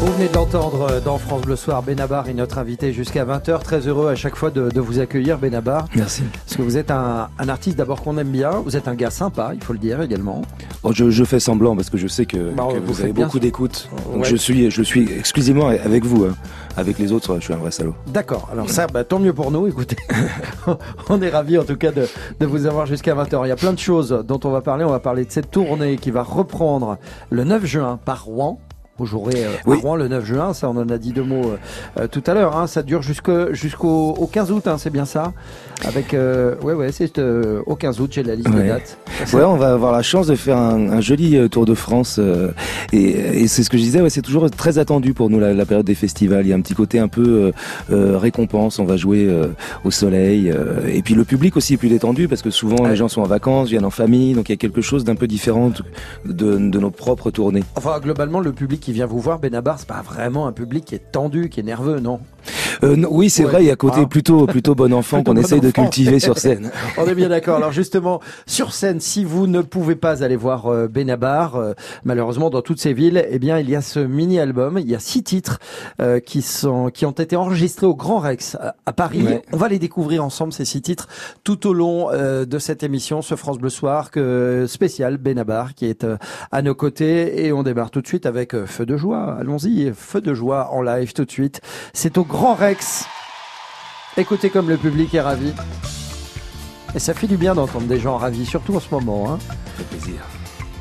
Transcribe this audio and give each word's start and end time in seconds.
Vous 0.00 0.12
venez 0.12 0.28
de 0.28 0.34
l'entendre 0.34 0.86
euh, 0.92 1.00
dans 1.00 1.18
France 1.18 1.42
Bleu 1.42 1.56
Soir, 1.56 1.82
Benabar 1.82 2.28
est 2.28 2.34
notre 2.34 2.58
invité 2.58 2.92
jusqu'à 2.92 3.24
20h. 3.24 3.62
Très 3.62 3.88
heureux 3.88 4.08
à 4.08 4.14
chaque 4.14 4.36
fois 4.36 4.50
de, 4.50 4.70
de 4.70 4.80
vous 4.80 5.00
accueillir, 5.00 5.38
Benabar. 5.38 5.86
Merci. 5.96 6.22
Parce 6.44 6.56
que 6.56 6.62
vous 6.62 6.76
êtes 6.76 6.92
un, 6.92 7.28
un 7.38 7.48
artiste 7.48 7.76
d'abord 7.76 8.02
qu'on 8.02 8.16
aime 8.16 8.28
bien. 8.30 8.50
Vous 8.64 8.76
êtes 8.76 8.86
un 8.86 8.94
gars 8.94 9.10
sympa, 9.10 9.50
il 9.54 9.62
faut 9.62 9.72
le 9.72 9.80
dire 9.80 10.00
également. 10.00 10.42
Bon, 10.84 10.92
je, 10.92 11.10
je 11.10 11.24
fais 11.24 11.40
semblant 11.40 11.74
parce 11.74 11.90
que 11.90 11.96
je 11.98 12.06
sais 12.06 12.26
que, 12.26 12.52
Bah, 12.54 12.68
que 12.72 12.78
vous 12.78 13.00
avez 13.00 13.12
beaucoup 13.12 13.40
d'écoute. 13.40 13.88
Donc 14.12 14.22
Ouais. 14.22 14.28
je 14.28 14.36
suis, 14.36 14.70
je 14.70 14.82
suis 14.82 15.10
exclusivement 15.12 15.66
avec 15.68 16.04
vous. 16.04 16.26
hein. 16.26 16.34
Avec 16.76 17.00
les 17.00 17.10
autres, 17.10 17.36
je 17.40 17.44
suis 17.46 17.52
un 17.54 17.56
vrai 17.56 17.72
salaud. 17.72 17.96
D'accord, 18.06 18.48
alors 18.52 18.70
ça, 18.70 18.86
bah, 18.86 19.02
tant 19.02 19.18
mieux 19.18 19.32
pour 19.32 19.50
nous. 19.50 19.66
Écoutez, 19.66 19.96
on 21.08 21.20
est 21.20 21.30
ravis 21.30 21.58
en 21.58 21.64
tout 21.64 21.76
cas 21.76 21.90
de, 21.90 22.06
de 22.38 22.46
vous 22.46 22.66
avoir 22.66 22.86
jusqu'à 22.86 23.16
20h. 23.16 23.40
Il 23.46 23.48
y 23.48 23.52
a 23.52 23.56
plein 23.56 23.72
de 23.72 23.78
choses 23.80 24.22
dont 24.26 24.38
on 24.44 24.50
va 24.50 24.60
parler. 24.60 24.84
On 24.84 24.90
va 24.90 25.00
parler 25.00 25.24
de 25.24 25.32
cette 25.32 25.50
tournée 25.50 25.96
qui 25.96 26.12
va 26.12 26.22
reprendre 26.22 26.98
le 27.30 27.42
9 27.42 27.64
juin 27.66 27.98
par 28.04 28.22
Rouen. 28.26 28.60
Vous 28.98 29.06
jouerez 29.06 29.44
euh, 29.44 29.72
à. 29.72 29.74
Rouen 29.76 29.96
le 29.96 30.08
9 30.08 30.24
juin, 30.24 30.52
ça 30.54 30.68
on 30.68 30.76
en 30.76 30.88
a 30.88 30.98
dit 30.98 31.12
deux 31.12 31.22
mots 31.22 31.52
euh, 31.52 31.56
euh, 32.00 32.06
tout 32.08 32.22
à 32.26 32.34
l'heure. 32.34 32.56
Hein. 32.56 32.66
Ça 32.66 32.82
dure 32.82 33.02
jusqu'au 33.02 33.52
jusqu'au 33.54 34.10
au 34.18 34.26
15 34.26 34.50
août, 34.52 34.66
hein, 34.66 34.76
c'est 34.78 34.90
bien 34.90 35.04
ça? 35.04 35.32
Avec 35.84 36.14
euh, 36.14 36.56
ouais 36.62 36.74
ouais, 36.74 36.90
c'est 36.92 37.18
au 37.18 37.76
15 37.76 38.00
août, 38.00 38.10
j'ai 38.12 38.22
la 38.22 38.34
liste 38.34 38.48
Ouais. 38.48 38.66
dates. 38.68 38.98
Ouais, 39.32 39.42
on 39.42 39.56
va 39.56 39.72
avoir 39.72 39.92
la 39.92 40.02
chance 40.02 40.28
de 40.28 40.36
faire 40.36 40.56
un, 40.56 40.90
un 40.92 41.00
joli 41.00 41.36
Tour 41.50 41.66
de 41.66 41.74
France. 41.74 42.20
et 42.92 42.98
et 43.42 43.48
c'est 43.48 43.62
ce 43.62 43.70
que 43.70 43.76
je 43.76 43.82
disais, 43.82 44.00
ouais, 44.00 44.10
c'est 44.10 44.22
toujours 44.22 44.48
très 44.50 44.78
attendu 44.78 45.12
pour 45.14 45.28
nous 45.30 45.38
la, 45.40 45.52
la 45.54 45.66
période 45.66 45.86
des 45.86 45.94
festivals. 45.94 46.44
Il 46.46 46.50
y 46.50 46.52
a 46.52 46.56
un 46.56 46.60
petit 46.60 46.74
côté 46.74 46.98
un 46.98 47.08
peu 47.08 47.52
récompense. 47.90 48.78
On 48.78 48.84
va 48.84 48.96
jouer 48.96 49.28
au 49.84 49.90
soleil. 49.90 50.52
et 50.88 51.02
puis 51.02 51.14
le 51.14 51.24
public 51.24 51.56
aussi 51.56 51.74
est 51.74 51.76
plus 51.76 51.88
détendu 51.88 52.28
parce 52.28 52.42
que 52.42 52.50
souvent 52.50 52.86
les 52.86 52.96
gens 52.96 53.08
sont 53.08 53.20
en 53.22 53.26
vacances, 53.26 53.68
viennent 53.68 53.84
en 53.84 53.90
famille. 53.90 54.34
Donc 54.34 54.48
il 54.48 54.52
y 54.52 54.54
a 54.54 54.56
quelque 54.56 54.80
chose 54.80 55.04
d'un 55.04 55.14
peu 55.16 55.26
différent 55.26 55.70
de, 56.24 56.56
de 56.58 56.78
nos 56.78 56.90
propres 56.90 57.30
tournées. 57.30 57.64
Enfin, 57.76 57.98
globalement, 58.00 58.40
le 58.40 58.52
public 58.52 58.80
qui 58.88 58.94
vient 58.94 59.04
vous 59.04 59.20
voir, 59.20 59.38
Benabar, 59.38 59.78
c'est 59.78 59.86
pas 59.86 60.00
vraiment 60.00 60.46
un 60.46 60.52
public 60.52 60.86
qui 60.86 60.94
est 60.94 61.12
tendu, 61.12 61.50
qui 61.50 61.60
est 61.60 61.62
nerveux, 61.62 62.00
non? 62.00 62.20
Euh, 62.84 62.96
non, 62.96 63.08
oui, 63.10 63.30
c'est 63.30 63.44
Ouais. 63.44 63.50
vrai, 63.50 63.62
il 63.64 63.66
y 63.66 63.70
a 63.70 63.76
côté 63.76 64.00
Ah. 64.02 64.06
plutôt 64.06 64.46
plutôt 64.46 64.74
bon 64.74 64.92
enfant 64.98 65.22
qu'on 65.22 65.34
bon 65.34 65.40
essaye 65.40 65.60
de 65.60 65.70
cultiver 65.70 66.20
sur 66.20 66.38
scène. 66.38 66.70
On 66.96 67.06
est 67.06 67.14
bien 67.14 67.28
d'accord. 67.28 67.56
Alors 67.56 67.72
justement, 67.72 68.20
sur 68.46 68.72
scène, 68.72 69.00
si 69.00 69.24
vous 69.24 69.46
ne 69.46 69.62
pouvez 69.62 69.96
pas 69.96 70.22
aller 70.22 70.36
voir 70.36 70.66
euh, 70.66 70.86
Benabar, 70.88 71.56
euh, 71.56 71.72
malheureusement 72.04 72.50
dans 72.50 72.62
toutes 72.62 72.80
ces 72.80 72.92
villes, 72.92 73.24
eh 73.30 73.38
bien 73.38 73.58
il 73.58 73.68
y 73.68 73.76
a 73.76 73.82
ce 73.82 73.98
mini-album. 74.00 74.78
Il 74.78 74.88
y 74.88 74.94
a 74.94 74.98
six 74.98 75.22
titres 75.22 75.58
euh, 76.00 76.20
qui 76.20 76.42
sont 76.42 76.90
qui 76.90 77.04
ont 77.06 77.10
été 77.12 77.36
enregistrés 77.36 77.86
au 77.86 77.94
Grand 77.94 78.18
Rex 78.18 78.56
à, 78.86 78.92
Paris. 78.92 79.22
Ouais. 79.22 79.42
On 79.52 79.56
va 79.56 79.68
les 79.68 79.78
découvrir 79.78 80.24
ensemble 80.24 80.52
ces 80.52 80.64
six 80.64 80.82
titres 80.82 81.08
tout 81.44 81.66
au 81.66 81.72
long 81.72 82.08
euh, 82.12 82.44
de 82.44 82.58
cette 82.58 82.82
émission, 82.82 83.22
ce 83.22 83.34
France 83.34 83.58
Bleu 83.58 83.70
Soir 83.70 84.10
que 84.10 84.66
spécial 84.68 85.16
Benabar 85.18 85.74
qui 85.74 85.86
est 85.86 86.06
à 86.52 86.62
nos 86.62 86.74
côtés 86.74 87.44
et 87.44 87.52
on 87.52 87.62
démarre 87.62 87.90
tout 87.90 88.00
de 88.00 88.06
suite 88.06 88.26
avec 88.26 88.54
Feu 88.66 88.86
de 88.86 88.96
joie. 88.96 89.36
Allons-y, 89.40 89.92
Feu 89.94 90.20
de 90.20 90.32
joie 90.34 90.70
en 90.72 90.82
live 90.82 91.12
tout 91.12 91.24
de 91.24 91.30
suite. 91.30 91.60
C'est 91.92 92.16
au 92.18 92.24
Grand 92.24 92.37
Rex. 92.38 93.04
Écoutez 94.16 94.50
comme 94.50 94.68
le 94.68 94.76
public 94.76 95.14
est 95.14 95.20
ravi. 95.20 95.52
Et 96.94 96.98
ça 96.98 97.12
fait 97.12 97.26
du 97.26 97.36
bien 97.36 97.54
d'entendre 97.54 97.86
des 97.86 98.00
gens 98.00 98.16
ravis, 98.16 98.46
surtout 98.46 98.76
en 98.76 98.80
ce 98.80 98.88
moment. 98.90 99.32
Hein. 99.32 99.38
Ça 99.48 99.72
fait 99.78 99.96
plaisir. 99.96 100.20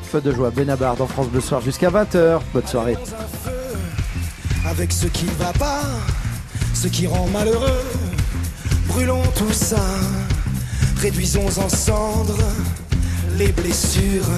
Feu 0.03 0.21
de 0.21 0.31
joie, 0.31 0.51
Benabar 0.51 0.95
dans 0.95 1.07
France 1.07 1.27
Bleu 1.27 1.41
Soir 1.41 1.61
jusqu'à 1.61 1.89
20h. 1.89 2.39
Bonne 2.53 2.67
soirée. 2.67 2.93
dans 2.93 3.01
un 3.01 3.27
feu 3.43 3.77
avec 4.65 4.91
ce 4.91 5.07
qui 5.07 5.25
ne 5.25 5.31
va 5.31 5.51
pas, 5.53 5.81
ce 6.73 6.87
qui 6.87 7.07
rend 7.07 7.27
malheureux. 7.27 7.83
Brûlons 8.87 9.23
tout 9.35 9.51
ça, 9.51 9.83
réduisons 11.01 11.47
en 11.47 11.69
cendres 11.69 12.37
les 13.37 13.51
blessures, 13.51 14.29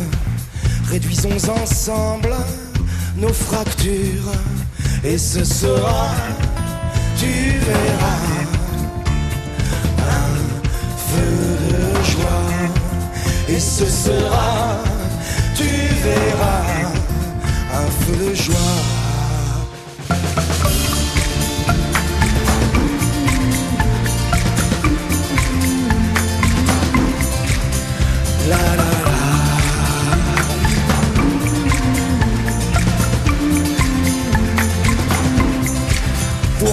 réduisons 0.90 1.38
ensemble 1.62 2.36
nos 3.18 3.34
fractures, 3.34 4.32
et 5.04 5.18
ce 5.18 5.44
sera, 5.44 6.08
ce 13.80 13.86
sera, 13.86 14.78
tu 15.56 15.64
verras 16.04 16.64
un 17.74 17.90
feu 18.02 18.30
de 18.30 18.36
joie. 18.36 19.00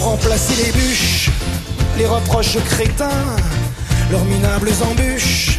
Remplacer 0.07 0.55
les 0.65 0.73
bûches, 0.73 1.31
les 1.99 2.07
reproches 2.07 2.59
crétins, 2.65 3.27
leurs 4.11 4.25
minables 4.25 4.71
embûches 4.89 5.59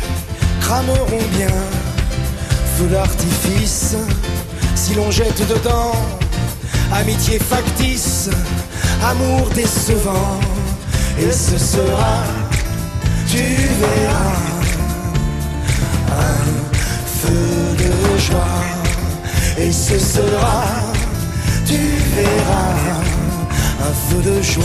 crameront 0.61 1.27
bien. 1.37 1.57
Feu 2.77 2.87
d'artifice, 2.87 3.95
si 4.75 4.93
l'on 4.95 5.11
jette 5.11 5.41
dedans 5.49 5.91
amitié 6.93 7.39
factice, 7.39 8.29
amour 9.03 9.49
décevant, 9.53 10.39
et 11.19 11.31
ce 11.31 11.57
sera, 11.57 12.23
tu 13.29 13.43
verras, 13.81 14.37
un 16.09 16.43
feu 17.19 17.75
de 17.83 18.19
joie, 18.19 18.63
et 19.57 19.71
ce 19.71 19.99
sera, 19.99 20.63
tu 21.65 21.79
verras, 22.15 23.06
feu 23.93 24.21
de 24.21 24.41
joie. 24.41 24.63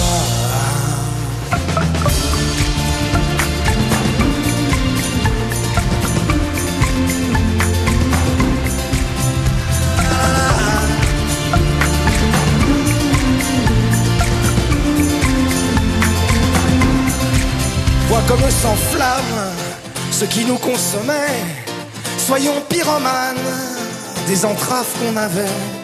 Vois 18.09 18.23
comme 18.29 18.51
s'enflamme 18.51 19.23
ce 20.11 20.25
qui 20.25 20.45
nous 20.45 20.57
consommait. 20.57 21.13
Soyons 22.19 22.55
pyromanes 22.69 23.37
des 24.27 24.45
entraves 24.45 24.87
qu'on 25.01 25.17
avait. 25.17 25.82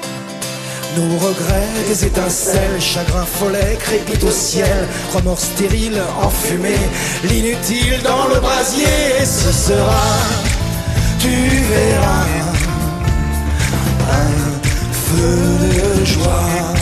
Nos 0.99 1.17
regrets, 1.19 1.69
des 1.87 2.07
étincelles, 2.07 2.81
chagrin 2.81 3.25
follet, 3.25 3.79
crépite 3.79 4.25
au 4.25 4.33
ciel, 4.33 4.89
remords 5.15 5.39
stériles, 5.39 6.03
enfumés, 6.21 6.75
l'inutile 7.23 8.01
dans 8.03 8.27
le 8.27 8.41
brasier. 8.41 8.85
Et 9.21 9.25
ce 9.25 9.53
sera, 9.53 10.03
tu 11.21 11.29
verras, 11.29 12.27
un 14.11 14.33
feu 14.93 16.01
de 16.01 16.05
joie. 16.05 16.75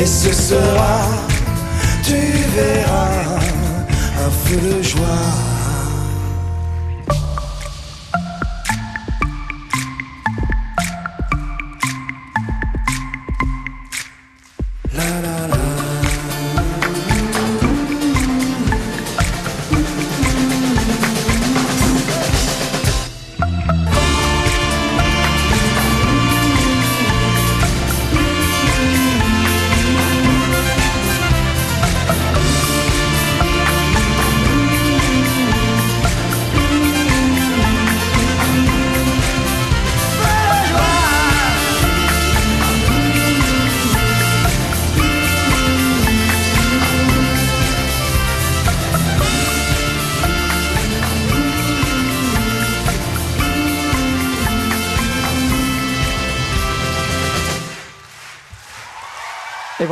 Et 0.00 0.06
ce 0.06 0.32
sera, 0.32 1.00
tu 2.04 2.20
verras, 2.54 3.40
un 4.24 4.30
feu 4.44 4.76
de 4.76 4.82
joie. 4.82 5.51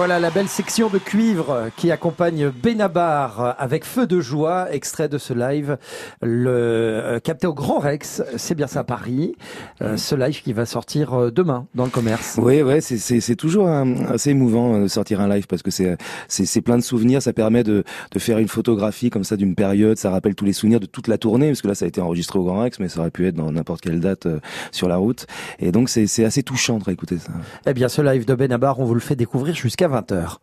Voilà 0.01 0.19
la 0.19 0.31
belle 0.31 0.49
section 0.49 0.89
de 0.89 0.97
cuivre 0.97 1.69
qui 1.77 1.91
accompagne 1.91 2.49
Benabar 2.49 3.55
avec 3.59 3.85
Feu 3.85 4.07
de 4.07 4.19
joie, 4.19 4.73
extrait 4.73 5.11
de 5.11 5.19
ce 5.19 5.35
live, 5.35 5.77
le 6.23 6.51
euh, 6.51 7.21
capté 7.21 7.47
au 7.47 7.53
Grand 7.53 7.81
Rex, 7.81 8.23
c'est 8.39 8.55
bien 8.55 8.67
ça 8.67 8.83
Paris, 8.83 9.35
euh, 9.83 9.99
ce 9.99 10.15
live 10.15 10.41
qui 10.41 10.55
va 10.55 10.65
sortir 10.65 11.13
euh, 11.13 11.31
demain 11.31 11.67
dans 11.75 11.85
le 11.85 11.91
commerce. 11.91 12.39
Oui, 12.41 12.63
ouais, 12.63 12.81
c'est 12.81 13.37
toujours 13.37 13.69
assez 13.69 14.31
émouvant 14.31 14.81
de 14.81 14.89
sortir 14.89 15.21
un 15.21 15.29
live 15.29 15.47
parce 15.47 15.61
que 15.61 15.71
c'est 15.71 16.63
plein 16.63 16.79
de 16.79 16.83
souvenirs, 16.83 17.21
ça 17.21 17.35
permet 17.35 17.63
de 17.63 17.85
de 18.11 18.19
faire 18.19 18.39
une 18.39 18.49
photographie 18.49 19.11
comme 19.11 19.25
ça 19.25 19.37
d'une 19.37 19.55
période, 19.55 19.99
ça 19.99 20.09
rappelle 20.09 20.35
tous 20.35 20.47
les 20.47 20.55
souvenirs 20.55 20.81
de 20.81 20.87
toute 20.87 21.09
la 21.09 21.19
tournée 21.19 21.49
parce 21.49 21.61
que 21.61 21.69
là 21.69 21.75
ça 21.75 21.85
a 21.85 21.89
été 21.89 22.01
enregistré 22.01 22.39
au 22.39 22.45
Grand 22.45 22.61
Rex, 22.63 22.79
mais 22.79 22.89
ça 22.89 23.01
aurait 23.01 23.11
pu 23.11 23.27
être 23.27 23.35
dans 23.35 23.53
n'importe 23.53 23.83
quelle 23.83 24.01
date 24.01 24.27
sur 24.73 24.89
la 24.89 24.97
route, 24.97 25.27
et 25.59 25.73
donc 25.73 25.91
c'est 25.91 26.25
assez 26.25 26.43
touchant 26.43 26.79
de 26.79 26.85
réécouter 26.85 27.19
ça. 27.19 27.33
Eh 27.67 27.75
bien, 27.75 27.91
ce 27.91 28.01
live 28.01 28.25
de 28.25 28.35
Benabar, 28.35 28.81
on 28.81 28.87
vous 28.87 28.95
le 28.95 29.01
fait 29.01 29.17
découvrir 29.17 29.55
jusqu'à 29.55 29.90
20h. 29.91 30.39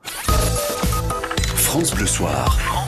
France 1.56 1.92
Bleu 1.92 2.06
Soir. 2.06 2.87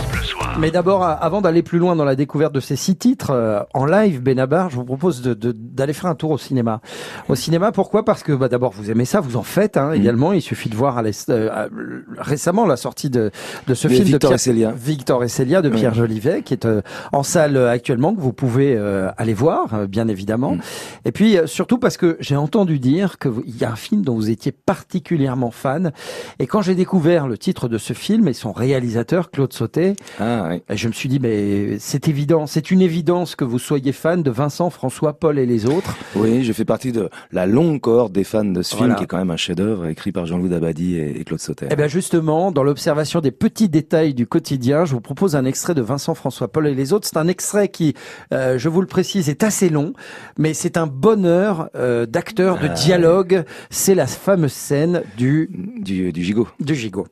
Mais 0.60 0.72
d'abord, 0.72 1.04
avant 1.04 1.40
d'aller 1.40 1.64
plus 1.64 1.80
loin 1.80 1.96
dans 1.96 2.04
la 2.04 2.18
découverte 2.18 2.54
de 2.54 2.60
ces 2.60 2.76
six 2.76 2.98
titres, 2.98 3.30
euh, 3.32 3.62
en 3.74 3.86
live, 3.86 4.22
Benabar, 4.22 4.70
je 4.70 4.76
vous 4.76 4.84
propose 4.84 5.22
d'aller 5.22 5.36
de, 5.36 5.52
d'aller 5.54 5.94
faire 5.94 6.10
un 6.10 6.16
tour 6.16 6.32
au 6.32 6.38
cinéma. 6.38 6.82
Au 7.30 7.36
cinéma, 7.36 7.72
pourquoi? 7.72 8.04
Parce 8.04 8.24
que 8.24 8.34
bah, 8.34 8.50
d'abord, 8.50 8.74
vous 8.74 8.92
aimez 8.92 9.06
ça, 9.06 9.22
vous 9.22 9.38
en 9.38 9.44
faites 9.44 9.78
hein, 9.78 9.92
mm. 9.92 9.94
également. 9.94 10.34
Il 10.34 10.42
suffit 10.42 10.68
de 10.68 10.76
voir 10.76 10.98
à 10.98 11.04
euh, 11.30 11.70
récemment 12.18 12.66
la 12.66 12.76
sortie 12.76 13.10
de, 13.10 13.32
de 13.68 13.74
ce 13.74 13.88
film 13.88 14.04
Victor 14.04 14.20
de 14.20 14.20
Pierre, 14.20 14.36
et 14.36 14.38
Célia. 14.38 14.74
Victor 14.76 15.24
et 15.24 15.30
Célia 15.30 15.62
de 15.62 15.70
Pierre 15.70 15.94
Jolivet, 15.94 16.42
qui 16.42 16.54
est 16.54 16.66
euh, 16.66 16.82
en 17.14 17.24
salle 17.24 17.56
actuellement, 17.56 18.14
que 18.14 18.20
vous 18.20 18.34
pouvez 18.34 18.78
aller 19.18 19.34
voir, 19.34 19.88
bien 19.88 20.10
évidemment. 20.10 20.56
Mm. 20.56 20.62
Et 21.06 21.12
puis, 21.14 21.38
surtout 21.46 21.78
parce 21.78 21.96
que 21.96 22.18
j'ai 22.20 22.36
entendu 22.36 22.80
dire 22.80 23.18
qu'il 23.18 23.58
y 23.58 23.64
a 23.64 23.72
un 23.72 23.78
film 23.78 24.02
dont 24.02 24.16
vous 24.16 24.30
étiez 24.30 24.52
particulièrement 24.52 25.52
fan. 25.52 25.94
Et 26.40 26.48
quand 26.48 26.62
j'ai 26.62 26.76
découvert 26.76 27.28
le 27.28 27.38
titre 27.38 27.70
de 27.70 27.78
ce 27.78 27.94
film 27.94 28.28
et 28.28 28.34
son 28.34 28.52
réalisateur, 28.52 29.32
Claude 29.32 29.54
Sauté, 29.54 29.96
ah, 30.20 30.49
je 30.70 30.88
me 30.88 30.94
suis 30.94 31.10
dit, 31.10 31.20
mais 31.20 31.78
c'est 31.80 32.08
évident, 32.08 32.48
c'est 32.48 32.72
une 32.72 32.82
évidence 32.82 33.36
que 33.36 33.44
vous 33.44 33.60
soyez 33.60 33.92
fan 33.92 34.24
de 34.24 34.32
Vincent, 34.32 34.70
François, 34.70 35.14
Paul 35.14 35.40
et 35.40 35.46
les 35.46 35.66
autres. 35.66 35.96
Oui, 36.16 36.44
je 36.44 36.54
fais 36.54 36.66
partie 36.66 36.92
de 36.92 37.10
la 37.32 37.46
longue 37.46 37.82
cohorte 37.82 38.12
des 38.12 38.24
fans 38.24 38.46
de 38.46 38.62
ce 38.62 38.76
film, 38.76 38.96
qui 38.96 39.04
est 39.04 39.08
quand 39.08 39.18
même 39.18 39.32
un 39.32 39.38
chef-d'œuvre 39.38 39.88
écrit 39.88 40.12
par 40.12 40.26
Jean-Louis 40.26 40.50
Dabadi 40.50 40.98
et, 40.98 41.24
Claude 41.24 41.40
Sauter. 41.40 41.68
Eh 41.72 41.76
bien 41.76 41.88
justement, 41.88 42.52
dans 42.52 42.64
l'observation 42.64 43.22
des 43.22 43.32
petits 43.32 43.70
détails 43.70 44.14
du 44.14 44.28
quotidien, 44.28 44.86
je 44.86 44.94
vous 44.94 45.02
propose 45.02 45.36
un 45.36 45.46
extrait 45.46 45.74
de 45.74 45.82
Vincent, 45.82 46.16
François, 46.16 46.48
Paul 46.48 46.68
et 46.68 46.76
les 46.76 46.94
autres. 46.94 47.08
C'est 47.08 47.18
un 47.18 47.28
extrait 47.28 47.70
qui, 47.70 47.94
euh, 48.34 48.58
je 48.58 48.70
vous 48.70 48.82
le 48.82 48.88
précise, 48.88 49.30
est 49.30 49.44
assez 49.44 49.70
long, 49.70 49.94
mais 50.38 50.54
c'est 50.54 50.78
un 50.78 50.88
bonheur 50.88 51.70
euh, 51.76 52.06
d'acteur, 52.06 52.60
de 52.60 52.68
ah. 52.68 52.74
dialogue. 52.74 53.44
C'est 53.70 53.96
la 53.96 54.08
fameuse 54.08 54.54
scène 54.54 55.04
du... 55.18 55.50
Du, 55.78 56.12
du 56.12 56.24
gigot. 56.24 56.48
Du 56.60 56.76
gigot. 56.76 57.08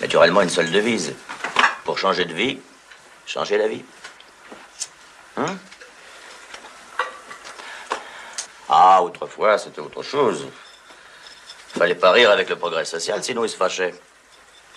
Naturellement, 0.00 0.42
une 0.42 0.48
seule 0.48 0.70
devise. 0.70 1.12
Pour 1.84 1.98
changer 1.98 2.24
de 2.24 2.32
vie, 2.32 2.58
changer 3.26 3.58
la 3.58 3.68
vie. 3.68 3.84
Hein? 5.36 5.56
Ah, 8.68 9.02
autrefois, 9.02 9.58
c'était 9.58 9.80
autre 9.80 10.02
chose. 10.02 10.46
Fallait 11.76 11.94
pas 11.94 12.12
rire 12.12 12.30
avec 12.30 12.48
le 12.48 12.56
progrès 12.56 12.84
social, 12.84 13.22
sinon 13.22 13.44
il 13.44 13.48
se 13.48 13.56
fâchait. 13.56 13.94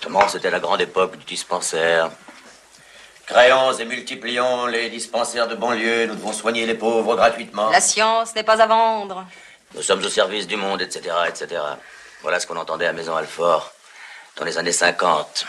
Comment 0.03 0.27
c'était 0.27 0.51
la 0.51 0.59
grande 0.59 0.81
époque 0.81 1.18
du 1.18 1.25
dispensaire. 1.25 2.12
Créons 3.25 3.74
et 3.74 3.86
multiplions 3.86 4.68
les 4.68 4.89
dispensaires 4.89 5.48
de 5.48 5.56
banlieue, 5.56 6.06
nous 6.06 6.15
devons 6.15 6.33
soigner 6.33 6.65
les 6.65 6.75
pauvres 6.75 7.15
gratuitement. 7.15 7.69
La 7.71 7.81
science 7.81 8.36
n'est 8.36 8.44
pas 8.44 8.62
à 8.62 8.68
vendre. 8.68 9.25
Nous 9.74 9.81
sommes 9.81 10.03
au 10.03 10.09
service 10.09 10.45
du 10.45 10.56
monde, 10.57 10.81
etc., 10.81 11.15
etc. 11.27 11.62
Voilà 12.21 12.39
ce 12.39 12.48
qu'on 12.48 12.57
entendait 12.57 12.86
à 12.86 12.94
Maison 12.94 13.15
Alfort 13.15 13.74
dans 14.38 14.45
les 14.45 14.57
années 14.57 14.71
50. 14.71 15.45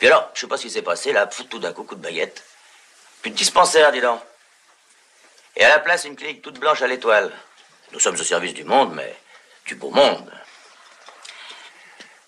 Puis 0.00 0.08
alors, 0.08 0.30
je 0.32 0.40
sais 0.40 0.46
pas 0.46 0.56
ce 0.56 0.62
qui 0.62 0.70
s'est 0.70 0.80
passé, 0.80 1.12
là, 1.12 1.26
tout 1.26 1.58
d'un 1.58 1.74
coup, 1.74 1.84
coup 1.84 1.94
de 1.94 2.00
baguette. 2.00 2.42
Plus 3.20 3.32
de 3.32 3.36
dispensaire, 3.36 3.92
dis 3.92 4.00
donc. 4.00 4.18
Et 5.56 5.62
à 5.62 5.68
la 5.68 5.78
place, 5.78 6.04
une 6.04 6.16
clinique 6.16 6.40
toute 6.40 6.58
blanche 6.58 6.80
à 6.80 6.86
l'étoile. 6.86 7.30
Nous 7.92 8.00
sommes 8.00 8.14
au 8.14 8.24
service 8.24 8.54
du 8.54 8.64
monde, 8.64 8.94
mais 8.94 9.14
du 9.66 9.74
beau 9.74 9.90
monde. 9.90 10.32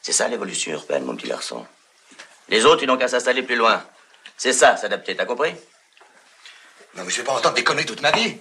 C'est 0.02 0.12
ça 0.12 0.28
l'évolution 0.28 0.72
urbaine, 0.72 1.04
mon 1.04 1.16
petit 1.16 1.28
garçon. 1.28 1.66
Les 2.50 2.66
autres, 2.66 2.82
ils 2.82 2.86
n'ont 2.86 2.98
qu'à 2.98 3.08
s'installer 3.08 3.42
plus 3.42 3.56
loin. 3.56 3.82
C'est 4.36 4.52
ça, 4.52 4.76
s'adapter, 4.76 5.16
t'as 5.16 5.24
compris? 5.24 5.54
Non, 6.94 7.04
mais 7.04 7.10
je 7.10 7.16
vais 7.16 7.24
pas 7.24 7.32
entendre 7.32 7.54
des 7.54 7.64
conneries 7.64 7.86
toute 7.86 8.02
ma 8.02 8.10
vie. 8.10 8.36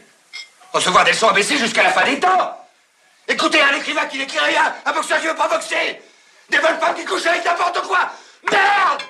Recevoir 0.74 1.06
des 1.06 1.12
leçons 1.12 1.30
abaissées 1.30 1.58
jusqu'à 1.58 1.84
la 1.84 1.94
fin 1.94 2.04
des 2.04 2.20
temps. 2.20 2.68
Écoutez 3.30 3.62
un 3.62 3.76
écrivain 3.76 4.08
qui 4.08 4.18
n'écrit 4.18 4.40
rien, 4.40 4.76
un 4.84 4.92
boxeur 4.92 5.22
qui 5.22 5.28
veut 5.28 5.36
pas 5.38 5.48
boxer. 5.48 6.02
Des 6.50 6.58
bonnes 6.58 6.80
femmes 6.82 6.96
qui 6.96 7.06
couchent 7.06 7.28
avec 7.28 7.46
n'importe 7.46 7.82
quoi. 7.88 8.12
Merde 8.52 9.04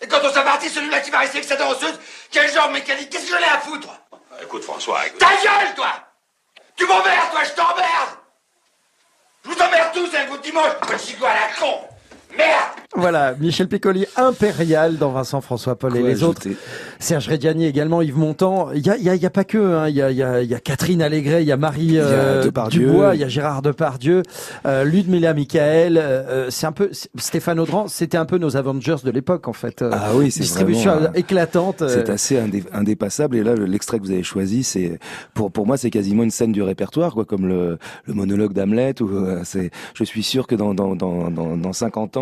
et 0.00 0.08
quand 0.08 0.20
on 0.22 0.32
s'est 0.32 0.44
parti, 0.44 0.68
celui-là 0.70 1.00
qui 1.00 1.10
va 1.10 1.18
rester 1.18 1.38
avec 1.38 1.48
sa 1.48 1.56
danseuse, 1.56 1.98
quel 2.30 2.50
genre 2.52 2.70
mécanique? 2.70 3.10
Qu'est-ce 3.10 3.26
que 3.26 3.32
j'en 3.32 3.38
ai 3.38 3.50
à 3.50 3.60
foutre? 3.60 3.88
Écoute, 4.42 4.64
François, 4.64 5.06
écoute. 5.06 5.18
Ta 5.18 5.28
gueule, 5.28 5.74
toi! 5.74 5.92
Tu 6.76 6.86
m'emmerdes, 6.86 7.30
toi, 7.30 7.44
je 7.44 7.50
t'emmerde! 7.50 8.10
Je 9.44 9.50
vous 9.50 9.60
emmerde 9.60 9.92
tous 9.92 10.14
avec 10.14 10.28
vos 10.28 10.38
dimanches, 10.38 10.74
petit 10.80 11.16
à 11.24 11.34
la 11.34 11.54
con 11.58 11.89
voilà, 12.96 13.34
Michel 13.38 13.68
Piccoli, 13.68 14.04
impérial 14.16 14.96
dans 14.96 15.12
Vincent 15.12 15.40
François 15.40 15.76
Paul 15.76 15.96
et 15.96 16.02
les 16.02 16.24
autres. 16.24 16.48
Serge 16.98 17.28
Reggiani 17.28 17.64
également, 17.64 18.02
Yves 18.02 18.18
Montand. 18.18 18.72
Il 18.74 18.84
y 18.84 18.90
a, 18.90 18.96
y, 18.96 19.08
a, 19.08 19.14
y 19.14 19.24
a 19.24 19.30
pas 19.30 19.44
que, 19.44 19.58
hein. 19.58 19.88
il 19.88 19.94
y, 19.94 20.02
a, 20.02 20.10
y, 20.10 20.22
a, 20.22 20.42
y, 20.42 20.54
a, 20.54 20.58
Catherine 20.58 21.00
Allégret, 21.00 21.42
il 21.42 21.46
y 21.46 21.52
a 21.52 21.56
Marie 21.56 21.92
euh, 21.94 22.50
Dubois, 22.68 23.14
il 23.14 23.20
y 23.20 23.24
a 23.24 23.28
Gérard 23.28 23.62
Depardieu, 23.62 24.22
euh, 24.66 24.84
Ludmilla 24.84 25.34
Michael. 25.34 25.98
Euh, 25.98 26.50
c'est 26.50 26.66
un 26.66 26.72
peu 26.72 26.90
Stéphane 27.16 27.60
Audran. 27.60 27.86
C'était 27.86 28.18
un 28.18 28.24
peu 28.24 28.38
nos 28.38 28.56
Avengers 28.56 28.96
de 29.04 29.10
l'époque 29.12 29.46
en 29.46 29.52
fait. 29.52 29.82
Ah 29.82 30.10
oui, 30.14 30.32
c'est 30.32 30.40
distribution 30.40 31.12
éclatante. 31.14 31.84
C'est 31.88 32.10
assez 32.10 32.38
indépassable. 32.72 33.36
Et 33.36 33.44
là, 33.44 33.54
l'extrait 33.54 33.98
que 33.98 34.04
vous 34.04 34.10
avez 34.10 34.24
choisi, 34.24 34.64
c'est 34.64 34.98
pour 35.32 35.52
pour 35.52 35.64
moi, 35.64 35.76
c'est 35.76 35.90
quasiment 35.90 36.24
une 36.24 36.30
scène 36.30 36.52
du 36.52 36.62
répertoire, 36.62 37.14
quoi, 37.14 37.24
comme 37.24 37.46
le, 37.46 37.78
le 38.06 38.14
monologue 38.14 38.52
d'Hamlet. 38.52 39.00
Ou 39.00 39.10
c'est, 39.44 39.70
je 39.94 40.04
suis 40.04 40.24
sûr 40.24 40.48
que 40.48 40.56
dans 40.56 40.74
dans 40.74 40.96
dans 40.96 41.30
dans, 41.30 41.56
dans 41.56 41.72
50 41.72 42.16
ans 42.16 42.19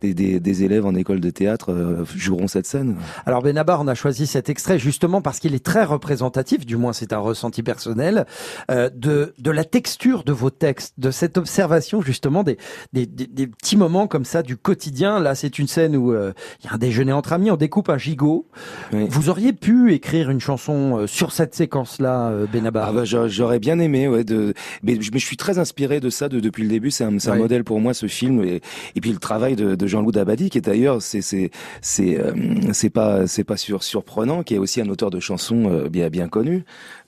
des, 0.00 0.62
élèves 0.62 0.86
en 0.86 0.94
école 0.94 1.20
de 1.20 1.30
théâtre 1.30 1.72
euh, 1.72 2.04
joueront 2.14 2.48
cette 2.48 2.66
scène. 2.66 2.96
Alors 3.26 3.42
Benabar, 3.42 3.80
on 3.80 3.88
a 3.88 3.94
choisi 3.94 4.26
cet 4.26 4.48
extrait 4.48 4.78
justement 4.78 5.22
parce 5.22 5.38
qu'il 5.38 5.54
est 5.54 5.64
très 5.64 5.84
représentatif, 5.84 6.66
du 6.66 6.76
moins 6.76 6.92
c'est 6.92 7.12
un 7.12 7.18
ressenti 7.18 7.62
personnel, 7.62 8.26
euh, 8.70 8.90
de, 8.94 9.34
de 9.38 9.50
la 9.50 9.64
texture 9.64 10.24
de 10.24 10.32
vos 10.32 10.50
textes, 10.50 10.94
de 10.98 11.10
cette 11.10 11.38
observation 11.38 12.02
justement 12.02 12.42
des, 12.42 12.58
des, 12.92 13.06
petits 13.46 13.76
moments 13.76 14.06
comme 14.06 14.24
ça 14.24 14.42
du 14.42 14.56
quotidien. 14.56 15.20
Là, 15.20 15.34
c'est 15.34 15.58
une 15.58 15.66
scène 15.66 15.96
où 15.96 16.12
euh, 16.12 16.32
il 16.62 16.66
y 16.66 16.68
a 16.68 16.74
un 16.74 16.78
déjeuner 16.78 17.12
entre 17.12 17.32
amis, 17.32 17.50
on 17.50 17.56
découpe 17.56 17.88
un 17.88 17.98
gigot. 17.98 18.48
Vous 18.92 19.28
auriez 19.28 19.52
pu 19.52 19.92
écrire 19.92 20.30
une 20.30 20.40
chanson 20.40 21.06
sur 21.06 21.32
cette 21.32 21.54
séquence-là, 21.54 22.32
Benabar? 22.52 22.88
Ah 22.88 22.92
bah, 22.92 23.04
J'aurais 23.04 23.58
bien 23.58 23.78
aimé, 23.78 24.08
ouais. 24.08 24.24
De... 24.24 24.54
Mais, 24.82 24.98
je 25.00 25.18
suis 25.18 25.36
très 25.36 25.58
inspiré 25.58 26.00
de 26.00 26.10
ça 26.10 26.28
depuis 26.28 26.62
le 26.62 26.68
début. 26.68 26.90
C'est 26.90 27.04
un, 27.04 27.16
un 27.26 27.36
modèle 27.36 27.64
pour 27.64 27.80
moi, 27.80 27.94
ce 27.94 28.06
film. 28.06 28.42
Et, 28.44 28.60
et 28.94 29.00
puis 29.00 29.12
le 29.12 29.18
travail 29.22 29.56
de, 29.56 29.86
Jean-Loup 29.86 30.12
Dabadi, 30.12 30.50
qui 30.50 30.58
est 30.58 30.62
d'ailleurs, 30.62 31.00
c'est 31.00 31.22
c'est 31.22 31.50
c'est 31.80 32.20
euh, 32.20 32.32
c'est 32.72 32.90
pas 32.90 33.26
c'est 33.26 33.44
pas 33.44 33.56
sur, 33.56 33.82
surprenant, 33.82 34.42
qui 34.42 34.54
est 34.54 34.58
aussi 34.58 34.80
un 34.82 34.88
auteur 34.88 35.08
de 35.08 35.20
chansons 35.20 35.70
euh, 35.70 35.88
bien 35.88 36.10
bien 36.10 36.28
connu 36.28 36.64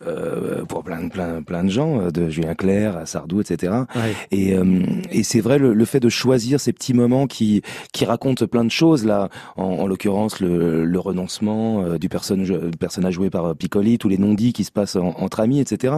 euh, 0.07 0.65
pour 0.65 0.83
plein 0.85 1.09
plein 1.09 1.43
plein 1.43 1.65
de 1.65 1.71
gens, 1.71 2.11
de 2.11 2.29
Julien 2.29 2.55
Clerc 2.55 2.97
à 2.97 3.07
Sardou, 3.07 3.41
etc. 3.41 3.73
Et 4.31 4.55
et 5.11 5.23
c'est 5.23 5.41
vrai 5.41 5.59
le, 5.59 5.75
le, 5.75 5.85
fait 5.85 6.01
de 6.01 6.09
choisir 6.09 6.61
ces 6.61 6.73
petits 6.73 6.95
moments 6.95 7.27
qui 7.27 7.63
qui 7.93 8.05
racontent 8.05 8.47
plein 8.47 8.65
de 8.65 8.71
choses 8.71 9.05
là, 9.05 9.29
en, 9.57 9.65
en 9.65 9.87
l'occurrence 9.87 10.41
le, 10.41 10.85
le 10.85 10.99
renoncement 10.99 11.97
du 11.99 12.09
personnage 12.09 12.55
personnage 12.79 13.15
joué 13.15 13.31
par 13.31 13.55
Piccoli, 13.57 13.99
tous 13.99 14.09
les 14.09 14.19
non-dits 14.19 14.53
qui 14.53 14.65
se 14.65 14.73
passent 14.73 14.97
entre 14.97 15.41
amis, 15.41 15.61
etc. 15.61 15.95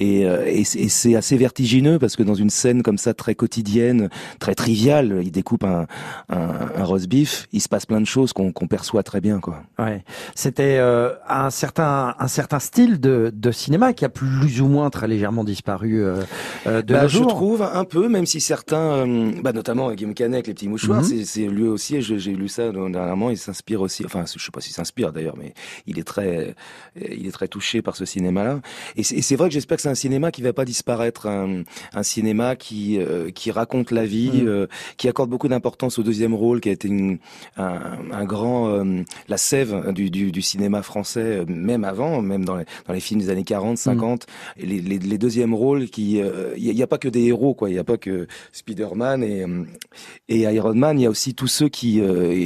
Et, 0.00 0.22
et 0.22 0.64
c'est 0.64 1.16
assez 1.16 1.36
vertigineux 1.36 1.98
parce 1.98 2.16
que 2.16 2.22
dans 2.22 2.34
une 2.34 2.50
scène 2.50 2.82
comme 2.82 2.98
ça 2.98 3.14
très 3.14 3.34
quotidienne, 3.34 4.08
très 4.38 4.54
triviale, 4.54 5.20
il 5.22 5.30
découpe 5.30 5.64
un, 5.64 5.86
un, 6.28 6.48
un 6.76 6.84
roast 6.84 7.08
beef, 7.08 7.46
il 7.52 7.60
se 7.60 7.68
passe 7.68 7.86
plein 7.86 8.00
de 8.00 8.06
choses 8.06 8.32
qu'on 8.32 8.52
perçoit 8.52 9.02
très 9.02 9.20
bien, 9.20 9.40
quoi. 9.40 9.62
Ouais. 9.78 10.04
C'était 10.34 10.78
euh, 10.78 11.14
un 11.28 11.50
certain 11.50 12.14
un 12.18 12.28
certain 12.28 12.58
style 12.58 13.00
de, 13.00 13.32
de 13.34 13.50
cinéma 13.50 13.92
qui 13.92 14.04
a 14.04 14.08
plus 14.08 14.60
ou 14.60 14.68
moins 14.68 14.90
très 14.90 15.08
légèrement 15.08 15.44
disparu 15.44 16.02
euh, 16.02 16.22
euh 16.66 16.82
de 16.82 16.94
bah, 16.94 17.06
Je 17.06 17.22
trouve 17.22 17.62
un 17.62 17.84
peu, 17.84 18.08
même 18.08 18.26
si 18.26 18.40
certains, 18.40 19.06
euh, 19.06 19.32
bah, 19.42 19.52
notamment 19.52 19.92
Guillaume 19.92 20.14
Canet, 20.14 20.46
les 20.46 20.54
petits 20.54 20.68
mouchoirs, 20.68 21.02
mhm. 21.02 21.24
c'est 21.24 21.46
lui 21.46 21.66
aussi. 21.66 22.00
J'ai 22.00 22.32
lu 22.32 22.48
ça 22.48 22.70
dernièrement. 22.70 23.30
Il 23.30 23.38
s'inspire 23.38 23.80
aussi. 23.80 24.04
Enfin, 24.04 24.24
je 24.26 24.42
sais 24.42 24.50
pas 24.50 24.60
s'il 24.60 24.74
s'inspire 24.74 25.12
d'ailleurs, 25.12 25.36
mais 25.36 25.54
il 25.86 25.98
est 25.98 26.04
très 26.04 26.54
il 26.96 27.26
est 27.26 27.32
très 27.32 27.48
touché 27.48 27.82
par 27.82 27.96
ce 27.96 28.04
cinéma-là. 28.04 28.60
Et 28.96 29.02
c'est 29.02 29.36
vrai 29.36 29.48
que 29.48 29.54
j'espère 29.54 29.76
que 29.76 29.82
c'est 29.82 29.88
un 29.88 29.94
cinéma 29.94 30.30
qui 30.30 30.42
va 30.42 30.52
pas 30.52 30.64
disparaître, 30.64 31.26
un, 31.26 31.62
un 31.92 32.02
cinéma 32.02 32.56
qui 32.56 32.98
qui 33.34 33.50
raconte 33.50 33.90
la 33.90 34.04
vie, 34.04 34.42
mhm. 34.42 34.66
qui 34.96 35.08
accorde 35.08 35.30
beaucoup 35.30 35.48
d'importance 35.48 35.98
au 35.98 36.02
deuxième 36.02 36.34
rôle, 36.34 36.60
qui 36.60 36.68
a 36.68 36.72
été 36.72 36.88
une, 36.88 37.18
un, 37.56 37.98
un, 38.12 38.24
grand 38.24 38.68
euh, 38.68 39.02
la 39.28 39.36
sève 39.36 39.92
du, 39.92 40.10
du, 40.10 40.32
du, 40.32 40.42
cinéma 40.42 40.82
français, 40.82 41.40
euh, 41.40 41.44
même 41.46 41.84
avant, 41.84 42.22
même 42.22 42.44
dans 42.44 42.56
les, 42.56 42.64
dans 42.86 42.92
les 42.92 43.00
films 43.00 43.23
des 43.24 43.30
années 43.30 43.44
40, 43.44 43.78
50. 43.78 44.26
Mm. 44.26 44.62
Et 44.62 44.66
les, 44.66 44.80
les, 44.80 44.98
les, 44.98 45.18
deuxièmes 45.18 45.54
rôles, 45.54 45.88
qui 45.88 46.20
il 46.56 46.74
n'y 46.74 46.80
a, 46.80 46.84
a, 46.84 46.86
pas 46.86 46.98
que 46.98 47.08
des 47.08 47.24
héros, 47.24 47.54
quoi. 47.54 47.70
Il 47.70 47.72
n'y 47.72 47.78
a 47.78 47.84
pas 47.84 47.96
que 47.96 48.26
Spider-Man 48.52 49.22
et, 49.22 49.46
et 50.28 50.40
Iron 50.40 50.74
Man. 50.74 50.98
Il 50.98 51.02
y 51.02 51.06
a 51.06 51.10
aussi 51.10 51.34
tous 51.34 51.48
ceux 51.48 51.68
qui 51.68 52.00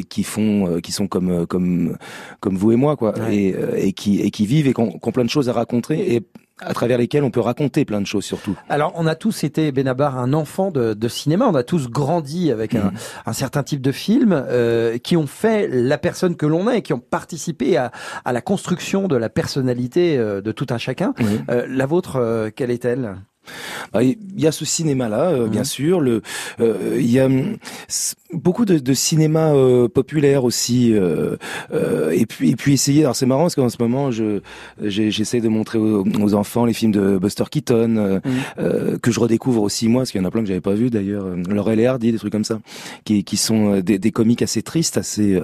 qui 0.08 0.22
font, 0.22 0.80
qui 0.80 0.92
sont 0.92 1.08
comme 1.08 1.46
comme 1.46 1.96
comme 2.40 2.56
vous 2.56 2.72
et 2.72 2.76
moi, 2.76 2.96
quoi, 2.96 3.18
ouais. 3.18 3.36
et, 3.36 3.86
et 3.88 3.92
qui 3.92 4.20
et 4.20 4.30
qui 4.30 4.46
vivent 4.46 4.68
et 4.68 4.74
qui 4.74 4.80
ont, 4.80 4.90
qui 4.90 5.08
ont 5.08 5.12
plein 5.12 5.24
de 5.24 5.30
choses 5.30 5.48
à 5.48 5.52
raconter 5.52 6.14
et 6.14 6.22
à 6.60 6.74
travers 6.74 6.98
lesquels 6.98 7.24
on 7.24 7.30
peut 7.30 7.40
raconter 7.40 7.84
plein 7.84 8.00
de 8.00 8.06
choses 8.06 8.24
surtout. 8.24 8.56
Alors 8.68 8.92
on 8.96 9.06
a 9.06 9.14
tous 9.14 9.44
été 9.44 9.72
Benabar 9.72 10.18
un 10.18 10.32
enfant 10.32 10.70
de, 10.70 10.94
de 10.94 11.08
cinéma, 11.08 11.46
on 11.46 11.54
a 11.54 11.62
tous 11.62 11.88
grandi 11.88 12.50
avec 12.50 12.74
un, 12.74 12.92
un, 13.26 13.32
certain 13.32 13.62
type 13.62 13.80
de 13.80 13.92
films 13.92 14.32
euh, 14.32 14.98
qui 14.98 15.16
ont 15.16 15.26
fait 15.26 15.68
la 15.68 15.98
personne 15.98 16.36
que 16.36 16.46
l'on 16.46 16.70
est 16.70 16.78
et 16.78 16.82
qui 16.82 16.92
ont 16.92 17.00
participé 17.00 17.76
à, 17.76 17.92
à, 18.24 18.32
la 18.32 18.40
construction 18.40 19.08
de 19.08 19.16
la 19.16 19.28
personnalité 19.28 20.16
euh, 20.18 20.40
de 20.40 20.52
tout 20.52 20.66
un 20.70 20.78
chacun. 20.78 21.14
Mmh. 21.18 21.24
Euh, 21.50 21.66
la 21.68 21.86
vôtre, 21.86 22.16
euh, 22.16 22.50
quelle 22.54 22.70
est-elle? 22.70 23.16
Bah, 23.92 24.02
il 24.02 24.18
y 24.36 24.46
a 24.46 24.52
ce 24.52 24.64
cinéma-là, 24.64 25.30
euh, 25.30 25.48
bien 25.48 25.64
sûr. 25.64 26.00
Le, 26.00 26.22
euh, 26.60 26.96
il 26.98 27.10
y 27.10 27.18
a 27.18 27.28
beaucoup 28.32 28.64
de, 28.64 28.78
de 28.78 28.94
cinéma 28.94 29.52
euh, 29.54 29.88
populaire 29.88 30.44
aussi, 30.44 30.92
euh, 30.92 31.36
euh, 31.72 32.10
et 32.10 32.26
puis 32.26 32.50
et 32.50 32.56
puis 32.56 32.74
essayer. 32.74 33.02
Alors 33.02 33.16
c'est 33.16 33.26
marrant 33.26 33.42
parce 33.42 33.54
qu'en 33.54 33.68
ce 33.68 33.78
moment, 33.80 34.10
je 34.10 34.40
j'essaie 34.82 35.40
de 35.40 35.48
montrer 35.48 35.78
aux, 35.78 36.04
aux, 36.04 36.34
enfants 36.34 36.66
les 36.66 36.74
films 36.74 36.92
de 36.92 37.18
Buster 37.18 37.44
Keaton 37.50 38.20
mmh. 38.24 38.98
que 39.00 39.10
je 39.10 39.20
redécouvre 39.20 39.62
aussi 39.62 39.88
moi, 39.88 40.02
parce 40.02 40.10
qu'il 40.10 40.20
y 40.20 40.24
en 40.24 40.28
a 40.28 40.30
plein 40.30 40.42
que 40.42 40.48
j'avais 40.48 40.60
pas 40.60 40.74
vu 40.74 40.90
d'ailleurs. 40.90 41.24
Laurel 41.48 41.80
et 41.80 41.86
Hardy, 41.86 42.12
des 42.12 42.18
trucs 42.18 42.32
comme 42.32 42.44
ça, 42.44 42.60
qui 43.04 43.24
qui 43.24 43.36
sont 43.36 43.80
des, 43.80 43.98
des 43.98 44.10
comiques 44.10 44.42
assez 44.42 44.62
tristes, 44.62 44.98
assez 44.98 45.40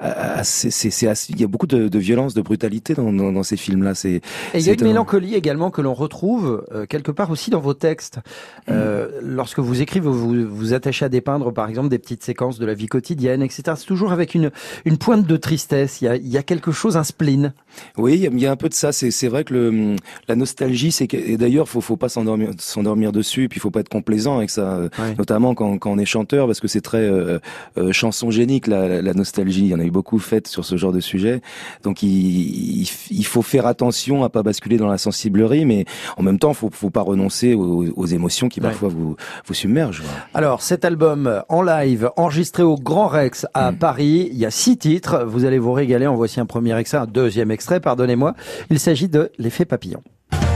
assez 0.00 0.70
c'est. 0.70 1.06
Il 1.28 1.40
y 1.40 1.44
a 1.44 1.48
beaucoup 1.48 1.66
de, 1.66 1.88
de 1.88 1.98
violence, 1.98 2.34
de 2.34 2.42
brutalité 2.42 2.94
dans, 2.94 3.12
dans, 3.12 3.32
dans 3.32 3.42
ces 3.42 3.56
films-là. 3.56 3.94
C'est 3.94 4.16
et 4.16 4.22
il 4.54 4.62
y 4.62 4.70
a 4.70 4.72
une 4.72 4.84
mélancolie 4.84 5.34
également 5.34 5.70
que 5.70 5.82
l'on 5.82 5.94
retrouve 5.94 6.64
quelque 6.88 7.10
part 7.10 7.30
aussi 7.30 7.50
dans 7.50 7.60
vos 7.60 7.74
textes. 7.74 8.20
Mmh. 8.68 8.74
lorsque 9.22 9.58
vous 9.58 9.82
écrivez, 9.82 10.08
vous 10.08 10.46
vous 10.48 10.72
attachez 10.72 11.04
à 11.04 11.08
dépeindre 11.08 11.52
par 11.52 11.68
exemple 11.68 11.88
des 11.88 11.98
petites 12.06 12.22
séquences 12.22 12.60
de 12.60 12.66
la 12.66 12.74
vie 12.74 12.86
quotidienne, 12.86 13.42
etc. 13.42 13.62
C'est 13.76 13.86
toujours 13.86 14.12
avec 14.12 14.34
une, 14.34 14.52
une 14.84 14.96
pointe 14.96 15.26
de 15.26 15.36
tristesse. 15.36 16.00
Il 16.00 16.04
y 16.04 16.08
a, 16.08 16.14
il 16.14 16.28
y 16.28 16.38
a 16.38 16.44
quelque 16.44 16.70
chose, 16.70 16.96
un 16.96 17.02
spleen. 17.02 17.52
Oui, 17.96 18.28
il 18.32 18.38
y 18.38 18.46
a 18.46 18.52
un 18.52 18.56
peu 18.56 18.68
de 18.68 18.74
ça. 18.74 18.92
C'est 18.92 19.28
vrai 19.28 19.42
que 19.42 19.52
le, 19.52 19.96
la 20.28 20.36
nostalgie, 20.36 20.92
c'est 20.92 21.08
que, 21.08 21.16
et 21.16 21.36
d'ailleurs, 21.36 21.68
faut, 21.68 21.80
faut 21.80 21.96
pas 21.96 22.08
s'endormir, 22.08 22.50
s'endormir 22.58 23.10
dessus, 23.10 23.44
et 23.44 23.48
puis 23.48 23.58
il 23.58 23.60
faut 23.60 23.72
pas 23.72 23.80
être 23.80 23.88
complaisant 23.88 24.36
avec 24.36 24.50
ça, 24.50 24.78
ouais. 24.78 25.14
notamment 25.18 25.54
quand, 25.54 25.78
quand 25.78 25.90
on 25.90 25.98
est 25.98 26.04
chanteur, 26.04 26.46
parce 26.46 26.60
que 26.60 26.68
c'est 26.68 26.80
très 26.80 26.98
euh, 26.98 27.40
euh, 27.76 27.92
chanson 27.92 28.30
génique, 28.30 28.68
la, 28.68 29.02
la, 29.02 29.14
nostalgie. 29.14 29.62
Il 29.62 29.68
y 29.68 29.74
en 29.74 29.80
a 29.80 29.84
eu 29.84 29.90
beaucoup 29.90 30.18
faites 30.20 30.46
sur 30.46 30.64
ce 30.64 30.76
genre 30.76 30.92
de 30.92 31.00
sujet. 31.00 31.40
Donc 31.82 32.02
il, 32.02 32.82
il, 32.82 32.88
il, 33.10 33.26
faut 33.26 33.42
faire 33.42 33.66
attention 33.66 34.22
à 34.22 34.28
pas 34.28 34.44
basculer 34.44 34.76
dans 34.76 34.88
la 34.88 34.98
sensiblerie, 34.98 35.64
mais 35.64 35.86
en 36.16 36.22
même 36.22 36.38
temps, 36.38 36.54
faut, 36.54 36.70
faut 36.70 36.90
pas 36.90 37.02
renoncer 37.02 37.54
aux, 37.54 37.86
aux 37.96 38.06
émotions 38.06 38.48
qui 38.48 38.60
parfois 38.60 38.88
vous, 38.88 39.16
vous 39.44 39.54
submergent. 39.54 40.02
Alors 40.34 40.62
cet 40.62 40.84
album 40.84 41.42
en 41.48 41.62
live 41.62 41.95
enregistré 42.16 42.62
au 42.62 42.76
Grand 42.76 43.08
Rex 43.08 43.46
à 43.54 43.70
mmh. 43.70 43.76
Paris. 43.78 44.28
Il 44.32 44.38
y 44.38 44.46
a 44.46 44.50
six 44.50 44.76
titres. 44.76 45.24
Vous 45.26 45.44
allez 45.44 45.58
vous 45.58 45.72
régaler. 45.72 46.06
En 46.06 46.14
voici 46.14 46.40
un 46.40 46.46
premier 46.46 46.76
extrait, 46.78 46.98
un 46.98 47.06
deuxième 47.06 47.50
extrait, 47.50 47.80
pardonnez-moi. 47.80 48.34
Il 48.70 48.78
s'agit 48.78 49.08
de 49.08 49.30
L'effet 49.38 49.64
papillon. 49.64 50.02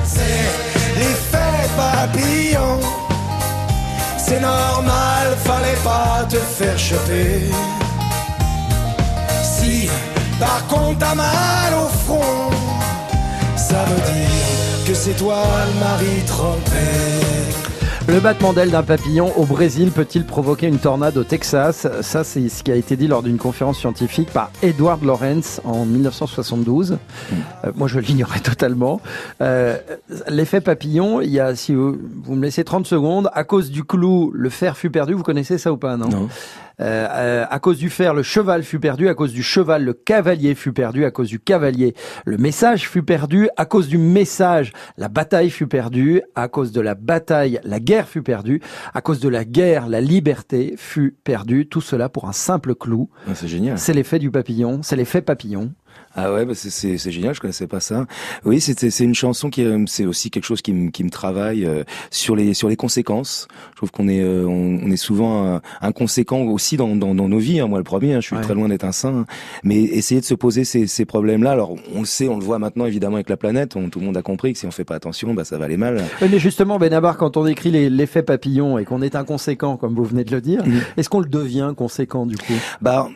C'est 0.04 0.20
l'effet 0.97 1.68
papillon. 1.76 2.78
C'est 4.18 4.40
normal, 4.40 5.37
fallait 5.38 5.82
pas 5.82 6.25
te 6.28 6.37
faire 6.37 6.78
choper. 6.78 7.40
Si 9.42 9.88
par 10.38 10.66
contre 10.68 10.99
t'as 10.99 11.14
mal 11.14 11.75
au 11.75 11.88
front, 11.88 12.50
ça 13.56 13.85
veut 13.85 14.12
dire 14.12 14.87
que 14.87 14.94
c'est 14.94 15.16
toi 15.16 15.42
le 15.66 15.80
mari 15.80 16.25
trompé. 16.26 17.70
Le 18.11 18.19
battement 18.19 18.52
d'aile 18.52 18.73
d'un 18.73 18.83
papillon 18.83 19.33
au 19.38 19.45
Brésil 19.45 19.93
peut-il 19.93 20.25
provoquer 20.25 20.67
une 20.67 20.81
tornade 20.81 21.17
au 21.17 21.23
Texas? 21.23 21.87
Ça, 22.00 22.25
c'est 22.25 22.49
ce 22.49 22.64
qui 22.64 22.73
a 22.73 22.75
été 22.75 22.97
dit 22.97 23.07
lors 23.07 23.23
d'une 23.23 23.38
conférence 23.38 23.79
scientifique 23.79 24.33
par 24.33 24.50
Edward 24.62 25.05
Lorenz 25.05 25.61
en 25.62 25.85
1972. 25.85 26.90
Mmh. 26.90 26.97
Euh, 27.67 27.73
moi, 27.76 27.87
je 27.87 28.00
l'ignorais 28.00 28.40
totalement. 28.40 29.00
Euh, 29.40 29.76
L'effet 30.26 30.61
papillon, 30.61 31.21
il 31.21 31.31
y 31.31 31.38
a, 31.38 31.55
si 31.55 31.73
vous, 31.73 31.97
vous, 32.25 32.35
me 32.35 32.43
laissez 32.43 32.64
30 32.64 32.85
secondes, 32.85 33.31
à 33.33 33.45
cause 33.45 33.71
du 33.71 33.85
clou, 33.85 34.33
le 34.35 34.50
fer 34.50 34.76
fut 34.76 34.90
perdu. 34.90 35.14
Vous 35.14 35.23
connaissez 35.23 35.57
ça 35.57 35.73
ou 35.73 35.76
pas, 35.76 35.97
non, 35.97 36.09
non. 36.09 36.29
Euh, 36.81 37.47
à 37.49 37.59
cause 37.59 37.79
du 37.79 37.91
fer, 37.91 38.15
le 38.15 38.23
cheval 38.23 38.62
fut 38.62 38.81
perdu. 38.81 39.09
À 39.09 39.15
cause 39.15 39.33
du 39.33 39.43
cheval, 39.43 39.85
le 39.85 39.93
cavalier 39.93 40.55
fut 40.55 40.73
perdu. 40.73 41.05
À 41.05 41.11
cause 41.11 41.29
du 41.29 41.41
cavalier, 41.41 41.95
le 42.25 42.37
message 42.37 42.89
fut 42.89 43.03
perdu. 43.03 43.49
À 43.57 43.67
cause 43.67 43.89
du 43.89 43.99
message, 43.99 44.73
la 44.97 45.09
bataille 45.09 45.50
fut 45.50 45.67
perdue. 45.67 46.23
À 46.35 46.49
cause 46.49 46.73
de 46.73 46.81
la 46.81 46.95
bataille, 46.95 47.61
la 47.65 47.81
guerre 47.81 48.09
fut 48.09 48.23
perdue. 48.23 48.61
À 48.95 49.00
cause 49.00 49.21
de 49.21 49.29
la 49.29 49.45
guerre, 49.45 49.89
la 49.89 50.00
liberté 50.00 50.75
fut 50.77 51.17
perdue. 51.25 51.67
Tout 51.67 51.81
cela 51.81 52.09
pour 52.09 52.29
un 52.29 52.33
simple 52.33 52.75
clou. 52.75 53.11
Ah, 53.27 53.35
c'est 53.35 53.49
génial. 53.49 53.79
C'est 53.79 53.93
l'effet 53.93 54.19
du 54.19 54.31
papillon. 54.31 54.81
C'est 54.83 54.97
l'effet 54.97 55.23
papillon. 55.23 55.73
Ah 56.17 56.33
ouais, 56.33 56.45
bah 56.45 56.55
c'est 56.57 56.99
génial, 56.99 57.35
je 57.35 57.40
connaissais 57.40 57.69
pas 57.69 57.79
ça. 57.79 58.07
Oui, 58.45 58.61
c'est 58.61 59.00
une 59.00 59.14
chanson 59.14 59.49
qui 59.49 59.62
euh, 59.64 59.85
c'est 59.87 60.07
aussi 60.07 60.31
quelque 60.31 60.45
chose 60.45 60.61
qui 60.61 60.73
me 60.73 60.90
qui 60.90 61.05
me 61.05 61.11
travaille 61.11 61.64
euh, 61.64 61.85
sur 62.11 62.35
les 62.35 62.52
sur 62.52 62.69
les 62.69 62.76
conséquences. 62.76 63.47
Je 63.73 63.76
trouve 63.76 63.93
qu'on 63.93 64.09
est 64.09 64.21
euh, 64.21 64.45
on, 64.45 64.81
on, 64.85 64.90
est 64.90 64.97
souvent 64.97 65.47
euh, 65.47 65.59
inconséquent 65.81 66.43
aussi 66.43 66.76
dans, 66.76 66.97
dans, 66.97 67.14
dans 67.14 67.29
nos 67.29 67.38
vies. 67.38 67.61
Hein. 67.61 67.69
Moi, 67.69 67.79
le 67.79 67.85
premier, 67.85 68.14
hein, 68.14 68.21
je 68.21 68.26
suis 68.26 68.37
ouais. 68.37 68.43
très 68.43 68.55
loin 68.55 68.69
d'être 68.69 68.85
un 68.85 68.93
saint. 68.93 69.21
Hein. 69.21 69.26
Mais 69.62 69.81
essayer 69.83 70.21
de 70.21 70.26
se 70.26 70.35
poser 70.35 70.64
ces, 70.64 70.88
ces 70.88 71.05
problèmes-là. 71.05 71.52
Alors, 71.52 71.76
on 71.95 72.00
le 72.00 72.07
sait, 72.07 72.29
on 72.29 72.38
le 72.38 72.45
voit 72.45 72.59
maintenant 72.59 72.87
évidemment 72.87 73.14
avec 73.17 73.31
la 73.31 73.37
planète. 73.37 73.76
On, 73.76 73.88
tout 73.88 74.00
le 74.00 74.07
monde 74.07 74.17
a 74.17 74.23
compris 74.23 74.52
que 74.52 74.59
si 74.59 74.67
on 74.67 74.73
fait 74.73 74.85
pas 74.85 74.97
attention, 74.97 75.33
bah 75.35 75.45
ça 75.45 75.59
va 75.59 75.67
aller 75.67 75.76
mal. 75.76 76.02
Mais 76.21 76.38
justement, 76.40 76.79
Benabar, 76.79 77.17
quand 77.19 77.37
on 77.37 77.47
écrit 77.47 77.71
l'effet 77.71 78.23
papillon 78.23 78.79
et 78.79 78.85
qu'on 78.85 79.02
est 79.02 79.14
inconséquent, 79.14 79.76
comme 79.76 79.95
vous 79.95 80.05
venez 80.05 80.25
de 80.25 80.35
le 80.35 80.40
dire, 80.40 80.67
mmh. 80.67 80.73
est-ce 80.97 81.09
qu'on 81.09 81.21
le 81.21 81.29
devient 81.29 81.73
conséquent 81.76 82.26
du 82.26 82.37
coup? 82.37 82.55
Bah 82.81 83.09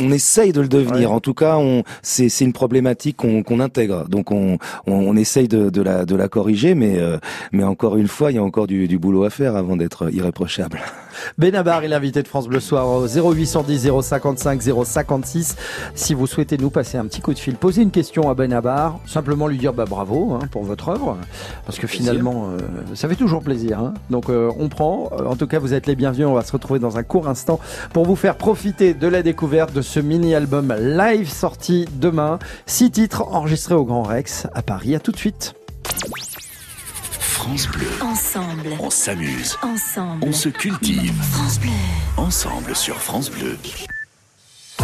on 0.00 0.10
essaye 0.10 0.52
de 0.52 0.60
le 0.60 0.68
devenir. 0.68 1.10
Ouais. 1.10 1.16
En 1.16 1.20
tout 1.20 1.34
cas, 1.34 1.56
on, 1.58 1.82
c'est, 2.02 2.28
c'est 2.28 2.44
une 2.44 2.52
problématique 2.52 3.16
qu'on, 3.16 3.42
qu'on 3.42 3.60
intègre. 3.60 4.08
Donc, 4.08 4.30
on, 4.30 4.58
on, 4.86 4.92
on 4.92 5.16
essaye 5.16 5.48
de, 5.48 5.70
de, 5.70 5.82
la, 5.82 6.04
de 6.04 6.16
la 6.16 6.28
corriger, 6.28 6.74
mais, 6.74 6.98
euh, 6.98 7.18
mais 7.52 7.64
encore 7.64 7.96
une 7.96 8.08
fois, 8.08 8.32
il 8.32 8.36
y 8.36 8.38
a 8.38 8.42
encore 8.42 8.66
du, 8.66 8.88
du 8.88 8.98
boulot 8.98 9.24
à 9.24 9.30
faire 9.30 9.56
avant 9.56 9.76
d'être 9.76 10.12
irréprochable. 10.12 10.80
Benabar 11.38 11.84
est 11.84 11.88
l'invité 11.88 12.22
de 12.22 12.28
France 12.28 12.48
Bleu 12.48 12.60
Soir 12.60 12.88
au 12.88 13.06
0810 13.06 13.90
055 14.02 14.62
056. 14.84 15.56
Si 15.94 16.14
vous 16.14 16.26
souhaitez 16.26 16.58
nous 16.58 16.70
passer 16.70 16.98
un 16.98 17.06
petit 17.06 17.20
coup 17.20 17.34
de 17.34 17.38
fil, 17.38 17.54
poser 17.54 17.82
une 17.82 17.90
question 17.90 18.30
à 18.30 18.34
Benabar, 18.34 18.98
simplement 19.06 19.46
lui 19.46 19.58
dire 19.58 19.72
bah, 19.72 19.84
bravo 19.88 20.34
hein, 20.34 20.46
pour 20.50 20.64
votre 20.64 20.88
œuvre, 20.88 21.16
parce 21.66 21.78
que 21.78 21.86
finalement, 21.86 22.48
euh, 22.50 22.58
ça 22.94 23.08
fait 23.08 23.16
toujours 23.16 23.42
plaisir. 23.42 23.78
Hein. 23.78 23.94
Donc, 24.10 24.28
euh, 24.28 24.50
on 24.58 24.68
prend. 24.68 25.10
En 25.26 25.36
tout 25.36 25.46
cas, 25.46 25.58
vous 25.58 25.74
êtes 25.74 25.86
les 25.86 25.96
bienvenus. 25.96 26.26
On 26.26 26.34
va 26.34 26.44
se 26.44 26.52
retrouver 26.52 26.80
dans 26.80 26.96
un 26.96 27.02
court 27.02 27.28
instant 27.28 27.60
pour 27.92 28.04
vous 28.04 28.16
faire 28.16 28.36
profiter 28.36 28.94
de 28.94 29.06
la 29.06 29.22
découverte 29.22 29.72
de 29.72 29.82
ce 29.82 30.00
mini-album 30.00 30.74
live 30.78 31.28
sorti 31.28 31.86
demain. 31.94 32.38
Six 32.66 32.90
titres 32.90 33.22
enregistrés 33.28 33.74
au 33.74 33.84
Grand 33.84 34.02
Rex 34.02 34.46
à 34.54 34.62
Paris. 34.62 34.94
À 34.94 35.00
tout 35.00 35.12
de 35.12 35.16
suite. 35.16 35.54
France 37.32 37.66
Bleu. 37.66 37.88
Ensemble. 38.02 38.76
On 38.78 38.90
s'amuse. 38.90 39.56
Ensemble. 39.62 40.22
On 40.28 40.32
se 40.32 40.50
cultive. 40.50 41.14
France 41.32 41.58
Bleu. 41.58 41.70
Ensemble 42.18 42.76
sur 42.76 43.00
France 43.00 43.30
Bleu. 43.30 43.56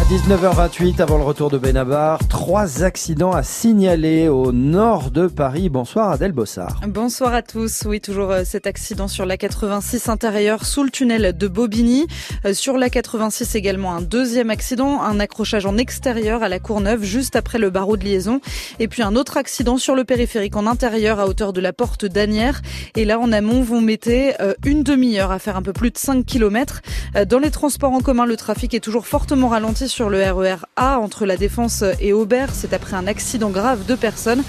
À 0.09 0.11
19h28, 0.11 1.01
avant 1.01 1.19
le 1.19 1.23
retour 1.23 1.51
de 1.51 1.59
Benabar, 1.59 2.27
trois 2.27 2.81
accidents 2.81 3.31
à 3.31 3.43
signaler 3.43 4.27
au 4.27 4.51
nord 4.51 5.11
de 5.11 5.27
Paris. 5.27 5.69
Bonsoir 5.69 6.09
Adèle 6.09 6.31
Bossard. 6.31 6.81
Bonsoir 6.87 7.35
à 7.35 7.43
tous. 7.43 7.83
Oui, 7.85 8.01
toujours 8.01 8.31
euh, 8.31 8.41
cet 8.43 8.65
accident 8.65 9.07
sur 9.07 9.27
la 9.27 9.37
86 9.37 10.09
intérieure 10.09 10.65
sous 10.65 10.81
le 10.83 10.89
tunnel 10.89 11.37
de 11.37 11.47
Bobigny. 11.47 12.07
Euh, 12.45 12.55
sur 12.55 12.79
la 12.79 12.89
86 12.89 13.53
également 13.53 13.93
un 13.93 14.01
deuxième 14.01 14.49
accident, 14.49 14.99
un 14.99 15.19
accrochage 15.19 15.67
en 15.67 15.77
extérieur 15.77 16.41
à 16.41 16.49
la 16.49 16.57
Courneuve 16.57 17.03
juste 17.03 17.35
après 17.35 17.59
le 17.59 17.69
barreau 17.69 17.95
de 17.95 18.03
liaison. 18.03 18.41
Et 18.79 18.87
puis 18.87 19.03
un 19.03 19.15
autre 19.15 19.37
accident 19.37 19.77
sur 19.77 19.93
le 19.93 20.05
périphérique 20.05 20.55
en 20.55 20.65
intérieur 20.65 21.19
à 21.19 21.27
hauteur 21.27 21.53
de 21.53 21.61
la 21.61 21.71
porte 21.71 22.05
d'Anières. 22.05 22.63
Et 22.95 23.05
là 23.05 23.19
en 23.19 23.31
amont, 23.31 23.61
vous 23.61 23.79
mettez 23.79 24.33
euh, 24.41 24.55
une 24.65 24.81
demi-heure 24.81 25.29
à 25.29 25.37
faire 25.37 25.55
un 25.55 25.61
peu 25.61 25.73
plus 25.73 25.91
de 25.91 25.99
5 25.99 26.25
km. 26.25 26.81
Dans 27.27 27.39
les 27.39 27.51
transports 27.51 27.93
en 27.93 28.01
commun, 28.01 28.25
le 28.25 28.37
trafic 28.37 28.73
est 28.73 28.79
toujours 28.79 29.05
fortement 29.05 29.49
ralenti 29.49 29.87
le 30.07 30.23
RER 30.23 30.59
A 30.77 30.99
entre 30.99 31.25
la 31.25 31.35
Défense 31.35 31.83
et 31.99 32.13
Aubert. 32.13 32.51
C'est 32.53 32.71
après 32.71 32.95
un 32.95 33.07
accident 33.07 33.49
grave 33.49 33.85
de 33.85 33.95
personnes. 33.95 34.43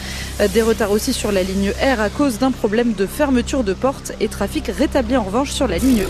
Des 0.53 0.63
retards 0.63 0.93
aussi 0.93 1.13
sur 1.13 1.33
la 1.33 1.43
ligne 1.43 1.73
R 1.83 2.01
à 2.01 2.11
cause 2.11 2.39
d'un 2.39 2.53
problème 2.53 2.93
de 2.93 3.07
fermeture 3.07 3.65
de 3.65 3.73
porte 3.73 4.13
et 4.21 4.29
trafic 4.29 4.67
rétabli 4.69 5.17
en 5.17 5.25
revanche 5.25 5.51
sur 5.51 5.67
la 5.67 5.79
ligne 5.79 6.03
1. 6.03 6.07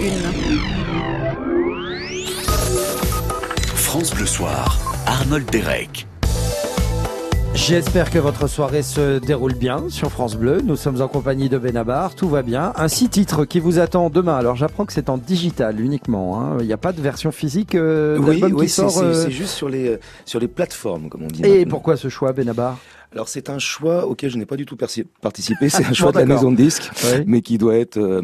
France 3.74 4.14
Bleu 4.14 4.26
Soir, 4.26 4.78
Arnold 5.06 5.48
Derek. 5.50 6.09
J'espère 7.66 8.10
que 8.10 8.18
votre 8.18 8.46
soirée 8.48 8.82
se 8.82 9.18
déroule 9.18 9.54
bien 9.54 9.84
sur 9.90 10.10
France 10.10 10.34
Bleu. 10.34 10.60
Nous 10.64 10.76
sommes 10.76 11.00
en 11.02 11.08
compagnie 11.08 11.48
de 11.48 11.58
Benabar, 11.58 12.14
tout 12.14 12.28
va 12.28 12.42
bien. 12.42 12.72
Un 12.76 12.88
six 12.88 13.08
titres 13.08 13.44
qui 13.44 13.60
vous 13.60 13.78
attend 13.78 14.08
demain. 14.10 14.34
Alors 14.36 14.56
j'apprends 14.56 14.86
que 14.86 14.92
c'est 14.92 15.08
en 15.10 15.18
digital 15.18 15.78
uniquement. 15.78 16.40
hein. 16.40 16.56
Il 16.60 16.66
n'y 16.66 16.72
a 16.72 16.76
pas 16.78 16.92
de 16.92 17.00
version 17.00 17.30
physique 17.30 17.74
euh, 17.74 18.18
Oui, 18.18 18.40
d'album 18.40 18.58
oui, 18.60 18.66
qui 18.66 18.72
c'est 18.72 18.80
sort. 18.82 18.90
c'est- 18.90 19.02
euh, 19.04 19.14
c'est 19.24 19.30
juste 19.30 19.52
sur 19.54 19.68
les, 19.68 19.98
sur 20.24 20.40
les 20.40 20.48
plateformes, 20.48 21.08
comme 21.10 21.22
on 21.24 21.26
dit. 21.26 21.42
Et 21.44 21.58
maintenant. 21.58 21.70
pourquoi 21.70 21.96
ce 21.96 22.08
choix, 22.08 22.32
Benabar? 22.32 22.78
Alors 23.12 23.28
c'est 23.28 23.50
un 23.50 23.58
choix 23.58 24.06
auquel 24.06 24.30
je 24.30 24.36
n'ai 24.38 24.46
pas 24.46 24.54
du 24.56 24.64
tout 24.66 24.76
participé. 24.76 25.68
C'est 25.68 25.84
un 25.84 25.92
choix 25.92 26.12
Bon, 26.12 26.20
de 26.20 26.24
la 26.28 26.34
maison 26.34 26.52
de 26.52 26.56
disques, 26.56 26.90
Oui. 27.04 27.24
mais 27.26 27.40
qui 27.42 27.58
doit 27.58 27.76
être, 27.76 27.96
euh, 27.96 28.22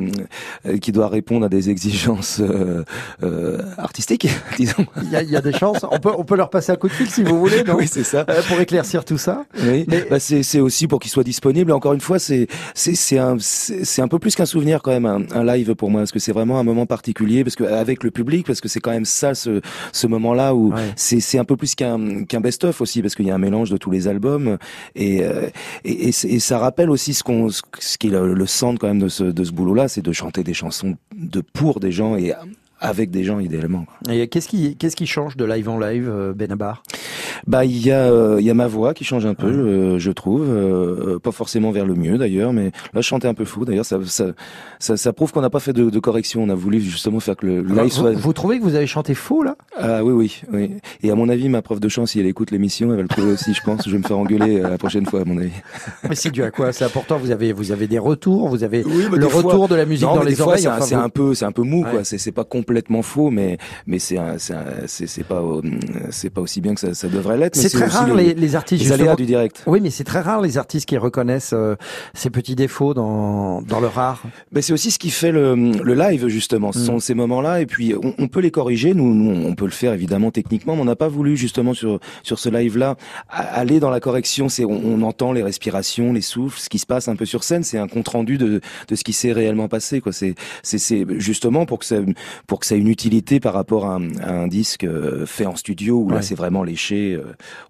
euh, 0.67 0.79
qui 0.79 0.93
doit 0.93 1.09
répondre 1.09 1.45
à 1.47 1.49
des 1.49 1.71
exigences 1.71 2.39
euh, 2.41 2.85
euh, 3.25 3.59
artistiques, 3.79 4.29
disons. 4.57 4.87
Il 5.03 5.11
y, 5.11 5.17
a- 5.17 5.23
il 5.23 5.31
y 5.31 5.37
a 5.37 5.41
des 5.41 5.53
chances. 5.53 5.85
On 5.91 5.99
peut, 5.99 6.13
on 6.17 6.25
peut 6.25 6.37
leur 6.37 6.51
passer 6.51 6.71
un 6.71 6.77
coup 6.77 6.87
de 6.87 6.93
fil 6.93 7.11
si 7.11 7.25
vous 7.25 7.37
voulez, 7.39 7.65
non 7.67 7.75
oui, 7.77 7.89
c'est 7.89 8.05
ça. 8.05 8.25
Euh, 8.31 8.43
Pour 8.49 8.61
éclaircir 8.61 9.05
tout 9.05 9.19
ça. 9.19 9.45
Oui, 9.61 9.85
Mais- 9.89 10.07
bah 10.09 10.21
c'est 10.21 10.43
c'est 10.45 10.61
aussi 10.61 10.87
pour 10.87 11.01
qu'il 11.01 11.11
soit 11.11 11.25
disponible. 11.25 11.73
Encore 11.73 11.93
une 11.93 12.01
fois, 12.01 12.19
c'est 12.21 12.47
c'est 12.75 12.95
c'est 12.95 13.19
un 13.19 13.37
c'est 13.41 13.85
c'est 13.85 14.03
un 14.03 14.09
peu 14.09 14.21
plus 14.21 14.37
qu'un 14.37 14.47
souvenir 14.47 14.83
quand 14.83 14.93
même 14.93 15.07
un, 15.07 15.23
un 15.35 15.45
live 15.45 15.75
pour 15.75 15.91
moi 15.91 16.03
parce 16.03 16.13
que 16.13 16.19
c'est 16.21 16.33
vraiment 16.33 16.61
un 16.61 16.65
moment 16.65 16.87
particulier 16.87 17.43
parce 17.43 17.57
que 17.57 17.65
avec 17.65 18.05
le 18.05 18.13
public 18.13 18.47
parce 18.47 18.61
que 18.61 18.69
c'est 18.69 18.81
quand 18.81 18.93
même 18.93 19.05
ça 19.05 19.35
ce 19.35 19.61
ce 19.93 20.07
moment-là 20.07 20.55
où 20.55 20.73
Ouais. 20.73 20.93
c'est 20.95 21.19
c'est 21.21 21.39
un 21.39 21.45
peu 21.45 21.57
plus 21.57 21.75
qu'un 21.75 22.25
qu'un 22.25 22.41
best-of 22.41 22.81
aussi 22.81 23.03
parce 23.03 23.15
qu'il 23.17 23.27
y 23.27 23.31
a 23.33 23.35
un 23.35 23.39
mélange 23.39 23.71
de 23.71 23.77
tous 23.77 23.91
les 23.91 24.07
albums 24.09 24.59
et 24.95 25.23
euh, 25.25 25.49
et, 25.85 26.09
et, 26.09 26.13
c'est- 26.13 26.29
et 26.29 26.39
ça 26.41 26.59
rappelle 26.59 26.91
aussi 26.91 27.15
ce 27.15 27.23
qu'on 27.23 27.49
ce 27.51 27.99
qui 27.99 28.09
est 28.09 28.11
le, 28.11 28.35
le 28.35 28.47
centre 28.47 28.79
quand 28.81 28.89
même 28.89 28.99
de 29.01 29.09
ce 29.09 29.25
de 29.25 29.45
ce 29.45 29.53
boulot-là, 29.53 29.89
c'est 29.89 30.03
de 30.03 30.13
chanter 30.13 30.43
des 30.45 30.55
chansons 30.55 30.97
de 31.17 31.41
pour 31.41 31.81
des 31.81 31.93
gens 31.93 32.17
et 32.17 32.33
avec 32.81 33.11
des 33.11 33.25
gens 33.25 33.39
idéalement. 33.39 33.87
Et 34.11 34.29
qu'est-ce 34.29 34.49
qui, 34.49 34.77
qu'est-ce 34.77 34.97
qui 34.97 35.07
change 35.07 35.37
de 35.37 35.45
live 35.45 35.69
en 35.69 35.79
live, 35.79 36.09
euh, 36.11 36.33
Benabar? 36.35 36.83
Bah 37.47 37.65
il 37.65 37.85
y 37.87 37.91
a 37.91 38.11
euh, 38.11 38.37
il 38.41 38.47
y 38.47 38.51
a 38.51 38.55
ma 38.55 38.67
voix 38.67 38.95
qui 38.95 39.05
change 39.05 39.27
un 39.27 39.35
peu, 39.35 39.47
euh, 39.47 39.99
je 39.99 40.11
trouve, 40.11 40.45
euh, 40.49 41.19
pas 41.19 41.31
forcément 41.33 41.71
vers 41.71 41.85
le 41.87 41.95
mieux 41.95 42.19
d'ailleurs, 42.19 42.53
mais 42.53 42.67
là 42.95 43.01
je 43.01 43.03
chantais 43.03 43.29
un 43.29 43.35
peu 43.35 43.45
fou. 43.45 43.65
D'ailleurs 43.65 43.85
ça 43.85 43.99
ça 44.05 44.27
ça, 44.79 44.97
ça 44.97 45.13
prouve 45.13 45.33
qu'on 45.33 45.43
n'a 45.43 45.51
pas 45.51 45.61
fait 45.61 45.73
de, 45.73 45.91
de 45.91 45.99
correction. 45.99 46.43
On 46.43 46.49
a 46.49 46.55
voulu 46.55 46.81
justement 46.81 47.21
faire 47.21 47.37
que 47.37 47.47
le 47.47 47.63
live 47.63 47.79
vous, 47.85 47.89
soit. 47.91 48.13
vous 48.13 48.33
trouvez 48.33 48.59
que 48.59 48.65
vous 48.65 48.75
avez 48.75 48.87
chanté 48.87 49.15
faux 49.15 49.43
là? 49.43 49.57
Ah 49.79 50.03
oui 50.03 50.13
oui 50.13 50.43
oui. 50.53 50.71
Et 51.03 51.11
à 51.11 51.15
mon 51.15 51.29
avis 51.29 51.49
ma 51.49 51.63
prof 51.63 51.79
de 51.79 51.89
chant 51.89 52.07
si 52.07 52.21
elle 52.21 52.27
écoute 52.27 52.51
l'émission 52.51 52.91
elle 52.91 52.97
va 52.97 53.03
le 53.03 53.09
trouver 53.09 53.33
aussi. 53.33 53.53
Je 53.55 53.63
pense. 53.63 53.85
Je 53.87 53.91
vais 53.93 53.99
me 53.99 54.03
faire 54.05 54.19
engueuler 54.19 54.61
la 54.61 54.79
prochaine 54.79 55.07
fois 55.07 55.21
à 55.21 55.25
mon 55.25 55.39
avis. 55.39 55.51
Mais 56.09 56.15
c'est 56.15 56.31
dû 56.31 56.43
à 56.43 56.51
quoi? 56.51 56.73
C'est 56.73 56.85
important. 56.85 57.19
Vous 57.19 57.31
avez, 57.31 57.53
vous 57.53 57.71
avez 57.71 57.87
des 57.87 57.99
retours. 57.99 58.49
Vous 58.49 58.65
avez 58.65 58.83
Oui, 58.85 59.05
mais 59.11 59.19
le 59.19 59.29
fois- 59.29 59.43
retour 59.43 59.69
de 59.69 59.75
la 59.75 59.85
musique 59.87 60.07
Non, 60.07 60.17
dans 60.17 60.23
les 60.23 60.35
des 60.35 60.41
oreilles. 60.41 60.63
c'est 60.63 60.69
un- 60.69 60.77
enfin, 60.77 60.85
c'est 60.85 60.95
vous- 60.95 61.01
un 61.03 61.09
peu, 61.09 61.35
c'est 61.35 61.45
un 61.45 61.53
peu 61.53 61.63
mou, 61.63 61.85
Ouais. 61.85 61.91
quoi. 61.91 62.05
C'est, 62.05 62.33
pas 62.33 62.45
complètement 62.67 63.03
faux, 63.03 63.31
mais, 63.31 63.59
mais 63.87 64.01
c'est, 64.01 64.19
c'est, 64.39 65.07
c'est, 65.07 65.23
pas, 65.25 65.41
euh, 65.41 65.61
c'est 66.11 66.31
pas 66.31 66.41
aussi 66.41 66.61
bien 66.61 66.75
que 66.75 66.81
ça, 66.81 66.95
ça 66.95 67.07
devrait 67.07 67.37
l'être. 67.39 67.55
C'est 67.55 67.69
très 67.71 67.87
rare 67.87 68.13
les, 68.13 68.35
les 68.35 68.57
artistes. 68.57 68.83
les 68.85 68.91
aléas 68.93 69.15
du 69.15 69.25
direct. 69.25 69.63
Oui, 69.67 69.81
mais 69.81 69.91
c'est 69.91 70.03
très 70.03 70.21
rare 70.21 70.41
les 70.41 70.59
artistes 70.59 70.87
qui 70.89 70.97
reconnaissent 70.99 71.53
euh, 71.55 71.77
ces 72.15 72.29
petits 72.31 72.57
défauts 72.57 72.93
dans 72.93 73.63
dans 73.63 73.79
leur 73.79 73.97
art. 73.99 74.23
Ben 74.51 74.63
c'est 74.63 74.73
aussi 74.73 74.91
ce 74.91 74.99
qui 74.99 75.11
fait 75.11 75.31
le, 75.31 75.55
le 75.55 75.95
live 75.95 76.27
justement. 76.27 76.73
Ce 76.73 76.81
Mm. 76.81 76.85
sont 76.87 76.99
ces 76.99 77.15
moments-là 77.15 77.61
et 77.61 77.67
puis 77.67 77.95
on, 77.95 78.15
on 78.19 78.27
peut 78.29 78.41
les 78.41 78.51
corriger. 78.51 78.95
Nous, 78.95 79.15
nous, 79.15 79.47
on 79.47 79.55
peut 79.55 79.65
le 79.65 79.71
faire 79.71 79.93
évidemment 79.93 80.31
techniquement, 80.33 80.75
mais 80.75 80.83
on 80.83 80.87
n'a 80.87 80.97
pas 80.97 81.09
voulu 81.09 81.37
justement 81.37 81.73
sur 81.73 82.01
sur 82.25 82.39
ce 82.41 82.49
live-là 82.49 82.97
aller 83.31 83.79
dans 83.81 83.91
la 83.91 84.01
correction. 84.01 84.49
C'est 84.49 84.65
on, 84.65 84.71
on 84.85 85.03
entend 85.03 85.33
les 85.33 85.43
respirations, 85.45 86.13
les 86.13 86.21
souffles, 86.21 86.59
ce 86.59 86.69
qui 86.69 86.79
se 86.81 86.87
passe 86.87 87.07
un 87.07 87.15
peu 87.17 87.27
sur 87.27 87.45
scène. 87.45 87.63
C'est 87.63 87.79
un 87.79 87.87
compte 87.89 88.09
rendu 88.09 88.39
de 88.39 88.61
de 88.89 88.95
ce 88.97 89.05
qui 89.05 89.13
s'est 89.13 89.33
réellement 89.33 89.69
passé. 89.69 90.01
Quoi. 90.01 90.13
C'est 90.13 90.35
c'est 90.65 90.79
c'est 90.79 91.07
justement 91.19 91.65
pour 91.65 91.79
que 91.79 91.85
ça 91.85 91.97
pour 92.49 92.56
que 92.61 92.67
ça 92.67 92.75
ait 92.77 92.79
une 92.79 92.89
utilité 92.89 93.41
par 93.41 93.53
rapport 93.55 93.87
à 93.87 93.97
un, 93.97 94.17
à 94.21 94.33
un 94.33 94.47
disque 94.47 94.85
euh, 94.85 95.27
fait 95.27 95.47
en 95.47 95.57
studio 95.57 95.97
où 95.97 96.09
Ouais. 96.09 96.15
là 96.17 96.23
c'est 96.23 96.35
vraiment 96.35 96.63
léché 96.63 97.15
euh, 97.15 97.25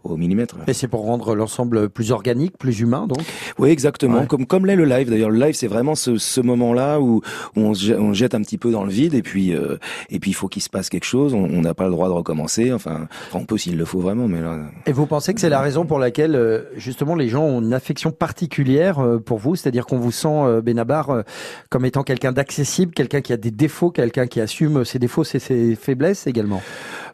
au 0.05 0.17
millimètre. 0.17 0.57
Et 0.67 0.73
c'est 0.73 0.89
pour 0.89 1.03
rendre 1.05 1.35
l'ensemble 1.35 1.89
plus 1.89 2.13
organique, 2.13 2.59
plus 2.59 2.81
humain, 2.81 3.07
donc? 3.07 3.19
Oui, 3.59 3.71
exactement. 3.71 4.21
Ouais. 4.21 4.27
Comme 4.27 4.47
comme 4.47 4.67
l'est 4.67 4.77
le 4.77 4.85
live. 4.85 5.09
D'ailleurs, 5.11 5.31
le 5.31 5.39
live, 5.39 5.55
c'est 5.55 5.67
vraiment 5.67 5.95
ce, 5.95 6.17
ce 6.19 6.41
moment-là 6.41 7.01
où, 7.01 7.23
où 7.57 7.61
on, 7.61 7.75
se 7.75 7.85
jette, 7.87 7.99
on 7.99 8.13
se 8.13 8.19
jette 8.19 8.35
un 8.35 8.43
petit 8.43 8.59
peu 8.59 8.71
dans 8.71 8.85
le 8.85 8.91
vide 8.91 9.15
et 9.15 9.23
puis 9.23 9.55
euh, 9.55 9.77
et 10.11 10.19
puis 10.21 10.31
il 10.31 10.35
faut 10.35 10.49
qu'il 10.49 10.63
se 10.63 10.69
passe 10.71 10.89
quelque 10.89 11.05
chose. 11.05 11.35
On 11.35 11.61
n'a 11.63 11.75
pas 11.75 11.85
le 11.85 11.91
droit 11.91 12.09
de 12.09 12.13
recommencer. 12.15 12.73
Enfin, 12.73 13.09
on 13.33 13.45
peut 13.45 13.59
s'il 13.59 13.77
le 13.77 13.85
faut 13.85 14.01
vraiment, 14.01 14.29
mais 14.29 14.41
là. 14.41 14.59
Et 14.87 14.93
vous 14.93 15.07
pensez 15.07 15.35
que 15.35 15.41
c'est 15.41 15.49
la 15.49 15.61
raison 15.61 15.87
pour 15.87 15.99
laquelle 15.99 16.67
justement 16.77 17.15
les 17.15 17.29
gens 17.29 17.45
ont 17.45 17.61
une 17.61 17.75
affection 17.75 18.11
particulière 18.13 19.01
pour 19.25 19.39
vous, 19.39 19.57
c'est-à-dire 19.57 19.87
qu'on 19.87 19.99
vous 19.99 20.13
sent 20.13 20.61
Benabar 20.63 21.23
comme 21.71 21.85
étant 21.85 22.03
quelqu'un 22.03 22.33
d'accessible, 22.33 22.93
quelqu'un 22.93 23.21
qui 23.21 23.33
a 23.33 23.37
des 23.37 23.51
défauts, 23.51 23.91
quelqu'un 23.91 24.27
qui 24.27 24.41
assume 24.41 24.76
ses 24.85 24.99
défauts, 24.99 25.25
ses, 25.25 25.39
ses 25.39 25.77
faiblesses 25.77 26.27
également. 26.27 26.63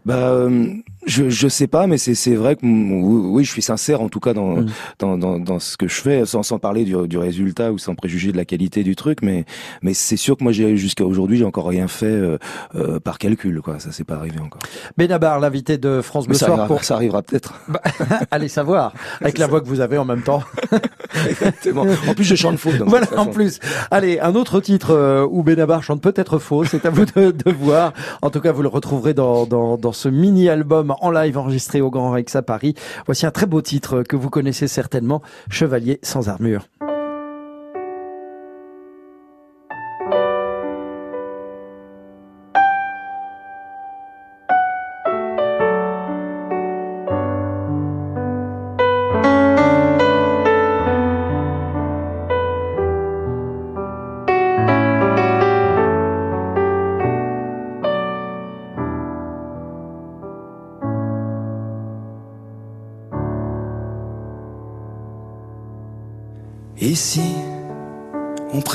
Bah, 0.04 0.14
euh, 0.16 0.66
je 1.06 1.28
je 1.30 1.48
sais 1.48 1.66
pas, 1.66 1.86
mais 1.86 1.98
c'est 1.98 2.14
c'est 2.14 2.34
vrai 2.34 2.56
que 2.56 2.64
oui, 2.64 3.44
je 3.44 3.50
suis 3.50 3.62
sincère 3.62 4.00
en 4.00 4.08
tout 4.08 4.20
cas 4.20 4.34
dans 4.34 4.52
Mm. 4.52 4.66
dans, 4.98 5.18
dans 5.18 5.38
dans 5.38 5.58
ce 5.58 5.76
que 5.76 5.88
je 5.88 6.00
fais, 6.00 6.26
sans 6.26 6.42
sans 6.42 6.58
parler 6.58 6.84
du 6.84 6.94
du 7.08 7.18
résultat 7.18 7.72
ou 7.72 7.78
sans 7.78 7.94
préjuger 7.94 8.32
de 8.32 8.36
la 8.36 8.44
qualité 8.44 8.82
du 8.82 8.96
truc, 8.96 9.18
mais 9.22 9.44
mais 9.82 9.94
c'est 9.94 10.16
sûr 10.16 10.36
que 10.36 10.42
moi 10.42 10.52
j'ai 10.52 10.76
jusqu'à 10.76 11.04
aujourd'hui 11.04 11.38
j'ai 11.38 11.44
encore 11.44 11.66
rien 11.68 11.88
fait 11.88 12.06
euh, 12.06 12.38
euh, 12.74 13.00
par 13.00 13.18
calcul 13.18 13.60
quoi. 13.62 13.78
Ça 13.78 13.92
s'est 13.92 14.04
pas 14.04 14.14
arrivé 14.14 14.38
encore. 14.40 14.62
Benabar, 14.96 15.40
l'invité 15.40 15.78
de 15.78 16.00
France 16.02 16.26
Bleu 16.26 16.34
ça 16.36 16.46
Soir 16.46 16.58
arrivera, 16.60 16.68
pour 16.76 16.84
ça 16.84 16.94
arrivera 16.96 17.22
peut-être. 17.22 17.54
allez 18.30 18.48
savoir 18.48 18.92
avec 19.20 19.38
la 19.38 19.46
voix 19.46 19.60
que 19.60 19.66
vous 19.68 19.80
avez 19.80 19.98
en 19.98 20.04
même 20.04 20.22
temps. 20.22 20.42
Exactement. 21.28 21.86
En 22.08 22.14
plus 22.14 22.24
je 22.24 22.34
chante 22.34 22.58
faux. 22.58 22.72
donc 22.72 22.88
voilà, 22.88 23.06
en 23.16 23.26
plus. 23.26 23.58
Allez, 23.90 24.18
un 24.20 24.34
autre 24.34 24.60
titre 24.60 24.90
euh, 24.90 25.26
où 25.30 25.42
Benabar 25.42 25.82
chante 25.82 26.00
peut-être 26.00 26.38
faux, 26.38 26.64
c'est 26.64 26.86
à 26.86 26.90
vous 26.90 27.04
de, 27.04 27.30
de 27.30 27.50
voir. 27.52 27.92
En 28.22 28.30
tout 28.30 28.40
cas, 28.40 28.52
vous 28.52 28.62
le 28.62 28.68
retrouverez 28.68 29.14
dans, 29.14 29.46
dans, 29.46 29.76
dans 29.76 29.91
ce 29.92 30.08
mini-album 30.08 30.94
en 31.00 31.10
live 31.10 31.38
enregistré 31.38 31.80
au 31.80 31.90
Grand 31.90 32.10
Rex 32.10 32.36
à 32.36 32.42
Paris. 32.42 32.74
Voici 33.06 33.26
un 33.26 33.30
très 33.30 33.46
beau 33.46 33.62
titre 33.62 34.02
que 34.02 34.16
vous 34.16 34.30
connaissez 34.30 34.68
certainement, 34.68 35.22
Chevalier 35.48 35.98
sans 36.02 36.28
armure. 36.28 36.66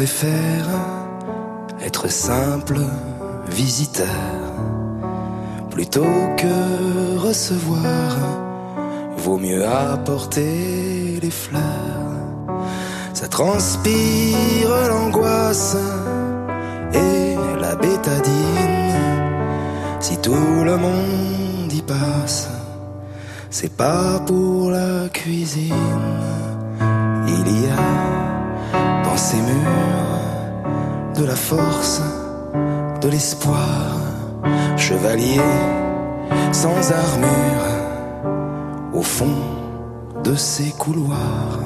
Préfère 0.08 0.70
être 1.82 2.10
simple 2.10 2.80
visiteur 3.50 4.08
plutôt 5.70 6.15
que 6.38 7.17
recevoir. 7.17 8.15
Vaut 9.17 9.38
mieux 9.38 9.65
apporter 9.67 11.20
les 11.22 11.30
fleurs. 11.30 11.62
Ça 13.13 13.28
transpire 13.28 14.70
l'angoisse 14.88 15.76
et 16.93 17.36
la 17.60 17.76
bétadine. 17.76 18.93
Si 20.00 20.15
tout 20.22 20.63
le 20.63 20.78
monde 20.78 21.74
y 21.74 21.82
passe, 21.82 22.50
c'est 23.50 23.76
pas 23.76 24.22
pour 24.26 24.72
la 24.72 25.10
cuisine. 25.10 25.74
Il 27.28 27.62
y 27.62 27.67
a 27.67 28.07
ces 29.18 29.38
murs 29.38 31.16
de 31.16 31.26
la 31.26 31.36
force, 31.36 32.02
de 33.02 33.10
l'espoir, 33.10 33.98
chevalier 34.78 35.42
sans 36.52 36.92
armure, 36.92 37.68
au 38.94 39.02
fond 39.02 39.38
de 40.24 40.36
ces 40.36 40.70
couloirs. 40.72 41.60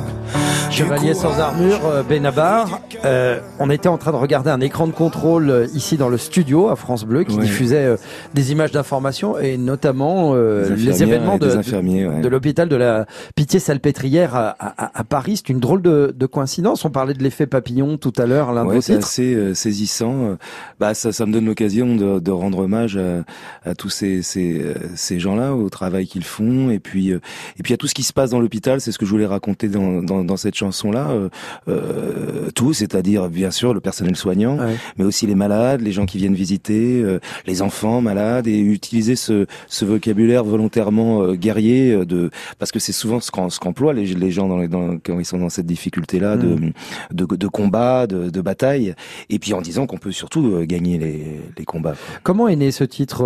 Chevalier 0.71 1.13
sans 1.13 1.37
armure, 1.39 1.85
euh, 1.85 2.01
Benabar. 2.01 2.79
Euh, 3.03 3.39
on 3.59 3.69
était 3.69 3.89
en 3.89 3.97
train 3.97 4.11
de 4.11 4.15
regarder 4.17 4.49
un 4.49 4.61
écran 4.61 4.87
de 4.87 4.93
contrôle 4.93 5.49
euh, 5.49 5.67
ici 5.73 5.97
dans 5.97 6.07
le 6.07 6.17
studio 6.17 6.69
à 6.69 6.75
France 6.77 7.03
Bleu 7.03 7.23
qui 7.25 7.35
Ouais. 7.35 7.43
diffusait 7.43 7.85
euh, 7.85 7.97
des 8.33 8.51
images 8.53 8.71
d'information 8.71 9.37
et 9.37 9.57
notamment 9.57 10.31
euh, 10.33 10.73
les 10.75 11.03
événements 11.03 11.37
de, 11.37 11.47
de- 11.49 11.57
infirmiers, 11.57 12.07
ouais. 12.07 12.21
de 12.21 12.27
l'hôpital 12.29 12.69
de 12.69 12.75
la 12.77 13.05
Pitié-Salpêtrière 13.35 14.35
à, 14.35 14.55
à- 14.59 14.99
à 14.99 15.03
Paris. 15.03 15.37
C'est 15.37 15.49
une 15.49 15.59
drôle 15.59 15.81
de, 15.81 16.13
de 16.17 16.25
coïncidence. 16.25 16.85
On 16.85 16.89
parlait 16.89 17.13
de 17.15 17.23
l'effet 17.23 17.47
papillon 17.47 17.97
tout 17.97 18.13
à 18.17 18.25
l'heure, 18.25 18.53
l'un 18.53 18.65
Ouais, 18.65 18.79
c'est 18.81 18.95
assez 18.95 19.33
euh, 19.35 19.53
saisissant. 19.53 20.37
Bah, 20.79 20.93
ça, 20.93 21.11
ça 21.11 21.25
me 21.25 21.33
donne 21.33 21.45
l'occasion 21.45 21.95
de, 21.95 22.19
de 22.19 22.31
rendre 22.31 22.59
hommage 22.59 22.97
à, 22.97 23.69
à 23.69 23.75
tous 23.75 23.89
ces, 23.89 24.21
ces, 24.21 24.63
ces 24.95 25.19
gens-là, 25.19 25.53
au 25.53 25.69
travail 25.69 26.07
qu'ils 26.07 26.23
font, 26.23 26.69
et 26.69 26.79
puis, 26.79 27.11
euh, 27.11 27.19
et 27.59 27.63
puis 27.63 27.73
à 27.73 27.77
tout 27.77 27.87
ce 27.87 27.93
qui 27.93 28.03
se 28.03 28.13
passe 28.13 28.29
dans 28.29 28.39
l'hôpital. 28.39 28.79
C'est 28.79 28.91
ce 28.93 28.97
que 28.99 29.05
je 29.05 29.11
voulais 29.11 29.25
raconter 29.25 29.67
dans, 29.67 30.01
dans, 30.01 30.23
dans 30.23 30.37
cette 30.37 30.55
chanson-là. 30.61 31.09
Euh, 31.11 31.29
euh, 31.67 32.49
tout, 32.53 32.73
c'est-à-dire 32.73 33.29
bien 33.29 33.51
sûr 33.51 33.73
le 33.73 33.81
personnel 33.81 34.15
soignant, 34.15 34.57
mais 34.97 35.05
aussi 35.05 35.25
les 35.27 35.35
malades, 35.35 35.81
les 35.81 35.91
gens 35.91 36.05
qui 36.05 36.17
viennent 36.17 36.39
visiter, 36.45 37.01
euh, 37.01 37.19
les 37.45 37.61
enfants 37.61 38.01
malades, 38.01 38.47
et 38.47 38.59
utiliser 38.59 39.15
ce, 39.15 39.45
ce 39.67 39.85
vocabulaire 39.85 40.43
volontairement 40.43 41.23
euh, 41.23 41.33
guerrier 41.35 41.93
euh, 41.93 42.05
de 42.05 42.29
parce 42.59 42.71
que 42.71 42.79
c'est 42.79 42.91
souvent 43.01 43.19
ce 43.19 43.31
qu'emploient 43.31 43.93
les, 43.93 44.05
les 44.05 44.31
gens 44.31 44.47
dans, 44.47 44.59
les, 44.61 44.67
dans, 44.67 44.97
quand 44.97 45.19
ils 45.19 45.25
sont 45.25 45.39
dans 45.39 45.49
cette 45.49 45.65
difficulté-là 45.65 46.37
de, 46.37 46.47
mm. 46.47 46.71
de, 47.13 47.25
de, 47.43 47.47
combat, 47.47 48.07
de, 48.07 48.29
de 48.29 48.41
bataille, 48.41 48.93
et 49.29 49.39
puis 49.39 49.53
en 49.53 49.61
disant 49.61 49.87
qu'on 49.87 49.97
peut 49.97 50.11
surtout 50.11 50.43
gagner 50.65 50.97
les, 50.97 51.41
les 51.57 51.65
combats. 51.65 51.95
Comment 52.23 52.47
est 52.47 52.55
né 52.55 52.71
ce 52.71 52.83
titre 52.83 53.23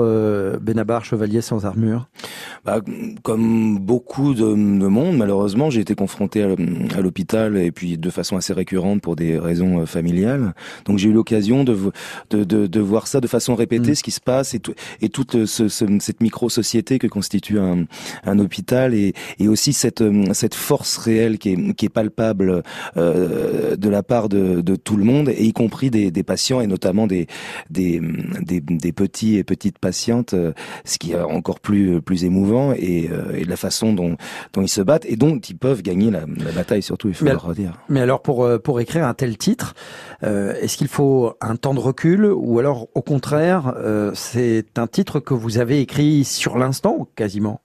Benabar 0.61 1.03
Chevalier 1.03 1.41
sans 1.41 1.65
armure? 1.65 2.07
Bah, 2.63 2.79
Comme 3.23 3.77
beaucoup 3.79 4.33
de, 4.33 4.47
de 4.83 4.87
monde, 4.87 5.17
malheureusement, 5.17 5.69
j'ai 5.69 5.81
été 5.81 5.95
confronté 5.95 6.43
à 6.43 7.01
l'hôpital 7.01 7.24
et 7.33 7.71
puis 7.71 7.97
de 7.97 8.09
façon 8.09 8.37
assez 8.37 8.53
récurrente 8.53 9.01
pour 9.01 9.15
des 9.15 9.37
raisons 9.37 9.81
euh, 9.81 9.85
familiales. 9.85 10.53
Donc 10.85 10.97
j'ai 10.97 11.09
eu 11.09 11.13
l'occasion 11.13 11.63
de, 11.63 11.77
de, 12.29 12.43
de, 12.43 12.67
de, 12.67 12.79
voir 12.79 13.07
ça 13.07 13.19
de 13.21 13.27
façon 13.27 13.55
répétée, 13.55 13.91
mm. 13.91 13.95
ce 13.95 14.03
qui 14.03 14.11
se 14.11 14.21
passe 14.21 14.53
et, 14.53 14.59
tout, 14.59 14.73
et 15.01 15.09
toute 15.09 15.35
euh, 15.35 15.45
ce, 15.45 15.67
cette 15.67 16.21
micro-société 16.21 16.99
que 16.99 17.07
constitue 17.07 17.59
un, 17.59 17.85
un 18.25 18.39
hôpital 18.39 18.93
et, 18.93 19.13
et 19.39 19.47
aussi 19.47 19.73
cette, 19.73 20.01
euh, 20.01 20.33
cette 20.33 20.55
force 20.55 20.97
réelle 20.97 21.37
qui 21.37 21.49
est, 21.49 21.73
qui 21.73 21.85
est 21.85 21.89
palpable 21.89 22.63
euh, 22.97 23.75
de 23.75 23.89
la 23.89 24.03
part 24.03 24.29
de, 24.29 24.61
de 24.61 24.75
tout 24.75 24.97
le 24.97 25.03
monde, 25.03 25.29
et 25.29 25.43
y 25.43 25.53
compris 25.53 25.89
des, 25.89 26.11
des 26.11 26.23
patients 26.23 26.61
et 26.61 26.67
notamment 26.67 27.07
des, 27.07 27.27
des, 27.69 28.01
des, 28.41 28.61
des, 28.61 28.91
petits 28.91 29.35
et 29.37 29.43
petites 29.43 29.79
patientes, 29.79 30.35
ce 30.85 30.97
qui 30.97 31.11
est 31.11 31.19
encore 31.19 31.59
plus, 31.59 32.01
plus 32.01 32.23
émouvant 32.23 32.73
et, 32.73 33.09
et 33.33 33.43
la 33.43 33.55
façon 33.55 33.93
dont, 33.93 34.15
dont 34.53 34.61
ils 34.61 34.67
se 34.69 34.81
battent 34.81 35.05
et 35.05 35.15
dont 35.15 35.37
ils 35.39 35.57
peuvent 35.57 35.81
gagner 35.81 36.11
la, 36.11 36.21
la 36.21 36.51
bataille 36.51 36.81
surtout, 36.81 37.09
il 37.21 37.27
faut 37.27 37.33
le 37.33 37.37
redire. 37.37 37.73
Mais 37.89 38.01
alors 38.01 38.21
pour, 38.21 38.47
pour 38.63 38.79
écrire 38.79 39.05
un 39.05 39.13
tel 39.13 39.37
titre, 39.37 39.73
euh, 40.23 40.53
est-ce 40.61 40.77
qu'il 40.77 40.87
faut 40.87 41.33
un 41.41 41.55
temps 41.55 41.73
de 41.73 41.79
recul 41.79 42.25
ou 42.25 42.59
alors 42.59 42.87
au 42.95 43.01
contraire, 43.01 43.73
euh, 43.77 44.11
c'est 44.13 44.77
un 44.77 44.87
titre 44.87 45.19
que 45.19 45.33
vous 45.33 45.57
avez 45.57 45.79
écrit 45.81 46.23
sur 46.23 46.57
l'instant 46.57 47.07
quasiment? 47.15 47.61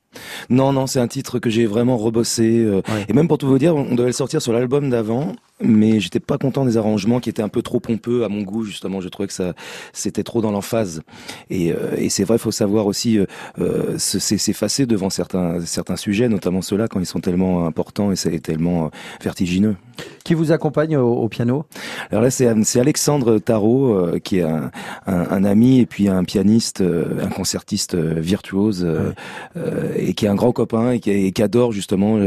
Non, 0.49 0.73
non, 0.73 0.87
c'est 0.87 0.99
un 0.99 1.07
titre 1.07 1.39
que 1.39 1.51
j'ai 1.51 1.67
vraiment 1.67 1.97
rebossé. 1.97 2.65
Euh, 2.65 2.83
et 3.09 3.13
même 3.13 3.29
pour 3.29 3.39
tout 3.39 3.47
vous 3.47 3.59
dire, 3.59 3.77
on 3.77 3.95
devait 3.95 4.09
le 4.09 4.13
sortir 4.13 4.43
sur 4.43 4.53
l'album 4.53 4.91
d'avant 4.91 5.33
mais 5.63 6.01
j'étais 6.01 6.21
pas 6.21 6.39
content 6.39 6.65
des 6.65 6.77
arrangements 6.77 7.21
qui 7.21 7.31
étaient 7.31 7.43
un 7.43 7.49
peu 7.49 7.63
trop 7.63 7.81
pompeux 7.81 8.25
à 8.25 8.29
mon 8.29 8.43
goût 8.43 8.65
justement. 8.65 9.01
Je 9.01 9.09
trouvais 9.09 9.27
que 9.27 9.33
ça 9.33 9.55
c'était 9.93 10.23
trop 10.23 10.41
dans 10.41 10.51
l'emphase. 10.51 11.03
Et, 11.51 11.73
euh, 11.73 11.97
et 11.97 12.09
c'est 12.09 12.25
vrai 12.25 12.37
il 12.37 12.41
faut 12.41 12.51
savoir 12.51 12.87
aussi 12.87 13.19
euh, 13.19 13.27
euh 13.59 13.99
s'effacer 13.99 14.87
devant 14.87 15.11
certains 15.11 15.61
certains 15.61 15.97
sujets 15.97 16.29
notamment 16.29 16.63
ceux-là 16.63 16.89
quand 16.89 17.01
ils 17.01 17.07
sont 17.07 17.21
tellement 17.21 17.67
importants 17.67 18.13
et 18.13 18.17
c'est 18.17 18.39
tellement 18.41 18.87
euh, 18.87 18.89
vertigineux 19.23 19.77
qui 20.25 20.35
vous 20.35 20.53
accompagne 20.53 20.97
au, 20.97 21.29
piano? 21.29 21.65
Alors 22.11 22.23
là 22.23 22.31
c'est 22.31 22.79
Alexandre 22.79 23.39
Tarot 23.39 23.93
euh, 23.93 24.19
qui 24.23 24.39
est 24.39 24.43
un, 24.43 24.71
un, 25.07 25.27
un, 25.31 25.45
ami 25.45 25.81
et 25.81 25.87
puis 25.87 26.09
un 26.09 26.25
pianiste 26.25 26.83
un 26.83 27.29
concertiste 27.29 27.95
virtuose 27.95 28.87
et 29.97 30.15
qui 30.15 30.27
est 30.27 30.29
un 30.29 30.35
grand 30.35 30.53
copain 30.53 30.93
et 30.93 31.01
qui, 31.01 31.11
et 31.11 31.33
qui 31.33 31.43
adore 31.43 31.73
justement 31.73 32.19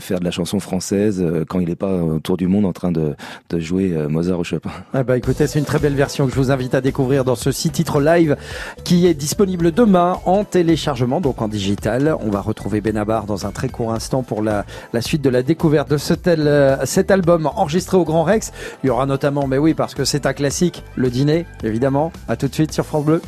faire 0.00 0.20
de 0.20 0.24
la 0.24 0.30
chanson 0.30 0.60
française 0.60 1.24
quand 1.48 1.60
il 1.60 1.68
n'est 1.68 1.76
pas 1.76 1.92
autour 2.02 2.36
du 2.36 2.48
monde 2.48 2.66
en 2.66 2.72
train 2.72 2.92
de, 2.92 3.14
de 3.50 3.58
jouer 3.58 3.92
euh, 3.92 4.08
Mozart 4.08 4.38
ou 4.40 4.44
Chopin. 4.44 4.70
Ah 4.92 5.02
bah 5.02 5.16
écoutez, 5.16 5.46
c'est 5.46 5.58
une 5.58 5.64
très 5.64 5.78
belle 5.78 5.94
version 5.94 6.26
que 6.26 6.32
je 6.32 6.36
vous 6.36 6.50
invite 6.50 6.74
à 6.74 6.80
découvrir 6.80 7.24
dans 7.24 7.34
ce 7.34 7.52
six 7.52 7.70
titres 7.70 8.00
live 8.00 8.36
qui 8.84 9.06
est 9.06 9.14
disponible 9.14 9.72
demain 9.72 10.18
en 10.24 10.44
téléchargement, 10.44 11.20
donc 11.20 11.40
en 11.42 11.48
digital. 11.48 12.16
On 12.20 12.30
va 12.30 12.40
retrouver 12.40 12.80
Benabar 12.80 13.24
dans 13.24 13.46
un 13.46 13.50
très 13.50 13.68
court 13.68 13.92
instant 13.92 14.22
pour 14.22 14.42
la, 14.42 14.64
la 14.92 15.00
suite 15.00 15.22
de 15.22 15.30
la 15.30 15.42
découverte 15.42 15.88
de 15.90 15.96
ce 15.96 16.14
tel, 16.14 16.46
euh, 16.46 16.76
cet 16.92 17.10
album 17.10 17.46
enregistré 17.46 17.96
au 17.96 18.04
Grand 18.04 18.22
Rex. 18.22 18.52
Il 18.84 18.88
y 18.88 18.90
aura 18.90 19.06
notamment, 19.06 19.46
mais 19.46 19.58
oui, 19.58 19.74
parce 19.74 19.94
que 19.94 20.04
c'est 20.04 20.26
un 20.26 20.34
classique, 20.34 20.84
le 20.94 21.10
dîner, 21.10 21.46
évidemment. 21.64 22.12
À 22.28 22.36
tout 22.36 22.48
de 22.48 22.54
suite 22.54 22.72
sur 22.72 22.84
France 22.84 23.04
Bleu. 23.04 23.22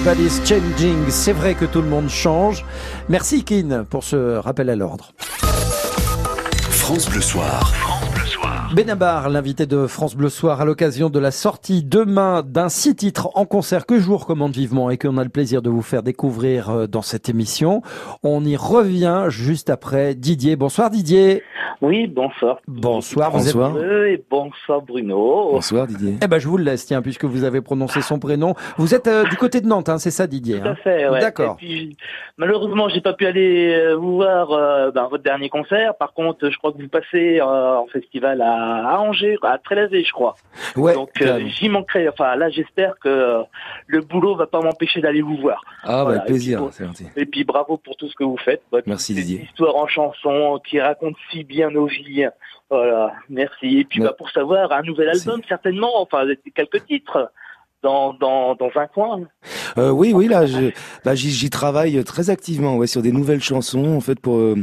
Everybody's 0.00 0.40
changing. 0.46 1.10
C'est 1.10 1.34
vrai 1.34 1.54
que 1.54 1.66
tout 1.66 1.82
le 1.82 1.88
monde 1.88 2.08
change. 2.08 2.64
Merci 3.10 3.44
Kin 3.44 3.84
pour 3.84 4.02
ce 4.02 4.38
rappel 4.38 4.70
à 4.70 4.76
l'ordre. 4.76 5.12
France 6.70 7.10
Bleu 7.10 7.20
Soir. 7.20 7.89
Benabar, 8.74 9.28
l'invité 9.30 9.66
de 9.66 9.88
France 9.88 10.14
Bleu 10.14 10.28
Soir, 10.28 10.60
à 10.60 10.64
l'occasion 10.64 11.10
de 11.10 11.18
la 11.18 11.32
sortie 11.32 11.82
demain 11.82 12.42
d'un 12.46 12.68
six 12.68 12.94
titres 12.94 13.28
en 13.34 13.44
concert 13.44 13.84
que 13.84 13.98
je 13.98 14.02
vous 14.02 14.16
recommande 14.16 14.52
vivement 14.52 14.90
et 14.90 14.96
qu'on 14.96 15.18
a 15.18 15.24
le 15.24 15.28
plaisir 15.28 15.60
de 15.60 15.68
vous 15.68 15.82
faire 15.82 16.04
découvrir 16.04 16.70
euh, 16.70 16.86
dans 16.86 17.02
cette 17.02 17.28
émission. 17.28 17.82
On 18.22 18.44
y 18.44 18.56
revient 18.56 19.24
juste 19.28 19.70
après 19.70 20.14
Didier. 20.14 20.54
Bonsoir 20.54 20.88
Didier. 20.88 21.42
Oui, 21.80 22.06
bonsoir. 22.06 22.58
Bonsoir, 22.68 23.30
vous 23.32 23.38
Bonsoir. 23.38 23.76
Et 24.06 24.22
bonsoir 24.30 24.82
Bruno. 24.82 25.50
Bonsoir 25.52 25.88
Didier. 25.88 26.16
Eh 26.22 26.28
ben, 26.28 26.38
je 26.38 26.46
vous 26.46 26.56
le 26.56 26.64
laisse, 26.64 26.86
tiens, 26.86 27.02
puisque 27.02 27.24
vous 27.24 27.42
avez 27.42 27.62
prononcé 27.62 28.02
son 28.02 28.20
prénom. 28.20 28.54
Vous 28.76 28.94
êtes 28.94 29.08
euh, 29.08 29.24
du 29.24 29.36
côté 29.36 29.60
de 29.60 29.66
Nantes, 29.66 29.88
hein, 29.88 29.98
c'est 29.98 30.10
ça, 30.12 30.28
Didier 30.28 30.60
Tout 30.60 30.68
à 30.68 30.70
hein 30.70 30.76
fait, 30.84 31.08
ouais. 31.08 31.20
D'accord. 31.20 31.56
Malheureusement, 32.36 32.88
j'ai 32.88 33.00
pas 33.00 33.12
pu 33.14 33.26
aller 33.26 33.74
euh, 33.74 33.96
vous 33.96 34.16
voir 34.16 34.50
euh, 34.52 34.90
dans 34.92 35.08
votre 35.08 35.22
dernier 35.22 35.48
concert. 35.48 35.94
Par 35.96 36.12
contre, 36.14 36.48
je 36.48 36.56
crois 36.56 36.72
que 36.72 36.80
vous 36.80 36.88
passez 36.88 37.40
euh, 37.40 37.76
en 37.76 37.86
festival 37.86 38.40
à, 38.40 38.59
à 38.60 39.00
Angers, 39.00 39.36
à 39.42 39.58
Trélazé, 39.58 40.04
je 40.04 40.12
crois. 40.12 40.36
Ouais. 40.76 40.94
Donc, 40.94 41.20
euh, 41.22 41.40
j'y 41.46 41.68
manquerai. 41.68 42.08
Enfin, 42.08 42.36
là, 42.36 42.48
j'espère 42.50 42.98
que 42.98 43.08
euh, 43.08 43.42
le 43.86 44.00
boulot 44.00 44.36
va 44.36 44.46
pas 44.46 44.60
m'empêcher 44.60 45.00
d'aller 45.00 45.22
vous 45.22 45.36
voir. 45.36 45.62
ah, 45.82 45.88
bah, 45.88 46.04
voilà, 46.04 46.20
plaisir, 46.20 46.58
et 46.60 46.62
puis, 46.62 46.72
c'est 46.72 46.84
gentil. 46.84 47.06
Et 47.16 47.26
puis, 47.26 47.44
bravo 47.44 47.76
pour 47.76 47.96
tout 47.96 48.08
ce 48.08 48.14
que 48.14 48.24
vous 48.24 48.38
faites. 48.38 48.62
Votre 48.70 48.88
Merci, 48.88 49.14
Didier. 49.14 49.42
Histoire 49.44 49.76
en 49.76 49.86
chanson 49.86 50.60
qui 50.68 50.80
raconte 50.80 51.16
si 51.30 51.44
bien 51.44 51.70
nos 51.70 51.86
vies. 51.86 52.26
Voilà, 52.68 53.12
merci. 53.28 53.78
Et 53.78 53.84
puis, 53.84 54.00
bah, 54.00 54.14
pour 54.16 54.30
savoir, 54.30 54.70
un 54.72 54.82
nouvel 54.82 55.06
Merci. 55.06 55.28
album, 55.28 55.42
certainement. 55.48 56.00
Enfin, 56.00 56.24
quelques 56.54 56.86
titres 56.86 57.30
dans, 57.82 58.12
dans, 58.14 58.54
dans 58.54 58.70
un 58.76 58.86
coin. 58.86 59.20
Euh, 59.78 59.90
oui, 59.90 60.12
oui, 60.14 60.28
là, 60.28 60.44
bah, 61.04 61.14
j'y, 61.14 61.50
travaille 61.50 62.02
très 62.04 62.30
activement, 62.30 62.76
ouais, 62.76 62.86
sur 62.86 63.02
des 63.02 63.12
nouvelles 63.12 63.42
chansons. 63.42 63.96
En 63.96 64.00
fait, 64.00 64.20
pour, 64.20 64.36
euh, 64.36 64.56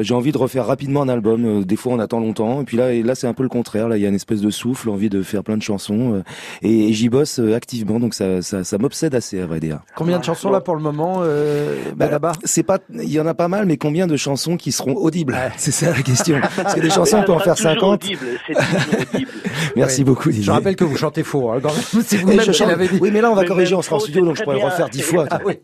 j'ai 0.00 0.14
envie 0.14 0.32
de 0.32 0.38
refaire 0.38 0.66
rapidement 0.66 1.02
un 1.02 1.08
album. 1.08 1.44
Euh, 1.44 1.64
des 1.64 1.76
fois, 1.76 1.92
on 1.92 1.98
attend 1.98 2.20
longtemps, 2.20 2.60
et 2.60 2.64
puis 2.64 2.76
là, 2.76 2.92
et 2.92 3.02
là, 3.02 3.14
c'est 3.14 3.26
un 3.26 3.34
peu 3.34 3.42
le 3.42 3.48
contraire. 3.48 3.88
Là, 3.88 3.96
il 3.96 4.02
y 4.02 4.06
a 4.06 4.08
une 4.08 4.14
espèce 4.14 4.40
de 4.40 4.50
souffle, 4.50 4.88
envie 4.90 5.08
de 5.08 5.22
faire 5.22 5.42
plein 5.44 5.56
de 5.56 5.62
chansons, 5.62 6.14
euh, 6.14 6.22
et, 6.62 6.88
et 6.88 6.92
j'y 6.92 7.08
bosse 7.08 7.38
euh, 7.40 7.54
activement. 7.54 7.98
Donc 8.00 8.14
ça, 8.14 8.42
ça, 8.42 8.64
ça 8.64 8.78
m'obsède 8.78 9.14
assez, 9.14 9.40
à 9.40 9.46
vrai 9.46 9.60
dire. 9.60 9.80
Combien 9.96 10.18
de 10.18 10.24
chansons 10.24 10.50
là 10.50 10.60
pour 10.60 10.74
le 10.76 10.82
moment, 10.82 11.20
euh, 11.22 11.74
Bah, 11.96 12.06
Benabar 12.06 12.36
c'est 12.44 12.62
pas, 12.62 12.78
il 12.94 13.10
y 13.10 13.20
en 13.20 13.26
a 13.26 13.34
pas 13.34 13.48
mal, 13.48 13.66
mais 13.66 13.76
combien 13.76 14.06
de 14.06 14.16
chansons 14.16 14.56
qui 14.56 14.72
seront 14.72 14.94
audibles? 14.94 15.36
C'est 15.56 15.70
ça 15.72 15.90
la 15.90 16.02
question. 16.02 16.40
Parce 16.56 16.74
que 16.74 16.80
des 16.80 16.90
chansons, 16.98 17.18
on 17.18 17.24
peut 17.24 17.32
en 17.32 17.38
faire 17.38 17.56
sera 17.58 17.74
toujours 17.74 17.92
50. 17.92 18.04
audible, 18.04 18.26
audible. 19.14 19.30
Merci 19.76 19.98
Oui. 20.00 20.04
beaucoup, 20.04 20.28
Didier. 20.30 20.44
Je 20.44 20.50
rappelle 20.50 20.76
que 20.76 20.84
vous 20.84 20.96
chantez 20.96 21.22
faux. 21.22 21.50
Hein, 21.50 21.58
quand 21.62 21.68
même. 21.72 22.02
C'est 22.06 22.16
Eh, 22.16 22.18
vous-même 22.20 22.40
je 22.40 22.52
chante- 22.52 22.68
l'avez 22.68 22.88
dit. 22.88 22.98
Oui, 23.00 23.10
mais 23.12 23.20
là, 23.20 23.30
on 23.30 23.34
va 23.34 23.42
Mais 23.42 23.48
corriger, 23.48 23.74
on 23.74 23.82
sera 23.82 23.96
en 23.96 24.00
studio, 24.00 24.24
donc 24.24 24.36
je 24.36 24.42
pourrais 24.42 24.58
le 24.58 24.64
refaire 24.64 24.88
dix 24.88 25.02
fois. 25.02 25.26
Ah 25.30 25.40
oui. 25.44 25.54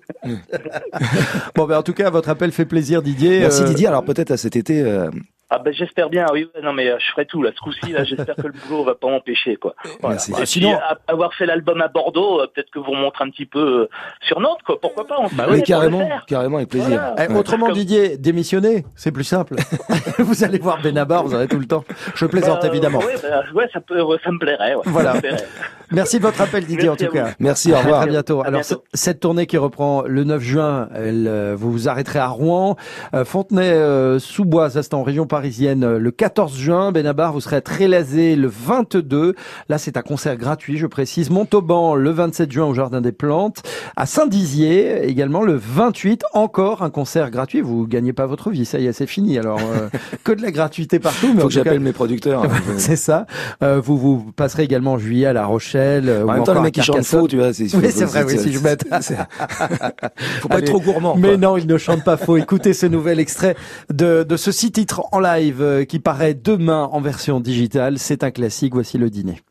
bon, 1.54 1.66
ben 1.66 1.78
en 1.78 1.82
tout 1.82 1.92
cas, 1.92 2.10
votre 2.10 2.28
appel 2.28 2.52
fait 2.52 2.64
plaisir, 2.64 3.02
Didier. 3.02 3.40
Merci 3.40 3.62
Euh, 3.62 3.66
Didier. 3.68 3.86
Alors 3.88 4.04
peut-être 4.14 4.30
à 4.30 4.36
cet 4.36 4.56
été, 4.56 4.80
euh, 4.80 5.10
Ah 5.56 5.58
ben 5.64 5.72
j'espère 5.72 6.08
bien, 6.10 6.26
oui. 6.32 6.48
Non 6.62 6.72
mais 6.72 6.88
euh, 6.88 6.96
je 6.98 7.10
ferai 7.12 7.26
tout 7.26 7.42
là. 7.42 7.50
Ce 7.54 7.60
coup-ci, 7.60 7.92
là, 7.92 8.02
j'espère 8.04 8.34
que 8.34 8.46
le 8.48 8.52
boulot 8.66 8.82
va 8.84 8.94
pas 8.94 9.08
m'empêcher, 9.08 9.54
quoi. 9.56 9.74
Voilà. 10.00 10.16
Merci. 10.16 10.30
Et 10.30 10.34
Bah, 10.34 10.38
puis, 10.38 10.46
sinon- 10.48 10.76
à- 10.78 10.98
avoir 11.06 11.32
fait 11.34 11.46
l'album 11.46 11.80
à 11.80 11.88
Bordeaux, 11.88 12.40
euh, 12.40 12.46
peut-être 12.52 12.70
que 12.70 12.78
vous 12.80 12.90
remontrez 12.90 13.24
un 13.24 13.30
petit 13.30 13.46
peu 13.46 13.82
euh, 13.82 13.88
sur 14.20 14.40
Nantes, 14.40 14.58
quoi. 14.66 14.80
Pourquoi 14.80 15.06
pas 15.06 15.16
on 15.20 15.28
Bah 15.34 15.46
oui, 15.48 15.62
carrément, 15.62 16.08
carrément, 16.26 16.56
avec 16.56 16.70
plaisir. 16.70 16.88
Voilà. 16.88 17.14
eh, 17.18 17.32
Ouais. 17.32 17.38
Autrement, 17.38 17.66
Comme- 17.66 17.74
Didier, 17.76 18.16
démissionnez, 18.18 18.84
c'est 18.96 19.12
plus 19.12 19.24
simple. 19.24 19.54
vous 20.18 20.42
allez 20.44 20.58
voir 20.58 20.80
Benabar, 20.82 21.22
vous 21.24 21.34
aurez 21.34 21.46
tout 21.48 21.58
le 21.58 21.66
temps. 21.66 21.84
Je 22.16 22.26
plaisante 22.26 22.64
Euh, 22.64 22.68
évidemment. 22.68 22.98
Ouais, 22.98 23.14
bah, 23.22 23.42
ouais, 23.54 23.68
ça 23.72 23.80
peut, 23.80 24.00
ouais, 24.02 24.16
ça 24.24 24.30
me 24.32 24.38
plairait. 24.38 24.74
Ouais, 24.74 24.82
Voilà. 24.86 25.10
Ça 25.10 25.16
me 25.16 25.20
plairait. 25.20 25.44
Merci 25.90 26.18
de 26.18 26.22
votre 26.24 26.40
appel, 26.40 26.64
Didier, 26.64 26.88
Merci 26.88 27.04
en 27.04 27.06
tout 27.08 27.12
cas. 27.14 27.26
Merci, 27.38 27.72
au 27.72 27.76
revoir. 27.76 28.06
bientôt. 28.06 28.40
À 28.40 28.46
Alors, 28.46 28.60
bientôt. 28.62 28.82
c- 28.82 28.88
cette 28.94 29.20
tournée 29.20 29.46
qui 29.46 29.58
reprend 29.58 30.02
le 30.06 30.24
9 30.24 30.42
juin, 30.42 30.88
elle, 30.94 31.54
vous 31.56 31.70
vous 31.70 31.88
arrêterez 31.88 32.18
à 32.18 32.26
Rouen, 32.28 32.76
euh, 33.14 33.24
Fontenay-sous-Bois, 33.24 34.70
ça 34.70 34.82
c'est 34.82 34.94
en 34.94 35.02
région 35.02 35.26
parisienne, 35.26 35.43
euh, 35.46 35.98
le 35.98 36.10
14 36.10 36.56
juin. 36.56 36.92
Benabar, 36.92 37.32
vous 37.32 37.40
serez 37.40 37.56
à 37.56 37.60
Trélazé 37.60 38.36
le 38.36 38.48
22. 38.48 39.34
Là, 39.68 39.78
c'est 39.78 39.96
un 39.96 40.02
concert 40.02 40.36
gratuit, 40.36 40.78
je 40.78 40.86
précise. 40.86 41.30
Montauban, 41.30 41.94
le 41.94 42.10
27 42.10 42.50
juin 42.50 42.64
au 42.66 42.74
Jardin 42.74 43.00
des 43.00 43.12
Plantes. 43.12 43.62
À 43.96 44.06
Saint-Dizier, 44.06 45.04
également 45.06 45.42
le 45.42 45.54
28, 45.56 46.22
encore 46.32 46.82
un 46.82 46.90
concert 46.90 47.30
gratuit. 47.30 47.60
Vous 47.60 47.86
gagnez 47.86 48.12
pas 48.12 48.26
votre 48.26 48.50
vie, 48.50 48.64
ça 48.64 48.78
y 48.78 48.86
est, 48.86 48.92
c'est 48.92 49.06
fini. 49.06 49.38
Alors, 49.38 49.58
euh, 49.60 49.88
que 50.24 50.32
de 50.32 50.42
la 50.42 50.50
gratuité 50.50 50.98
partout. 50.98 51.32
Mais 51.34 51.42
Faut 51.42 51.48
que 51.48 51.52
j'appelle 51.54 51.80
mes 51.80 51.92
producteurs. 51.92 52.44
c'est 52.78 52.96
ça. 52.96 53.26
Euh, 53.62 53.80
vous 53.84 53.98
vous 53.98 54.32
passerez 54.34 54.62
également 54.62 54.92
en 54.92 54.98
juillet 54.98 55.26
à 55.26 55.32
La 55.32 55.44
Rochelle. 55.46 56.08
euh, 56.08 56.24
En 56.24 56.28
ou 56.28 56.32
même 56.32 56.44
temps, 56.44 56.54
le 56.54 56.60
mec 56.60 56.74
qui 56.74 56.82
chante 56.82 57.04
faux, 57.04 57.28
tu 57.28 57.36
vois, 57.36 57.48
Oui, 57.48 57.68
c'est 57.90 58.04
vrai, 58.04 58.24
oui, 58.24 58.38
si 58.38 58.52
je 58.52 58.58
m'aide. 58.60 58.82
Faut 60.40 60.48
pas 60.48 60.56
Allez. 60.56 60.64
être 60.64 60.70
trop 60.70 60.80
gourmand. 60.80 61.16
Mais 61.16 61.28
quoi. 61.28 61.36
non, 61.36 61.56
il 61.56 61.66
ne 61.66 61.78
chante 61.78 62.02
pas 62.04 62.16
faux. 62.16 62.36
Écoutez 62.36 62.72
ce 62.72 62.86
nouvel 62.86 63.18
extrait 63.20 63.56
de, 63.92 64.22
de 64.28 64.36
ce 64.36 64.52
six 64.52 64.72
titres 64.72 65.02
en 65.12 65.20
live 65.20 65.33
euh, 65.42 65.84
qui 65.84 65.98
paraît 65.98 66.34
demain 66.34 66.88
en 66.92 67.00
version 67.00 67.40
digitale. 67.40 67.98
C'est 67.98 68.22
un 68.24 68.30
classique. 68.30 68.74
Voici 68.74 68.98
le 68.98 69.10
dîner. 69.10 69.42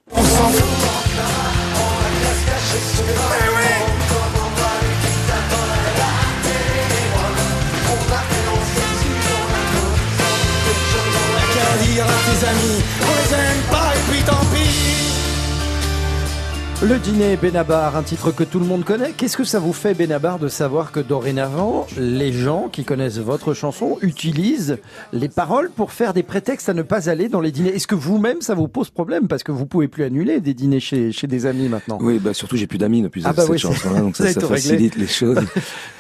Le 16.84 16.98
dîner 17.00 17.38
Benabar, 17.38 17.96
un 17.96 18.04
titre 18.04 18.32
que 18.32 18.44
tout 18.44 18.60
le 18.60 18.66
monde 18.66 18.84
connaît. 18.84 19.12
Qu'est-ce 19.16 19.38
que 19.38 19.46
ça 19.46 19.60
vous 19.60 19.72
fait, 19.72 19.94
Benabar, 19.94 20.38
de 20.38 20.50
savoir 20.50 20.92
que 20.92 21.00
dorénavant, 21.00 21.88
les 21.98 22.34
gens 22.34 22.68
qui 22.70 22.84
connaissent 22.84 23.20
votre 23.20 23.54
chanson 23.54 23.98
utilisent 24.02 24.78
les 25.14 25.30
paroles 25.30 25.70
pour 25.74 25.94
faire 25.94 26.14
des 26.14 26.24
prétextes 26.24 26.68
à 26.68 26.74
ne 26.74 26.82
pas 26.82 27.10
aller 27.10 27.30
dans 27.30 27.40
les 27.40 27.52
dîners? 27.52 27.74
Est-ce 27.74 27.88
que 27.88 27.96
vous-même, 27.96 28.42
ça 28.42 28.54
vous 28.54 28.68
pose 28.68 28.90
problème? 28.90 29.30
Parce 29.30 29.44
que 29.44 29.54
vous 29.54 29.66
pouvez 29.66 29.88
plus 29.88 30.04
annuler 30.04 30.42
des 30.42 30.54
dîners 30.54 30.82
chez, 30.82 31.14
chez 31.14 31.28
des 31.28 31.46
amis 31.46 31.70
maintenant. 31.70 32.00
Oui, 32.02 32.20
bah 32.20 32.34
surtout 32.34 32.58
j'ai 32.58 32.68
plus 32.68 32.78
d'amis 32.80 33.02
depuis 33.02 33.22
Ah 33.24 33.32
bah 33.32 33.44
cette 33.44 33.52
oui, 33.52 33.60
chanson-là, 33.60 34.02
donc 34.02 34.18
ça, 34.18 34.26
ça 34.28 34.40
réglé. 34.42 34.48
facilite 34.56 34.96
les 34.98 35.08
choses. 35.08 35.40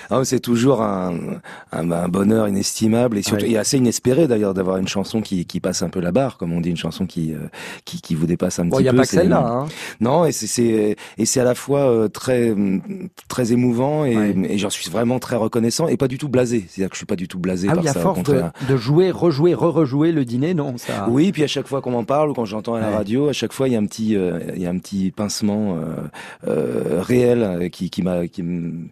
Ah, 0.10 0.19
c'est 0.26 0.41
toujours 0.41 0.84
un, 0.84 1.13
un, 1.72 1.89
un 1.91 2.08
bonheur 2.10 2.48
inestimable 2.48 3.17
et 3.17 3.24
surtout 3.24 3.46
Ouais. 3.46 3.52
et 3.52 3.58
assez 3.58 3.78
inespéré 3.78 4.28
d'ailleurs 4.28 4.54
d'avoir 4.54 4.78
une 4.78 4.88
chanson 4.88 5.22
qui, 5.22 5.46
qui 5.46 5.60
passe 5.62 5.82
un 5.82 5.89
peu 5.89 6.02
la 6.02 6.12
barre, 6.12 6.38
comme 6.38 6.52
on 6.52 6.60
dit, 6.60 6.69
une 6.69 6.78
chanson 6.78 7.08
qui 7.08 7.34
euh, 7.34 7.38
qui, 7.86 8.00
qui 8.02 8.13
vous 8.13 8.28
dépasse 8.28 8.60
un 8.60 8.65
Bon, 8.65 8.78
petit 8.78 8.82
il 8.82 8.84
n'y 8.84 8.89
a 8.89 8.91
peu. 8.91 8.98
pas 8.98 9.04
que 9.06 9.10
celle-là. 9.10 9.39
Hein. 9.48 9.65
Non, 10.02 10.26
et 10.26 10.34
c'est 10.34 10.46
et 10.73 11.25
c'est 11.25 11.39
à 11.39 11.43
la 11.43 11.55
fois 11.55 11.79
euh, 11.89 12.07
très 12.07 12.53
très 13.27 13.51
émouvant 13.53 14.05
et, 14.05 14.15
Ouais. 14.17 14.36
et 14.49 14.57
j'en 14.57 14.69
suis 14.69 14.89
vraiment 14.89 15.19
très 15.19 15.36
reconnaissant 15.36 15.88
et 15.88 15.97
pas 15.97 16.07
du 16.07 16.17
tout 16.17 16.29
blasé. 16.29 16.65
C'est-à-dire 16.67 16.89
que 16.89 16.95
je 16.95 16.99
suis 16.99 17.05
pas 17.05 17.15
du 17.15 17.27
tout 17.27 17.39
blasé 17.39 17.67
Ah 17.69 17.75
par 17.75 17.83
oui, 17.83 17.89
ça. 17.89 17.99
force 17.99 18.21
de, 18.23 18.77
jouer, 18.77 19.12
rejouer, 19.12 19.53
re-rejouer 19.53 20.12
le 20.12 20.25
dîner, 20.25 20.53
non 20.53 20.77
ça... 20.77 21.07
Oui, 21.09 21.31
puis 21.31 21.43
à 21.43 21.47
chaque 21.47 21.67
fois 21.67 21.81
qu'on 21.81 21.91
m'en 21.91 22.03
parle 22.03 22.29
ou 22.29 22.33
quand 22.33 22.45
j'entends 22.45 22.75
à 22.75 22.79
la 22.79 22.89
Ouais. 22.89 22.95
radio, 22.95 23.29
à 23.29 23.33
chaque 23.33 23.53
fois 23.53 23.67
il 23.67 23.73
y 23.73 23.75
a 23.75 23.79
un 23.79 23.86
petit, 23.86 24.15
euh, 24.15 24.39
il 24.55 24.62
y 24.62 24.65
a 24.65 24.69
un 24.69 24.77
petit 24.77 25.12
pincement 25.12 25.77
euh, 25.77 25.95
euh, 26.47 27.01
réel 27.01 27.69
qui 27.71 27.89
qui 27.89 28.01
m'a 28.01 28.27
qui 28.27 28.43
me 28.43 28.88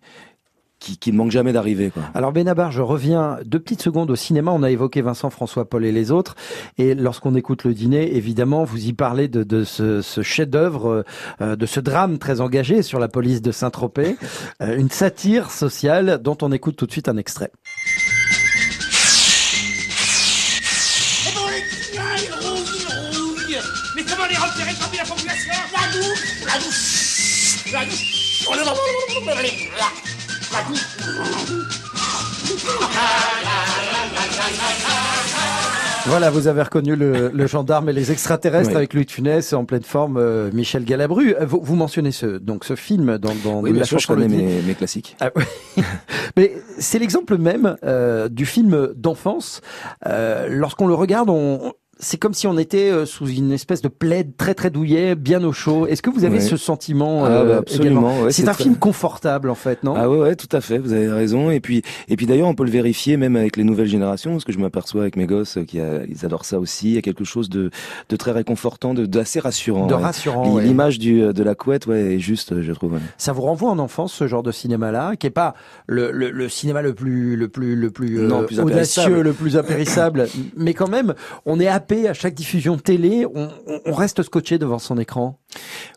qui, 0.82 0.98
qui 0.98 1.12
me 1.14 1.18
manque 1.18 1.32
jamais 1.32 1.54
d'arriver. 1.54 1.94
Alors 2.14 2.34
Benabar, 2.34 2.72
je 2.72 2.82
reviens 2.82 3.38
deux 3.46 3.60
petites 3.60 3.82
secondes 3.82 4.12
au 4.12 4.16
cinéma. 4.18 4.52
On 4.52 4.64
a 4.64 4.72
évoqué 4.72 5.02
Vincent, 5.02 5.30
François, 5.30 5.70
Paul 5.70 5.86
et 5.86 5.92
les 5.94 6.12
autres. 6.12 6.36
Et 6.78 6.96
lorsqu'on 6.96 7.36
écoute 7.36 7.64
le 7.64 7.74
dîner, 7.74 8.18
évidemment, 8.18 8.66
vous 8.66 8.88
y 8.88 8.94
parlez 8.94 9.28
de, 9.30 9.44
de 9.44 9.64
ce, 9.64 10.02
ce 10.02 10.22
chef-d'œuvre, 10.22 11.06
euh, 11.40 11.56
de 11.56 11.66
ce 11.66 11.80
drame 11.80 12.18
très 12.18 12.42
engagé 12.42 12.82
sur 12.82 13.00
la 13.00 13.08
police 13.08 13.42
de 13.42 13.52
Saint-Tropez, 13.52 14.18
Euh, 14.62 14.78
une 14.78 14.90
satire 14.90 15.52
sociale 15.52 16.20
dont 16.22 16.38
on 16.42 16.52
écoute 16.52 16.76
tout 16.76 16.86
de 16.86 16.92
suite 16.92 17.08
un 17.10 17.18
extrait. 17.18 17.52
Mais 23.96 24.04
comment 24.04 24.26
les 24.28 24.36
repérer 24.36 24.74
parmi 24.80 24.98
la 24.98 25.06
population 25.06 25.54
La 25.74 25.88
douche 25.92 26.44
La 26.46 26.60
douche 26.60 27.72
La 27.72 27.86
douche 27.86 28.46
La 28.48 29.86
douche 29.86 30.21
Voilà, 36.08 36.32
vous 36.32 36.48
avez 36.48 36.64
reconnu 36.64 36.96
le, 36.96 37.30
le 37.30 37.48
gendarme 37.48 37.88
et 37.90 37.94
les 37.94 38.12
extraterrestres 38.12 38.70
Oui. 38.72 38.76
avec 38.76 38.94
Louis 38.96 39.06
Funès 39.08 39.54
en 39.54 39.66
pleine 39.66 39.84
forme, 39.84 40.18
euh, 40.18 40.50
Michel 40.52 40.84
Galabru. 40.84 41.36
Euh, 41.40 41.46
Vous, 41.46 41.62
vous 41.62 41.76
mentionnez 41.76 42.12
ce 42.12 42.26
donc 42.26 42.66
ce 42.66 42.76
film 42.76 43.18
dans, 43.20 43.34
dans 43.44 43.62
Oui, 43.62 43.70
la 43.70 43.76
bien 43.76 43.84
sûr, 43.86 44.00
je 44.00 44.08
connais 44.08 44.28
mes, 44.28 44.62
mes 44.64 44.74
classiques. 44.74 45.16
Ah 45.22 45.30
oui. 45.36 45.44
Mais 46.38 46.54
c'est 46.80 46.98
l'exemple 46.98 47.38
même 47.38 47.78
euh, 47.84 48.30
du 48.30 48.46
film 48.48 48.90
d'enfance. 48.96 49.62
Euh, 50.08 50.48
Lorsqu'on 50.50 50.88
le 50.88 50.96
regarde, 50.96 51.30
on, 51.30 51.72
c'est 52.04 52.18
comme 52.18 52.34
si 52.34 52.48
on 52.48 52.58
était 52.58 52.90
euh, 52.92 53.06
sous 53.06 53.28
une 53.30 53.52
espèce 53.52 53.82
de 53.84 53.88
plaid 53.88 54.36
très 54.36 54.56
très 54.56 54.72
douillet, 54.72 55.14
bien 55.16 55.44
au 55.44 55.54
chaud. 55.54 55.86
Est-ce 55.86 56.02
que 56.02 56.10
vous 56.10 56.26
avez 56.26 56.40
ce 56.42 56.58
sentiment 56.58 57.26
Ah, 57.26 57.30
euh, 57.30 57.46
bah, 57.48 57.58
absolument, 57.60 58.22
ouais, 58.24 58.32
C'est 58.32 58.48
un 58.50 58.54
très- 58.54 58.64
film 58.64 58.76
confortable 58.76 59.50
en 59.52 59.56
fait, 59.56 59.84
non? 59.84 59.94
Ah 59.96 60.10
ouais, 60.10 60.18
ouais, 60.18 60.36
tout 60.36 60.50
à 60.52 60.62
fait, 60.62 60.80
vous 60.80 60.94
avez 60.94 61.08
raison. 61.10 61.52
Et 61.52 61.60
puis, 61.60 61.84
et 62.10 62.16
puis 62.16 62.26
d'ailleurs, 62.26 62.48
on 62.48 62.56
peut 62.56 62.64
le 62.66 62.72
vérifier 62.72 63.18
même 63.18 63.36
avec 63.36 63.56
les 63.56 63.64
nouvelles 63.64 63.88
générations, 63.88 64.32
parce 64.32 64.44
que 64.46 64.52
je 64.52 64.58
m'aperçois 64.58 65.02
avec 65.02 65.16
mes 65.16 65.28
gosses 65.28 65.58
euh, 65.58 65.64
qui 65.64 65.80
a- 65.80 66.04
ils 66.10 66.26
adorent 66.26 66.46
ça 66.46 66.60
aussi. 66.60 66.88
Il 66.90 66.96
y 66.96 66.98
a 66.98 67.02
quelque 67.04 67.24
chose 67.24 67.50
de, 67.50 67.70
de 68.10 68.16
très 68.16 68.32
réconfortant, 68.32 68.96
de 68.96 69.06
d'assez 69.06 69.40
rassurant. 69.40 69.86
De 69.86 69.94
ouais. 69.94 70.02
rassurant. 70.02 70.58
L'image 70.58 70.98
du 70.98 71.22
de 71.22 71.44
la 71.44 71.54
couette, 71.54 71.86
ouais, 71.86 72.16
est 72.16 72.20
juste, 72.20 72.52
euh, 72.54 72.64
je 72.64 72.72
trouve. 72.72 72.98
Ça 73.20 73.32
vous 73.32 73.42
renvoie 73.44 73.70
en 73.70 73.78
enfance 73.78 74.12
ce 74.12 74.26
genre 74.26 74.42
de 74.42 74.52
cinéma-là, 74.52 75.16
qui 75.18 75.28
est 75.28 75.30
pas 75.30 75.54
le, 75.86 76.12
le, 76.12 76.32
le 76.32 76.50
cinéma 76.50 76.82
le 76.82 76.94
plus 76.96 77.36
le 77.36 77.48
plus 77.48 77.76
le 77.76 77.92
plus, 77.92 78.20
euh, 78.20 78.28
Non, 78.28 78.42
le 78.42 78.46
plus 78.48 78.60
audacieux, 78.60 79.22
le 79.22 79.34
plus 79.34 79.56
impérissable, 79.58 80.28
mais 80.58 80.74
quand 80.74 80.90
même, 80.90 81.14
on 81.46 81.60
est 81.60 81.68
happé 81.68 81.91
à 82.08 82.14
chaque 82.14 82.34
diffusion 82.34 82.78
télé, 82.78 83.26
on, 83.36 83.50
reste 83.94 84.24
scotché 84.24 84.58
devant 84.58 84.80
son 84.80 84.98
écran. 84.98 85.38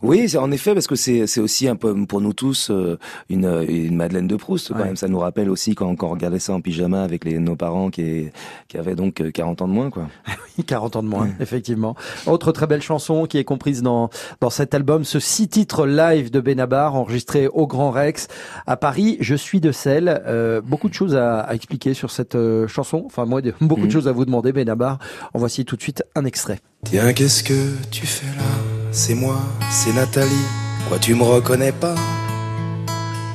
Oui, 0.03 0.29
c'est 0.29 0.39
en 0.39 0.51
effet 0.51 0.75
parce 0.75 0.87
que 0.89 0.97
c'est 0.97 1.39
aussi 1.41 1.69
un 1.69 1.77
peu 1.77 1.95
pour 2.07 2.21
nous 2.21 2.33
tous 2.33 2.71
euh, 2.71 2.99
une 3.31 3.65
une 3.69 3.95
Madeleine 3.95 4.27
de 4.27 4.35
Proust 4.37 4.69
quand 4.73 4.79
Ouais. 4.81 4.85
même. 4.87 4.97
Ça 4.97 5.07
nous 5.09 5.19
rappelle 5.21 5.49
aussi 5.49 5.75
quand, 5.77 5.95
quand 5.95 6.09
on 6.09 6.11
regardait 6.11 6.41
ça 6.41 6.53
en 6.53 6.61
pyjama 6.61 7.03
avec 7.05 7.25
les 7.25 7.39
nos 7.39 7.55
parents 7.55 7.91
qui 7.91 8.31
qui 8.69 8.77
avaient 8.79 8.97
donc 8.97 9.21
euh, 9.21 9.31
40 9.31 9.63
ans 9.63 9.69
de 9.69 9.73
moins 9.73 9.91
quoi. 9.91 10.09
40 10.67 10.97
ans 10.97 11.03
de 11.03 11.09
moins, 11.09 11.29
effectivement. 11.41 11.95
Autre 12.27 12.51
très 12.53 12.67
belle 12.67 12.83
chanson 12.83 13.27
qui 13.27 13.39
est 13.39 13.45
comprise 13.45 13.83
dans, 13.83 14.09
dans 14.41 14.51
cet 14.51 14.75
album, 14.75 15.05
ce 15.05 15.19
six 15.21 15.49
titres 15.49 15.87
live 15.87 16.31
de 16.31 16.41
Benabar, 16.41 16.95
enregistré 16.95 17.49
au 17.49 17.67
Grand 17.67 17.91
Rex 17.91 18.29
à 18.67 18.77
Paris. 18.77 19.17
Je 19.21 19.35
suis 19.35 19.61
de 19.61 19.73
sel. 19.73 20.23
Euh, 20.27 20.61
beaucoup 20.61 20.89
de 20.89 20.95
choses 20.95 21.15
à, 21.17 21.41
à 21.41 21.55
expliquer 21.55 21.93
sur 21.95 22.11
cette 22.11 22.35
euh, 22.37 22.67
chanson. 22.69 23.03
Enfin, 23.07 23.25
moi, 23.25 23.41
de- 23.43 23.53
beaucoup 23.61 23.83
de 23.83 23.87
Mhm. 23.87 23.91
choses 23.93 24.09
à 24.09 24.13
vous 24.13 24.25
demander, 24.25 24.53
Benabar. 24.53 24.99
En 25.35 25.39
voici 25.39 25.65
tout 25.65 25.74
de 25.77 25.83
suite 25.83 26.03
un 26.15 26.25
extrait. 26.25 26.61
Tiens, 26.85 27.13
qu'est-ce 27.13 27.43
que 27.43 27.73
tu 27.91 28.07
fais 28.07 28.27
là? 28.37 28.45
C'est 28.93 29.15
moi, 29.15 29.41
c'est 29.71 29.93
Nathalie. 29.93 30.47
Quoi, 30.89 30.99
tu 30.99 31.15
me 31.15 31.23
reconnais 31.23 31.73
pas? 31.73 31.95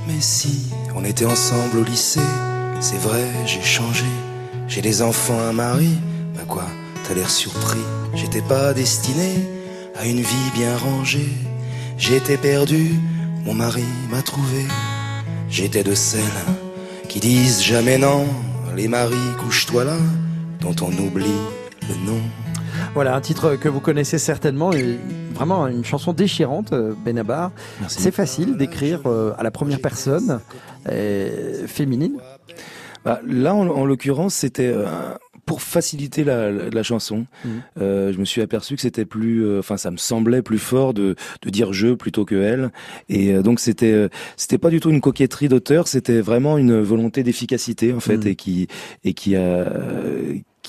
Mais 0.08 0.22
si, 0.22 0.72
on 0.96 1.04
était 1.04 1.26
ensemble 1.26 1.80
au 1.80 1.84
lycée. 1.84 2.20
C'est 2.80 3.00
vrai, 3.00 3.26
j'ai 3.46 3.62
changé. 3.62 4.06
J'ai 4.68 4.82
des 4.82 5.02
enfants, 5.02 5.40
un 5.40 5.54
mari. 5.54 5.98
Bah 6.36 6.44
quoi, 6.48 6.66
t'as 7.08 7.14
l'air 7.14 7.30
surpris. 7.30 7.80
J'étais 8.14 8.42
pas 8.42 8.74
destiné 8.74 9.48
à 9.96 10.06
une 10.06 10.22
vie 10.22 10.52
bien 10.54 10.78
rangée. 10.78 11.34
J'étais 11.98 12.38
perdu, 12.38 12.94
mon 13.44 13.54
mari 13.54 13.84
m'a 14.10 14.22
trouvé. 14.22 14.66
J'étais 15.50 15.84
de 15.84 15.96
celles 15.96 16.22
qui 17.08 17.20
disent 17.20 17.62
jamais 17.62 17.98
non. 17.98 18.26
Les 18.76 18.88
maris, 18.88 19.18
couche-toi 19.40 19.84
là, 19.84 19.98
dont 20.62 20.76
on 20.82 20.92
oublie 20.94 21.42
le 21.90 22.06
nom. 22.12 22.20
Voilà, 22.94 23.16
un 23.16 23.22
titre 23.22 23.56
que 23.56 23.68
vous 23.70 23.80
connaissez 23.80 24.18
certainement, 24.18 24.72
et 24.72 24.98
vraiment 25.34 25.68
une 25.68 25.84
chanson 25.86 26.14
déchirante, 26.14 26.72
euh, 26.74 26.94
Benabar. 27.06 27.52
C'est 27.88 28.12
facile 28.12 28.58
d'écrire 28.58 29.02
euh, 29.06 29.34
à 29.38 29.44
la 29.44 29.52
première 29.52 29.80
personne, 29.82 30.40
euh, 30.90 31.68
féminine. 31.68 32.18
Bah, 33.06 33.22
là, 33.28 33.54
en, 33.56 33.68
en 33.68 33.86
l'occurrence, 33.86 34.34
c'était 34.36 34.72
euh, 34.74 34.86
pour 35.46 35.62
faciliter 35.62 36.24
la, 36.24 36.52
la, 36.52 36.70
la 36.70 36.84
chanson. 36.84 37.26
Euh, 37.82 38.14
je 38.14 38.18
me 38.20 38.26
suis 38.26 38.42
aperçu 38.42 38.76
que 38.76 38.82
c'était 38.82 39.06
plus, 39.06 39.44
euh, 39.46 39.60
enfin, 39.60 39.78
ça 39.78 39.90
me 39.90 39.98
semblait 39.98 40.42
plus 40.42 40.60
fort 40.60 40.94
de, 40.94 41.16
de 41.42 41.50
dire 41.50 41.74
je 41.74 41.94
plutôt 41.96 42.24
que 42.26 42.36
elle. 42.36 42.72
Et 43.08 43.34
donc 43.42 43.60
c'était, 43.60 44.10
c'était 44.38 44.58
pas 44.58 44.70
du 44.70 44.80
tout 44.80 44.90
une 44.90 45.02
coquetterie 45.02 45.48
d'auteur, 45.50 45.88
c'était 45.88 46.22
vraiment 46.22 46.58
une 46.58 46.80
volonté 46.82 47.24
d'efficacité 47.24 47.94
en 47.94 48.00
fait, 48.00 48.18
Mhm. 48.18 48.28
et 48.28 48.36
qui, 48.36 48.68
et 49.04 49.14
qui 49.14 49.36
a. 49.36 49.66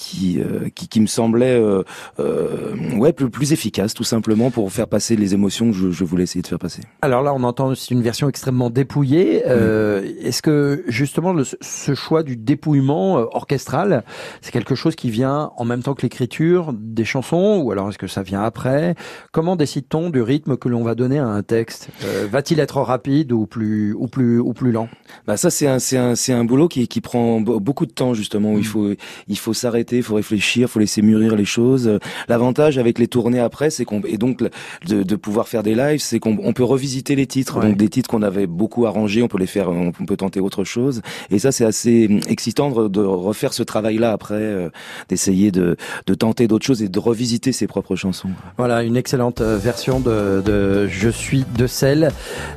qui, 0.00 0.40
euh, 0.40 0.68
qui, 0.74 0.88
qui 0.88 1.00
me 1.00 1.06
semblait 1.06 1.58
euh, 1.60 1.82
euh, 2.18 2.74
ouais 2.96 3.12
plus, 3.12 3.28
plus 3.28 3.52
efficace 3.52 3.92
tout 3.92 4.04
simplement 4.04 4.50
pour 4.50 4.72
faire 4.72 4.88
passer 4.88 5.14
les 5.14 5.34
émotions 5.34 5.70
que 5.70 5.76
je, 5.76 5.90
je 5.90 6.04
voulais 6.04 6.22
essayer 6.24 6.40
de 6.42 6.46
faire 6.46 6.58
passer. 6.58 6.80
Alors 7.02 7.22
là, 7.22 7.34
on 7.34 7.42
entend 7.42 7.66
aussi 7.68 7.92
une 7.92 8.02
version 8.02 8.28
extrêmement 8.28 8.70
dépouillée. 8.70 9.42
Euh, 9.46 10.02
Est-ce 10.22 10.40
que 10.42 10.84
justement 10.88 11.32
le- 11.34 11.44
ce 11.44 11.94
choix 11.94 12.22
du 12.22 12.36
dépouillement 12.36 13.16
orchestral, 13.16 14.04
c'est 14.40 14.52
quelque 14.52 14.74
chose 14.74 14.94
qui 14.96 15.10
vient 15.10 15.50
en 15.56 15.64
même 15.64 15.82
temps 15.82 15.94
que 15.94 16.02
l'écriture 16.02 16.72
des 16.72 17.04
chansons, 17.04 17.60
ou 17.62 17.70
alors 17.72 17.90
est-ce 17.90 17.98
que 17.98 18.06
ça 18.06 18.22
vient 18.22 18.42
après? 18.42 18.94
Comment 19.32 19.56
décide-t-on 19.56 20.08
du 20.10 20.22
rythme 20.22 20.56
que 20.56 20.68
l'on 20.68 20.82
va 20.82 20.94
donner 20.94 21.18
à 21.18 21.26
un 21.26 21.42
texte? 21.42 21.88
Euh, 22.04 22.26
Va-t-il 22.30 22.58
être 22.60 22.78
rapide 22.80 23.32
ou 23.32 23.46
plus 23.46 23.92
ou 23.94 24.06
plus 24.08 24.38
ou 24.40 24.52
plus 24.54 24.72
lent? 24.72 24.88
Bah 25.26 25.36
ça 25.36 25.50
c'est 25.50 25.66
un 25.66 25.78
c'est 25.78 25.98
un 25.98 26.14
c'est 26.14 26.32
un 26.32 26.44
boulot 26.44 26.68
qui 26.68 26.88
qui 26.88 27.00
prend 27.00 27.40
be- 27.40 27.60
beaucoup 27.60 27.86
de 27.86 27.92
temps 27.92 28.14
justement 28.14 28.52
où 28.54 28.58
il 28.58 28.66
faut 28.66 28.90
il 29.28 29.38
faut 29.38 29.52
s'arrêter, 29.52 29.89
il 29.98 30.02
faut 30.02 30.14
réfléchir, 30.16 30.68
il 30.68 30.70
faut 30.70 30.80
laisser 30.80 31.02
mûrir 31.02 31.36
les 31.36 31.44
choses. 31.44 31.98
L'avantage 32.28 32.78
avec 32.78 32.98
les 32.98 33.06
tournées 33.06 33.40
après, 33.40 33.70
c'est 33.70 33.84
qu'on 33.84 34.00
et 34.02 34.18
donc 34.18 34.42
de, 34.86 35.02
de 35.02 35.16
pouvoir 35.16 35.48
faire 35.48 35.62
des 35.62 35.74
lives, 35.74 36.00
c'est 36.00 36.18
qu'on 36.18 36.38
on 36.42 36.52
peut 36.52 36.64
revisiter 36.64 37.14
les 37.16 37.26
titres. 37.26 37.58
Ouais. 37.58 37.66
Donc 37.68 37.76
des 37.76 37.88
titres 37.88 38.08
qu'on 38.08 38.22
avait 38.22 38.46
beaucoup 38.46 38.86
arrangés, 38.86 39.22
on 39.22 39.28
peut 39.28 39.38
les 39.38 39.46
faire, 39.46 39.70
on 39.70 39.92
peut 39.92 40.16
tenter 40.16 40.40
autre 40.40 40.64
chose. 40.64 41.02
Et 41.30 41.38
ça 41.38 41.52
c'est 41.52 41.64
assez 41.64 42.20
excitant 42.28 42.70
de, 42.70 42.88
de 42.88 43.00
refaire 43.00 43.52
ce 43.52 43.62
travail-là 43.62 44.12
après, 44.12 44.34
euh, 44.34 44.70
d'essayer 45.08 45.50
de 45.50 45.76
de 46.06 46.14
tenter 46.14 46.46
d'autres 46.48 46.66
choses 46.66 46.82
et 46.82 46.88
de 46.88 46.98
revisiter 46.98 47.52
ses 47.52 47.66
propres 47.66 47.96
chansons. 47.96 48.30
Voilà, 48.58 48.82
une 48.82 48.96
excellente 48.96 49.40
euh, 49.40 49.58
version 49.58 50.00
de, 50.00 50.42
de 50.44 50.86
Je 50.86 51.08
suis 51.08 51.44
de 51.56 51.66
sel, 51.66 52.10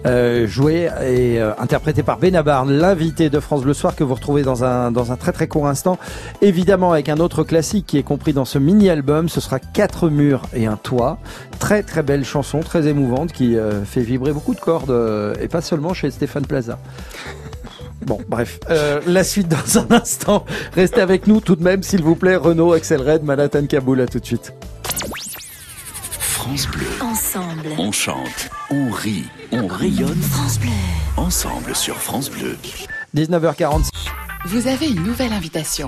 euh, 0.05 0.47
jouée 0.47 0.89
et 1.01 1.39
euh, 1.39 1.51
interprétée 1.57 2.03
par 2.03 2.17
Benabar, 2.19 2.65
l'invité 2.65 3.29
de 3.29 3.39
France 3.39 3.63
Bleu 3.63 3.73
Soir 3.73 3.95
que 3.95 4.03
vous 4.03 4.13
retrouvez 4.15 4.43
dans 4.43 4.63
un, 4.63 4.91
dans 4.91 5.11
un 5.11 5.15
très 5.15 5.31
très 5.31 5.47
court 5.47 5.67
instant. 5.67 5.97
Évidemment 6.41 6.91
avec 6.91 7.09
un 7.09 7.17
autre 7.17 7.22
classique 7.29 7.85
qui 7.87 7.97
est 7.97 8.03
compris 8.03 8.33
dans 8.33 8.45
ce 8.45 8.59
mini-album, 8.59 9.29
ce 9.29 9.39
sera 9.41 9.59
Quatre 9.59 10.09
murs 10.09 10.43
et 10.53 10.65
un 10.65 10.75
toit. 10.75 11.17
Très 11.59 11.81
très 11.83 12.03
belle 12.03 12.25
chanson, 12.25 12.59
très 12.59 12.87
émouvante 12.87 13.31
qui 13.31 13.55
euh, 13.57 13.83
fait 13.85 14.01
vibrer 14.01 14.33
beaucoup 14.33 14.53
de 14.53 14.59
cordes 14.59 14.91
euh, 14.91 15.33
et 15.41 15.47
pas 15.47 15.61
seulement 15.61 15.93
chez 15.93 16.11
Stéphane 16.11 16.45
Plaza. 16.45 16.77
Bon, 18.05 18.19
bref, 18.27 18.59
Euh, 18.69 18.99
la 19.07 19.23
suite 19.23 19.47
dans 19.47 19.79
un 19.79 19.87
instant. 19.91 20.43
Restez 20.75 20.99
avec 20.99 21.25
nous 21.25 21.39
tout 21.39 21.55
de 21.55 21.63
même, 21.63 21.83
s'il 21.83 22.03
vous 22.03 22.15
plaît. 22.15 22.35
Renault, 22.35 22.73
Axel 22.73 23.01
Red, 23.01 23.23
Manhattan, 23.23 23.65
Kaboul, 23.65 24.01
à 24.01 24.07
tout 24.07 24.19
de 24.19 24.25
suite. 24.25 24.53
France 26.19 26.67
Bleu. 26.67 26.85
Ensemble. 27.01 27.69
On 27.77 27.93
chante, 27.93 28.49
on 28.69 28.89
rit, 28.89 29.23
on 29.53 29.67
rayonne 29.67 30.21
France 30.21 30.59
Bleu. 30.59 30.69
ensemble 31.15 31.73
sur 31.73 31.95
France 31.95 32.29
Bleu. 32.29 32.57
19h46. 33.15 33.87
Vous 34.47 34.67
avez 34.67 34.87
une 34.89 35.03
nouvelle 35.03 35.31
invitation. 35.31 35.87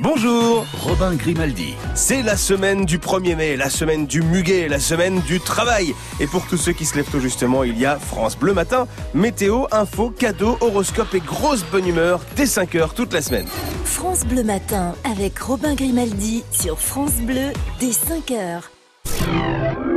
Bonjour 0.00 0.64
Robin 0.84 1.16
Grimaldi. 1.16 1.74
C'est 1.96 2.22
la 2.22 2.36
semaine 2.36 2.84
du 2.84 2.98
1er 2.98 3.34
mai, 3.34 3.56
la 3.56 3.68
semaine 3.68 4.06
du 4.06 4.22
muguet, 4.22 4.68
la 4.68 4.78
semaine 4.78 5.20
du 5.22 5.40
travail. 5.40 5.92
Et 6.20 6.28
pour 6.28 6.46
tous 6.46 6.56
ceux 6.56 6.72
qui 6.72 6.84
se 6.84 6.94
lèvent 6.94 7.10
tôt 7.10 7.18
justement, 7.18 7.64
il 7.64 7.76
y 7.76 7.84
a 7.84 7.98
France 7.98 8.38
Bleu 8.38 8.54
Matin, 8.54 8.86
météo, 9.12 9.64
info, 9.72 10.10
cadeaux, 10.10 10.56
horoscope 10.60 11.12
et 11.14 11.20
grosse 11.20 11.64
bonne 11.64 11.88
humeur 11.88 12.20
dès 12.36 12.44
5h 12.44 12.94
toute 12.94 13.12
la 13.12 13.22
semaine. 13.22 13.48
France 13.84 14.24
Bleu 14.24 14.44
Matin 14.44 14.94
avec 15.02 15.36
Robin 15.40 15.74
Grimaldi 15.74 16.44
sur 16.52 16.78
France 16.78 17.16
Bleu 17.16 17.52
dès 17.80 17.90
5h. 17.90 19.87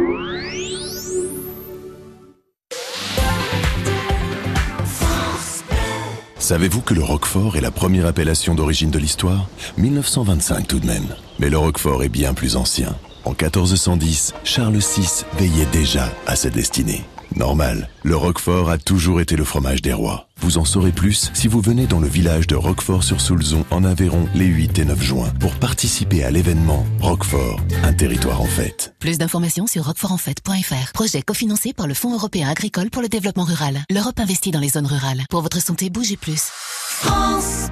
Savez-vous 6.51 6.81
que 6.81 6.93
le 6.93 7.01
Roquefort 7.01 7.55
est 7.55 7.61
la 7.61 7.71
première 7.71 8.05
appellation 8.05 8.55
d'origine 8.55 8.91
de 8.91 8.99
l'histoire? 8.99 9.47
1925 9.77 10.67
tout 10.67 10.81
de 10.81 10.85
même. 10.85 11.15
Mais 11.39 11.49
le 11.49 11.57
Roquefort 11.57 12.03
est 12.03 12.09
bien 12.09 12.33
plus 12.33 12.57
ancien. 12.57 12.93
En 13.23 13.29
1410, 13.29 14.33
Charles 14.43 14.79
VI 14.79 15.23
veillait 15.39 15.65
déjà 15.71 16.09
à 16.27 16.35
sa 16.35 16.49
destinée. 16.49 17.05
Normal, 17.35 17.89
le 18.03 18.15
Roquefort 18.15 18.69
a 18.69 18.77
toujours 18.77 19.21
été 19.21 19.35
le 19.35 19.43
fromage 19.43 19.81
des 19.81 19.93
rois. 19.93 20.27
Vous 20.37 20.57
en 20.57 20.65
saurez 20.65 20.91
plus 20.91 21.31
si 21.33 21.47
vous 21.47 21.61
venez 21.61 21.87
dans 21.87 21.99
le 21.99 22.07
village 22.07 22.47
de 22.47 22.55
Roquefort-sur-Soulzon 22.55 23.65
en 23.69 23.83
Aveyron 23.83 24.27
les 24.33 24.45
8 24.45 24.79
et 24.79 24.85
9 24.85 25.01
juin 25.01 25.29
pour 25.39 25.53
participer 25.55 26.23
à 26.23 26.31
l'événement 26.31 26.85
Roquefort, 26.99 27.59
un 27.83 27.93
territoire 27.93 28.41
en 28.41 28.45
fête. 28.45 28.93
Plus 28.99 29.17
d'informations 29.17 29.67
sur 29.67 29.85
roquefortenfête.fr. 29.85 30.91
Projet 30.93 31.21
cofinancé 31.21 31.73
par 31.73 31.87
le 31.87 31.93
Fonds 31.93 32.13
européen 32.13 32.49
agricole 32.49 32.89
pour 32.89 33.01
le 33.01 33.07
développement 33.09 33.43
rural. 33.43 33.81
L'Europe 33.89 34.19
investit 34.19 34.51
dans 34.51 34.59
les 34.59 34.69
zones 34.69 34.87
rurales. 34.87 35.23
Pour 35.29 35.41
votre 35.41 35.61
santé, 35.61 35.89
bougez 35.89 36.17
plus. 36.17 36.49
France 36.49 37.69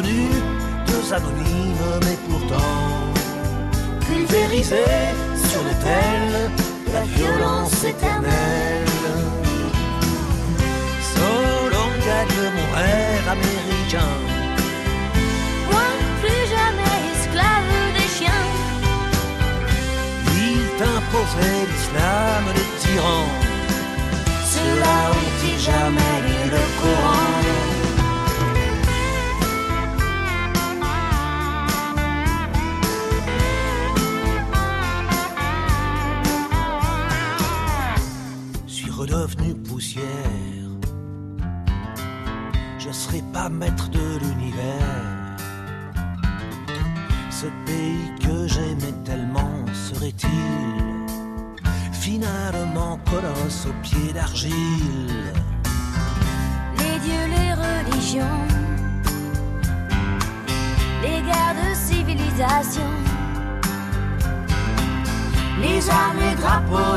inconnus, 0.00 0.42
deux 0.86 1.12
anonymes, 1.12 2.00
mais 2.02 2.18
pourtant 2.28 3.12
pulvérisés 4.06 4.84
sur 5.48 5.62
l'autel 5.62 6.50
de 6.86 6.92
la 6.92 7.02
violence 7.02 7.84
éternelle. 7.84 8.86
Solon 11.14 11.90
gagne 12.06 12.42
mon 12.56 12.76
rêve 12.76 13.28
américain. 13.28 14.14
Moi, 15.70 15.88
plus 16.20 16.44
jamais 16.56 16.96
esclave 17.12 17.72
des 17.94 18.08
chiens. 18.16 18.48
Il 20.36 20.60
t'imposait 20.78 21.66
l'islam 21.70 22.44
des 22.54 22.68
tyrans. 22.80 23.32
Ceux-là 24.52 25.10
ont-ils 25.10 25.60
jamais 25.60 26.16
lu 26.26 26.50
le 26.50 26.62
Coran? 26.80 27.39
Poussière. 39.90 40.04
Je 42.78 42.90
serai 42.90 43.22
pas 43.32 43.48
maître 43.48 43.88
de 43.90 44.18
l'univers. 44.20 45.36
Ce 47.30 47.46
pays 47.66 48.12
que 48.20 48.46
j'aimais 48.46 48.94
tellement 49.04 49.64
serait-il 49.72 51.06
finalement 51.92 52.98
colosse 53.10 53.66
aux 53.66 53.82
pieds 53.82 54.12
d'argile? 54.12 55.32
Les 56.78 56.98
dieux, 57.00 57.26
les 57.28 57.52
religions, 57.54 58.44
les 61.02 61.22
guerres 61.22 61.56
de 61.62 61.74
civilisation, 61.74 62.90
les 65.60 65.88
armes, 65.88 66.18
les 66.18 66.34
drapeaux, 66.36 66.89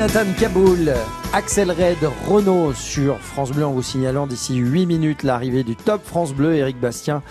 Manhattan 0.00 0.32
Kaboul, 0.38 0.94
Axel 1.34 1.70
Red, 1.70 1.98
Renault 2.26 2.72
sur 2.72 3.18
France 3.18 3.50
Bleu 3.50 3.66
en 3.66 3.72
vous 3.72 3.82
signalant 3.82 4.26
d'ici 4.26 4.56
8 4.56 4.86
minutes 4.86 5.22
l'arrivée 5.24 5.62
du 5.62 5.76
top 5.76 6.00
France 6.02 6.32
Bleu, 6.32 6.54
Eric 6.54 6.80
Bastien, 6.80 7.22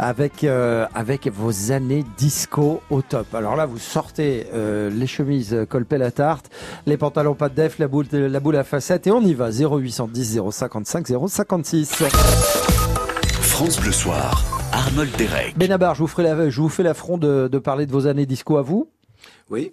avec, 0.00 0.42
euh, 0.42 0.86
avec 0.92 1.28
vos 1.28 1.70
années 1.70 2.04
disco 2.18 2.82
au 2.90 3.00
top. 3.00 3.32
Alors 3.32 3.54
là, 3.54 3.64
vous 3.64 3.78
sortez 3.78 4.48
euh, 4.52 4.90
les 4.90 5.06
chemises 5.06 5.56
colpées 5.68 5.98
la 5.98 6.10
tarte, 6.10 6.50
les 6.84 6.96
pantalons 6.96 7.36
pas 7.36 7.48
de 7.48 7.54
def, 7.54 7.78
la 7.78 7.86
boule, 7.86 8.06
la 8.10 8.40
boule 8.40 8.56
à 8.56 8.64
facettes 8.64 9.06
et 9.06 9.12
on 9.12 9.20
y 9.20 9.32
va. 9.32 9.50
0810 9.52 10.40
055 10.50 11.06
056. 11.28 11.92
France 13.40 13.80
Bleu 13.80 13.92
Soir, 13.92 14.44
Arnold 14.72 15.14
Derek. 15.16 15.56
Benabar, 15.56 15.94
je 15.94 16.00
vous, 16.00 16.08
ferai 16.08 16.24
la, 16.24 16.50
je 16.50 16.60
vous 16.60 16.70
fais 16.70 16.82
l'affront 16.82 17.18
de, 17.18 17.46
de 17.46 17.58
parler 17.60 17.86
de 17.86 17.92
vos 17.92 18.08
années 18.08 18.26
disco 18.26 18.56
à 18.56 18.62
vous. 18.62 18.90
Oui. 19.48 19.70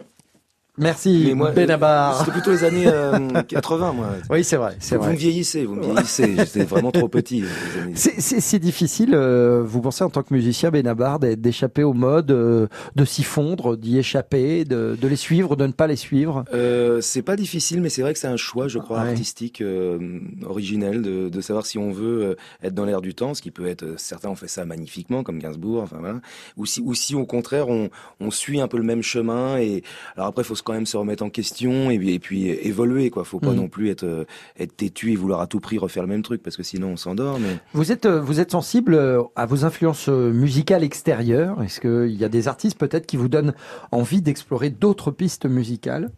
Merci, 0.80 1.34
moi, 1.36 1.52
Benabar. 1.52 2.18
C'était 2.20 2.32
plutôt 2.32 2.50
les 2.50 2.64
années 2.64 2.88
euh, 2.88 3.44
80, 3.48 3.94
moi. 3.94 4.08
Oui, 4.32 4.44
c'est 4.44 4.56
vrai, 4.56 4.76
c'est 4.80 4.98
Vous 4.98 5.06
me 5.12 5.16
vieillissez, 5.16 5.66
vous 5.66 5.76
me 5.76 5.84
vieillissez. 5.84 6.36
J'étais 6.36 6.64
vraiment 6.64 6.92
trop 6.92 7.08
petit. 7.08 7.44
euh, 7.44 7.92
C'est- 7.94 8.58
difficile, 8.58 9.12
euh, 9.14 9.62
vous 9.64 9.82
pensez 9.82 10.04
en 10.04 10.10
tant 10.10 10.24
que 10.24 10.34
musicien 10.34 10.72
Benabar, 10.72 11.20
d'échapper 11.20 11.84
aux 11.84 11.94
modes, 11.94 12.32
euh, 12.32 12.66
de 12.96 13.06
s'y 13.06 13.22
fondre, 13.24 13.78
d'y 13.78 14.00
échapper, 14.00 14.66
de, 14.66 14.98
de 15.00 15.08
les 15.08 15.16
suivre, 15.16 15.56
de 15.56 15.68
ne 15.68 15.74
pas 15.74 15.86
les 15.86 15.96
suivre? 15.96 16.44
Euh, 16.56 17.02
c'est 17.02 17.22
pas 17.22 17.36
difficile, 17.36 17.80
mais 17.80 17.90
c'est 17.90 18.02
vrai 18.02 18.14
que 18.14 18.20
c'est 18.20 18.28
un 18.28 18.38
choix, 18.38 18.68
je 18.68 18.80
crois, 18.80 19.02
Ouais. 19.04 19.10
artistique, 19.10 19.62
euh, 19.62 20.20
originel, 20.44 21.04
de, 21.04 21.30
de 21.30 21.42
savoir 21.42 21.68
si 21.68 21.78
on 21.78 21.92
veut 21.92 22.24
euh, 22.24 22.36
être 22.64 22.74
dans 22.74 22.86
l'air 22.86 23.02
du 23.02 23.14
temps, 23.14 23.36
ce 23.36 23.44
qui 23.44 23.52
peut 23.52 23.68
être, 23.68 23.84
euh, 23.84 23.94
certains 23.98 24.30
ont 24.30 24.36
fait 24.36 24.48
ça 24.48 24.66
magnifiquement, 24.66 25.22
comme 25.22 25.38
Gainsbourg, 25.38 25.84
enfin 25.84 25.98
voilà, 26.00 26.20
ou 26.58 26.66
si, 26.66 26.82
ou 26.82 26.96
si 26.96 27.14
au 27.14 27.26
contraire 27.28 27.70
on, 27.70 27.90
on 28.20 28.32
suit 28.32 28.60
un 28.60 28.68
peu 28.68 28.78
le 28.78 28.84
même 28.84 29.04
chemin. 29.04 29.58
Et 29.60 29.84
alors 30.16 30.30
après, 30.30 30.44
faut 30.44 30.56
se- 30.56 30.63
quand 30.64 30.74
même 30.74 30.86
se 30.86 30.98
remettre 30.98 31.24
en 31.24 31.30
question 31.30 31.90
et, 31.92 31.98
puis- 32.00 32.14
et 32.14 32.20
puis 32.20 32.48
évoluer, 32.50 33.10
quoi. 33.10 33.24
Faut 33.24 33.40
pas 33.40 33.52
Mm. 33.52 33.56
non 33.56 33.68
plus 33.68 33.90
être, 33.90 34.04
euh, 34.04 34.26
être 34.60 34.76
têtu 34.76 35.12
et 35.12 35.16
vouloir 35.16 35.42
à 35.42 35.48
tout 35.48 35.60
prix 35.60 35.78
refaire 35.78 36.04
le 36.04 36.10
même 36.10 36.24
truc, 36.24 36.42
parce 36.44 36.58
que 36.58 36.64
sinon 36.64 36.90
on 36.90 36.98
s'endort. 36.98 37.40
Mais 37.40 37.58
Vous 37.74 37.92
êtes, 37.92 38.06
euh, 38.06 38.20
vous 38.22 38.40
êtes 38.40 38.52
sensible 38.52 38.94
euh, 38.96 39.22
à 39.36 39.46
vos 39.46 39.66
influences 39.66 40.08
musicales 40.08 40.84
extérieures 40.84 41.62
Est-ce 41.64 41.80
qu'il 41.80 42.16
y 42.20 42.24
a 42.24 42.30
des 42.30 42.48
artistes 42.48 42.78
peut-être 42.78 43.06
qui 43.06 43.18
vous 43.18 43.28
donnent 43.30 43.54
envie 43.92 44.22
d'explorer 44.22 44.70
d'autres 44.70 45.12
pistes 45.12 45.46
musicales? 45.46 46.10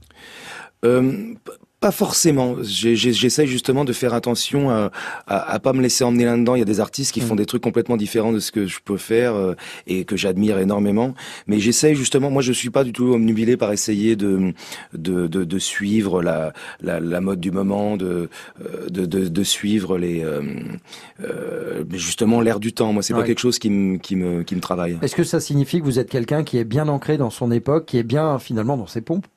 Euh, 0.83 1.33
pas 1.85 1.91
forcément. 1.91 2.55
J'essaye 2.63 3.45
justement 3.45 3.85
de 3.85 3.93
faire 3.93 4.15
attention 4.15 4.71
à, 4.71 4.89
à, 5.27 5.51
à 5.53 5.59
pas 5.59 5.71
me 5.71 5.83
laisser 5.83 6.03
emmener 6.03 6.25
là-dedans. 6.25 6.55
Il 6.55 6.59
y 6.59 6.61
a 6.63 6.65
des 6.65 6.79
artistes 6.79 7.11
qui 7.11 7.21
font 7.21 7.35
des 7.35 7.45
trucs 7.45 7.61
complètement 7.61 7.95
différents 7.95 8.33
de 8.33 8.39
ce 8.39 8.51
que 8.51 8.65
je 8.65 8.79
peux 8.83 8.97
faire 8.97 9.35
euh, 9.35 9.53
et 9.85 10.03
que 10.03 10.17
j'admire 10.17 10.57
énormément. 10.57 11.13
Mais 11.45 11.59
j'essaye 11.59 11.93
justement. 11.95 12.31
Moi, 12.31 12.41
je 12.41 12.53
suis 12.53 12.71
pas 12.71 12.83
du 12.83 12.91
tout 12.91 13.13
omnubilé 13.13 13.55
par 13.55 13.71
essayer 13.71 14.15
de 14.15 14.53
de, 14.93 15.27
de, 15.27 15.43
de 15.43 15.59
suivre 15.59 16.23
la, 16.23 16.53
la 16.81 16.99
la 16.99 17.21
mode 17.21 17.39
du 17.39 17.51
moment, 17.51 17.97
de 17.97 18.29
euh, 18.65 18.89
de, 18.89 19.05
de, 19.05 19.27
de 19.27 19.43
suivre 19.43 19.99
les 19.99 20.23
euh, 20.23 20.41
euh, 21.21 21.83
justement 21.93 22.41
l'air 22.41 22.59
du 22.59 22.73
temps. 22.73 22.93
Moi, 22.93 23.03
c'est 23.03 23.13
Ouais. 23.13 23.21
pas 23.21 23.27
quelque 23.27 23.39
chose 23.47 23.59
qui 23.59 23.69
me 23.69 23.97
qui 23.97 24.15
me 24.15 24.41
qui 24.41 24.55
me 24.55 24.61
travaille. 24.61 24.97
Est-ce 25.03 25.15
que 25.15 25.23
ça 25.23 25.39
signifie 25.39 25.79
que 25.81 25.85
vous 25.85 25.99
êtes 25.99 26.09
quelqu'un 26.09 26.43
qui 26.43 26.57
est 26.57 26.63
bien 26.63 26.87
ancré 26.87 27.17
dans 27.17 27.29
son 27.29 27.51
époque, 27.51 27.85
qui 27.85 27.99
est 27.99 28.03
bien 28.03 28.39
finalement 28.39 28.75
dans 28.75 28.87
ses 28.87 29.01
pompes? 29.01 29.27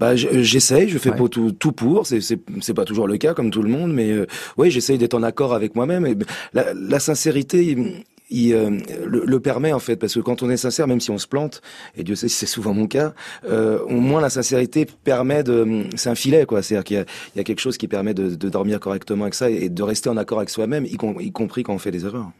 Bah, 0.00 0.16
j- 0.16 0.28
j'essaye, 0.42 0.88
je 0.88 0.98
fais 0.98 1.10
Ouais. 1.10 1.28
tout, 1.28 1.52
tout 1.52 1.72
pour. 1.72 2.06
C'est, 2.06 2.20
c'est, 2.20 2.38
pas 2.74 2.84
toujours 2.84 3.06
le 3.06 3.16
cas, 3.18 3.34
comme 3.34 3.50
tout 3.50 3.62
le 3.62 3.68
monde, 3.70 3.92
mais 3.92 4.10
euh, 4.10 4.26
oui, 4.56 4.70
j'essaye 4.70 4.98
d'être 4.98 5.14
en 5.14 5.22
accord 5.22 5.52
avec 5.54 5.74
moi-même. 5.76 6.06
Et 6.06 6.16
la, 6.54 6.72
la 6.74 6.98
sincérité, 7.00 7.64
il- 7.64 8.04
il 8.34 8.54
euh, 8.54 8.70
le, 9.04 9.24
le 9.26 9.40
permet 9.40 9.74
en 9.74 9.78
fait, 9.78 9.96
parce 9.96 10.14
que 10.14 10.20
quand 10.20 10.42
on 10.42 10.48
est 10.48 10.56
sincère, 10.56 10.86
même 10.86 11.00
si 11.02 11.10
on 11.10 11.18
se 11.18 11.26
plante, 11.26 11.60
et 11.98 12.02
Dieu 12.02 12.14
sait 12.14 12.28
si 12.28 12.36
c'est 12.36 12.46
souvent 12.46 12.72
mon 12.72 12.86
cas, 12.86 13.12
euh, 13.44 13.78
au 13.80 14.00
moins 14.00 14.22
la 14.22 14.30
sincérité 14.30 14.86
permet 15.04 15.42
de, 15.42 15.84
c'est 15.96 16.08
un 16.08 16.14
filet 16.14 16.46
quoi, 16.46 16.62
c'est-à-dire 16.62 16.84
qu'il 16.84 16.96
y 16.96 17.00
a, 17.00 17.04
il 17.34 17.38
y 17.38 17.40
a 17.42 17.44
quelque 17.44 17.60
chose 17.60 17.76
qui 17.76 17.88
permet 17.88 18.14
de, 18.14 18.34
de 18.34 18.48
dormir 18.48 18.80
correctement 18.80 19.24
avec 19.24 19.34
ça 19.34 19.50
et 19.50 19.68
de 19.68 19.82
rester 19.82 20.08
en 20.08 20.16
accord 20.16 20.38
avec 20.38 20.48
soi-même, 20.48 20.86
y, 20.86 20.96
com- 20.96 21.16
y 21.20 21.30
compris 21.30 21.62
quand 21.62 21.74
on 21.74 21.78
fait 21.78 21.90
des 21.90 22.06
erreurs. 22.06 22.30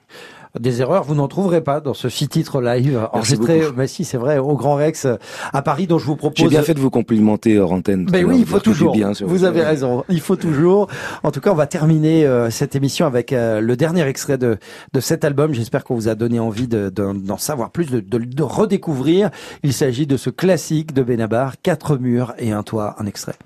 Des 0.61 0.83
erreurs, 0.83 1.05
vous 1.05 1.15
n'en 1.15 1.29
trouverez 1.29 1.63
pas 1.63 1.81
dans 1.81 1.95
ce 1.95 2.11
six 2.11 2.29
titres 2.29 2.61
live 2.61 3.09
enregistré, 3.15 3.63
mais 3.75 3.87
si 3.87 4.05
c'est 4.05 4.19
vrai, 4.19 4.37
au 4.37 4.55
Grand 4.55 4.75
Rex 4.75 5.07
euh, 5.07 5.17
à 5.55 5.63
Paris, 5.63 5.87
dont 5.87 5.99
je 5.99 6.05
vous 6.05 6.17
propose. 6.17 6.37
J'ai 6.37 6.49
bien 6.49 6.63
fait 6.63 6.75
de 6.75 6.79
vous 6.81 6.91
complimenter 6.91 7.59
hors 7.59 7.73
antenne. 7.73 8.05
tout 8.05 8.13
Mais 8.13 8.23
oui, 8.23 8.37
il 8.41 8.47
faut 8.47 8.61
toujours. 8.61 8.93
bien 8.93 9.15
sur 9.15 9.27
Vous 9.27 9.37
votre- 9.39 9.47
avez 9.47 9.63
raison. 9.63 10.05
Il 10.11 10.21
faut 10.21 10.37
toujours. 10.37 10.89
En 11.23 11.31
tout 11.31 11.41
cas, 11.41 11.53
on 11.53 11.55
va 11.55 11.67
terminer 11.67 12.27
euh, 12.27 12.51
cette 12.51 12.77
émission 12.77 13.07
avec 13.07 13.33
euh, 13.33 13.61
le 13.63 13.77
dernier 13.77 14.03
extrait 14.07 14.37
de, 14.37 14.59
de 14.93 15.01
cet 15.01 15.25
album. 15.25 15.55
J'espère 15.55 15.85
qu'on 15.85 15.95
vous 15.95 16.09
a 16.09 16.15
donné 16.15 16.39
envie 16.39 16.69
de- 16.69 16.91
de- 16.95 17.13
d'en 17.15 17.39
savoir 17.39 17.71
plus, 17.71 17.87
de, 17.87 18.01
de, 18.01 18.19
de 18.19 18.43
redécouvrir. 18.43 19.31
Il 19.63 19.73
s'agit 19.73 20.07
de 20.07 20.19
ce 20.19 20.29
classique 20.29 20.93
de 20.93 21.03
Benabar, 21.03 21.55
quatre 21.63 21.97
murs 21.97 22.35
et 22.39 22.53
un 22.53 22.63
toit, 22.63 22.95
un 22.99 23.07
extrait. 23.07 23.37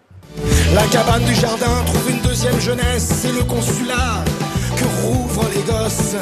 La 0.75 0.83
cabane 0.91 1.23
du 1.25 1.35
jardin 1.35 1.85
trouve 1.87 2.11
une 2.11 2.21
deuxième 2.29 2.59
jeunesse, 2.59 3.05
c'est 3.23 3.33
le 3.33 3.45
consulat 3.45 4.25
que 4.77 5.07
rouvrent 5.07 5.49
les 5.55 5.63
gosses. 5.63 6.17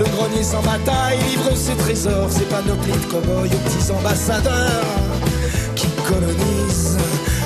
Le 0.00 0.06
grenier 0.06 0.42
sans 0.42 0.62
bataille 0.62 1.18
livre 1.28 1.54
ses 1.54 1.74
trésors, 1.74 2.30
ses 2.30 2.44
panoplies 2.44 2.90
de 2.90 3.12
cow-boys 3.12 3.44
aux 3.44 3.68
petits 3.68 3.92
ambassadeurs 3.92 4.82
qui 5.76 5.88
colonisent 6.08 6.96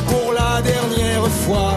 pour 0.07 0.33
la 0.33 0.63
dernière 0.63 1.27
fois 1.29 1.75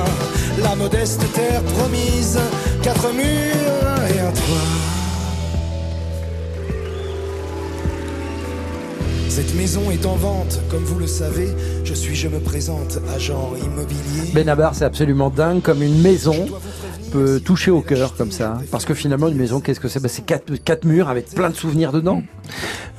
la 0.62 0.76
modeste 0.76 1.24
terre 1.34 1.64
promise, 1.64 2.38
quatre 2.84 3.12
murs 3.12 4.04
et 4.16 4.20
un 4.20 4.32
toit. 4.32 4.68
Cette 9.30 9.56
maison 9.56 9.90
est 9.90 10.06
en 10.06 10.16
vente, 10.16 10.60
comme 10.70 10.84
vous 10.84 11.00
le 11.00 11.08
savez, 11.08 11.56
je 11.86 11.94
suis, 11.96 12.16
je 12.16 12.28
me 12.28 12.40
présente, 12.40 13.00
agent 13.16 13.54
immobilier. 13.64 14.32
Benabar, 14.32 14.76
c'est 14.76 14.86
absolument 14.86 15.32
dingue, 15.32 15.64
comme 15.64 15.82
une 15.82 16.00
maison 16.02 16.48
peut 17.18 17.40
toucher 17.40 17.72
au 17.72 17.82
cœur 17.82 18.16
comme 18.16 18.32
ça. 18.32 18.60
Parce 18.72 18.86
que 18.86 18.94
finalement, 18.94 19.28
une 19.28 19.38
maison, 19.38 19.60
qu'est-ce 19.60 19.80
que 19.80 19.88
c'est? 19.88 20.00
Ben, 20.02 20.08
C'est 20.10 20.26
quatre, 20.26 20.56
quatre 20.64 20.86
murs 20.86 21.10
avec 21.10 21.30
plein 21.34 21.50
de 21.50 21.56
souvenirs 21.56 21.92
dedans. 21.92 22.22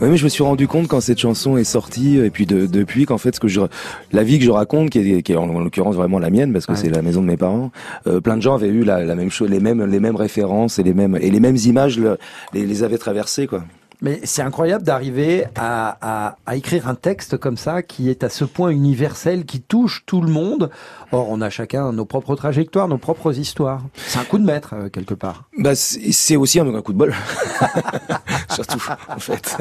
Oui, 0.00 0.08
mais 0.10 0.16
je 0.16 0.24
me 0.24 0.28
suis 0.28 0.42
rendu 0.42 0.66
compte 0.68 0.88
quand 0.88 1.00
cette 1.00 1.18
chanson 1.18 1.56
est 1.56 1.64
sortie, 1.64 2.18
et 2.18 2.30
puis 2.30 2.46
de- 2.46 2.66
depuis 2.66 3.06
qu'en 3.06 3.18
fait, 3.18 3.34
ce 3.34 3.40
que 3.40 3.48
je, 3.48 3.60
la 4.12 4.22
vie 4.22 4.38
que 4.38 4.44
je 4.44 4.50
raconte, 4.50 4.90
qui 4.90 4.98
est, 4.98 5.22
qui 5.22 5.32
est 5.32 5.36
en, 5.36 5.48
en 5.48 5.60
l'occurrence 5.60 5.94
vraiment 5.96 6.18
la 6.18 6.30
mienne, 6.30 6.52
parce 6.52 6.66
que 6.66 6.72
Ouais. 6.72 6.78
c'est 6.78 6.90
la 6.90 7.02
maison 7.02 7.20
de 7.22 7.26
mes 7.26 7.36
parents, 7.36 7.70
euh, 8.06 8.20
plein 8.20 8.36
de 8.36 8.42
gens 8.42 8.54
avaient 8.54 8.68
eu 8.68 8.84
la, 8.84 9.04
la 9.04 9.14
même 9.14 9.30
chose, 9.30 9.48
les 9.50 9.60
mêmes, 9.60 9.84
les 9.84 10.00
mêmes 10.00 10.16
références 10.16 10.78
et 10.78 10.82
les 10.82 10.94
mêmes, 10.94 11.16
et 11.20 11.30
les 11.30 11.40
mêmes 11.40 11.56
images 11.56 11.98
le- 11.98 12.18
les, 12.54 12.66
les 12.66 12.82
avaient 12.82 12.98
traversées, 12.98 13.46
quoi. 13.46 13.64
Mais 14.00 14.20
c'est 14.24 14.42
incroyable 14.42 14.84
d'arriver 14.84 15.44
à, 15.56 15.96
à, 16.28 16.36
à 16.46 16.56
écrire 16.56 16.88
un 16.88 16.94
texte 16.94 17.36
comme 17.36 17.56
ça 17.56 17.82
qui 17.82 18.08
est 18.10 18.22
à 18.22 18.28
ce 18.28 18.44
point 18.44 18.70
universel, 18.70 19.44
qui 19.44 19.60
touche 19.60 20.04
tout 20.06 20.20
le 20.20 20.28
monde. 20.30 20.70
Or, 21.10 21.28
on 21.30 21.40
a 21.40 21.50
chacun 21.50 21.90
nos 21.92 22.04
propres 22.04 22.36
trajectoires, 22.36 22.86
nos 22.86 22.98
propres 22.98 23.36
histoires. 23.38 23.80
C'est 23.96 24.18
un 24.18 24.24
coup 24.24 24.38
de 24.38 24.44
maître, 24.44 24.74
euh, 24.74 24.88
quelque 24.88 25.14
part. 25.14 25.44
Bah, 25.58 25.74
c'est 25.74 26.36
aussi 26.36 26.60
un, 26.60 26.74
un 26.74 26.82
coup 26.82 26.92
de 26.92 26.98
bol. 26.98 27.14
Surtout, 28.50 28.82
en 29.08 29.18
fait. 29.18 29.56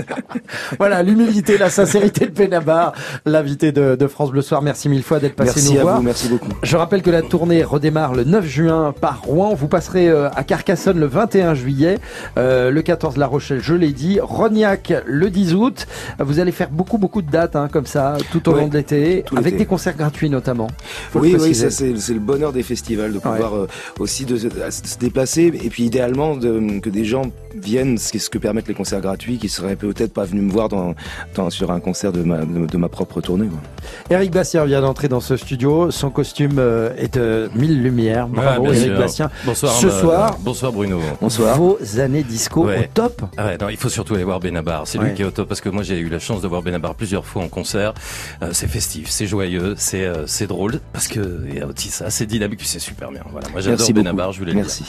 Voilà, 0.77 1.03
l'humilité, 1.03 1.57
la 1.57 1.69
sincérité 1.69 2.27
de 2.27 2.31
Benabar, 2.31 2.93
l'invité 3.25 3.71
de, 3.71 3.95
de 3.95 4.07
France 4.07 4.31
Bleu 4.31 4.41
Soir. 4.41 4.61
Merci 4.61 4.89
mille 4.89 5.03
fois 5.03 5.19
d'être 5.19 5.35
passé 5.35 5.53
Merci 5.55 5.73
nous 5.73 5.79
à 5.79 5.83
voir. 5.83 5.97
vous, 5.97 6.03
merci 6.03 6.29
beaucoup. 6.29 6.49
Je 6.63 6.77
rappelle 6.77 7.01
que 7.01 7.09
la 7.09 7.21
tournée 7.21 7.63
redémarre 7.63 8.13
le 8.13 8.23
9 8.23 8.45
juin 8.45 8.93
par 8.99 9.21
Rouen. 9.21 9.53
Vous 9.55 9.67
passerez 9.67 10.09
euh, 10.09 10.29
à 10.31 10.43
Carcassonne 10.43 10.99
le 10.99 11.07
21 11.07 11.53
juillet, 11.53 11.97
euh, 12.37 12.71
le 12.71 12.81
14 12.81 13.17
La 13.17 13.27
Rochelle, 13.27 13.61
je 13.61 13.73
l'ai 13.73 13.93
dit, 13.93 14.19
Rognac 14.27 14.93
le 15.05 15.29
10 15.29 15.53
août. 15.55 15.87
Vous 16.19 16.39
allez 16.39 16.51
faire 16.51 16.69
beaucoup 16.69 16.97
beaucoup 16.97 17.21
de 17.21 17.29
dates 17.31 17.55
hein, 17.55 17.69
comme 17.71 17.85
ça 17.85 18.17
tout 18.31 18.47
au 18.49 18.53
Ouais, 18.53 18.61
long 18.61 18.67
de 18.67 18.77
l'été, 18.77 19.23
avec 19.35 19.57
des 19.57 19.65
concerts 19.65 19.95
gratuits 19.95 20.29
notamment. 20.29 20.67
Oui, 21.15 21.35
oui, 21.39 21.55
ça 21.55 21.69
c'est 21.69 21.93
le 22.13 22.19
bonheur 22.19 22.51
des 22.53 22.63
festivals 22.63 23.13
de 23.13 23.19
pouvoir 23.19 23.55
euh, 23.55 23.67
aussi 23.99 24.25
de, 24.25 24.33
de 24.37 24.49
se 24.69 24.97
déplacer 24.97 25.43
et 25.63 25.69
puis 25.69 25.83
idéalement 25.85 26.35
de, 26.35 26.79
que 26.79 26.89
des 26.89 27.05
gens 27.05 27.23
viennent, 27.55 27.97
ce, 27.97 28.11
qui- 28.11 28.19
ce 28.19 28.29
que 28.29 28.37
permettent 28.37 28.67
les 28.67 28.73
concerts 28.73 29.01
gratuits, 29.01 29.37
qui 29.37 29.49
seraient 29.49 29.75
peut-être 29.75 30.13
pas 30.13 30.25
venus 30.25 30.43
me 30.43 30.51
voir 30.51 30.69
dans, 30.69 30.93
dans- 31.35 31.49
sur 31.49 31.71
un 31.71 31.79
concert 31.79 32.11
de 32.11 32.23
ma, 32.23 32.39
de, 32.45 32.65
de 32.65 32.77
ma 32.77 32.89
propre 32.89 33.21
tournée. 33.21 33.47
quoi. 33.47 33.59
Eric 34.09 34.31
Bastien 34.31 34.65
vient 34.65 34.81
d'entrer 34.81 35.07
dans 35.07 35.19
ce 35.21 35.37
studio. 35.37 35.89
Son 35.91 36.09
costume 36.09 36.57
euh, 36.59 36.89
est 36.97 37.15
de 37.15 37.49
mille 37.55 37.81
lumières. 37.81 38.27
Bravo 38.27 38.63
Ouais, 38.67 38.75
Eric 38.77 38.83
sûr. 38.89 38.97
Bastien. 38.97 39.29
Bonsoir. 39.45 39.71
Ce 39.73 39.87
euh, 39.87 40.01
soir, 40.01 40.37
Bonsoir 40.41 40.71
Bruno. 40.71 40.99
vos 41.21 41.77
années 41.99 42.23
disco 42.23 42.65
Ouais. 42.65 42.79
au 42.79 42.83
top. 42.93 43.21
Ah 43.37 43.45
ouais, 43.47 43.57
non, 43.59 43.69
il 43.69 43.77
faut 43.77 43.89
surtout 43.89 44.15
aller 44.17 44.25
voir 44.25 44.39
Benabar. 44.39 44.87
C'est 44.87 44.97
Ouais. 44.99 45.09
lui 45.09 45.13
qui 45.15 45.21
est 45.21 45.25
au 45.25 45.31
top 45.31 45.47
parce 45.47 45.61
que 45.61 45.69
moi 45.69 45.83
j'ai 45.83 45.97
eu 45.97 46.09
la 46.09 46.19
chance 46.19 46.41
de 46.41 46.47
voir 46.47 46.61
Benabar 46.61 46.93
plusieurs 46.95 47.25
fois 47.25 47.43
en 47.43 47.47
concert. 47.49 47.93
Euh, 48.41 48.49
c'est 48.53 48.67
festif, 48.67 49.09
c'est 49.09 49.27
joyeux, 49.27 49.75
c'est 49.77 50.05
euh, 50.05 50.27
c'est 50.27 50.47
drôle 50.47 50.79
parce 50.93 51.07
que 51.07 51.45
il 51.47 51.55
y 51.55 51.61
a 51.61 51.67
aussi 51.67 51.89
ça, 51.89 52.09
c'est 52.09 52.25
dynamique, 52.25 52.59
c'est 52.63 52.79
super 52.79 53.11
bien. 53.11 53.21
Voilà, 53.31 53.47
moi 53.49 53.61
j'adore. 53.61 53.87
Benabar, 53.93 54.31
je 54.33 54.39
voulais 54.39 54.51
le 54.53 54.57
dire. 54.61 54.65
Merci. 54.65 54.83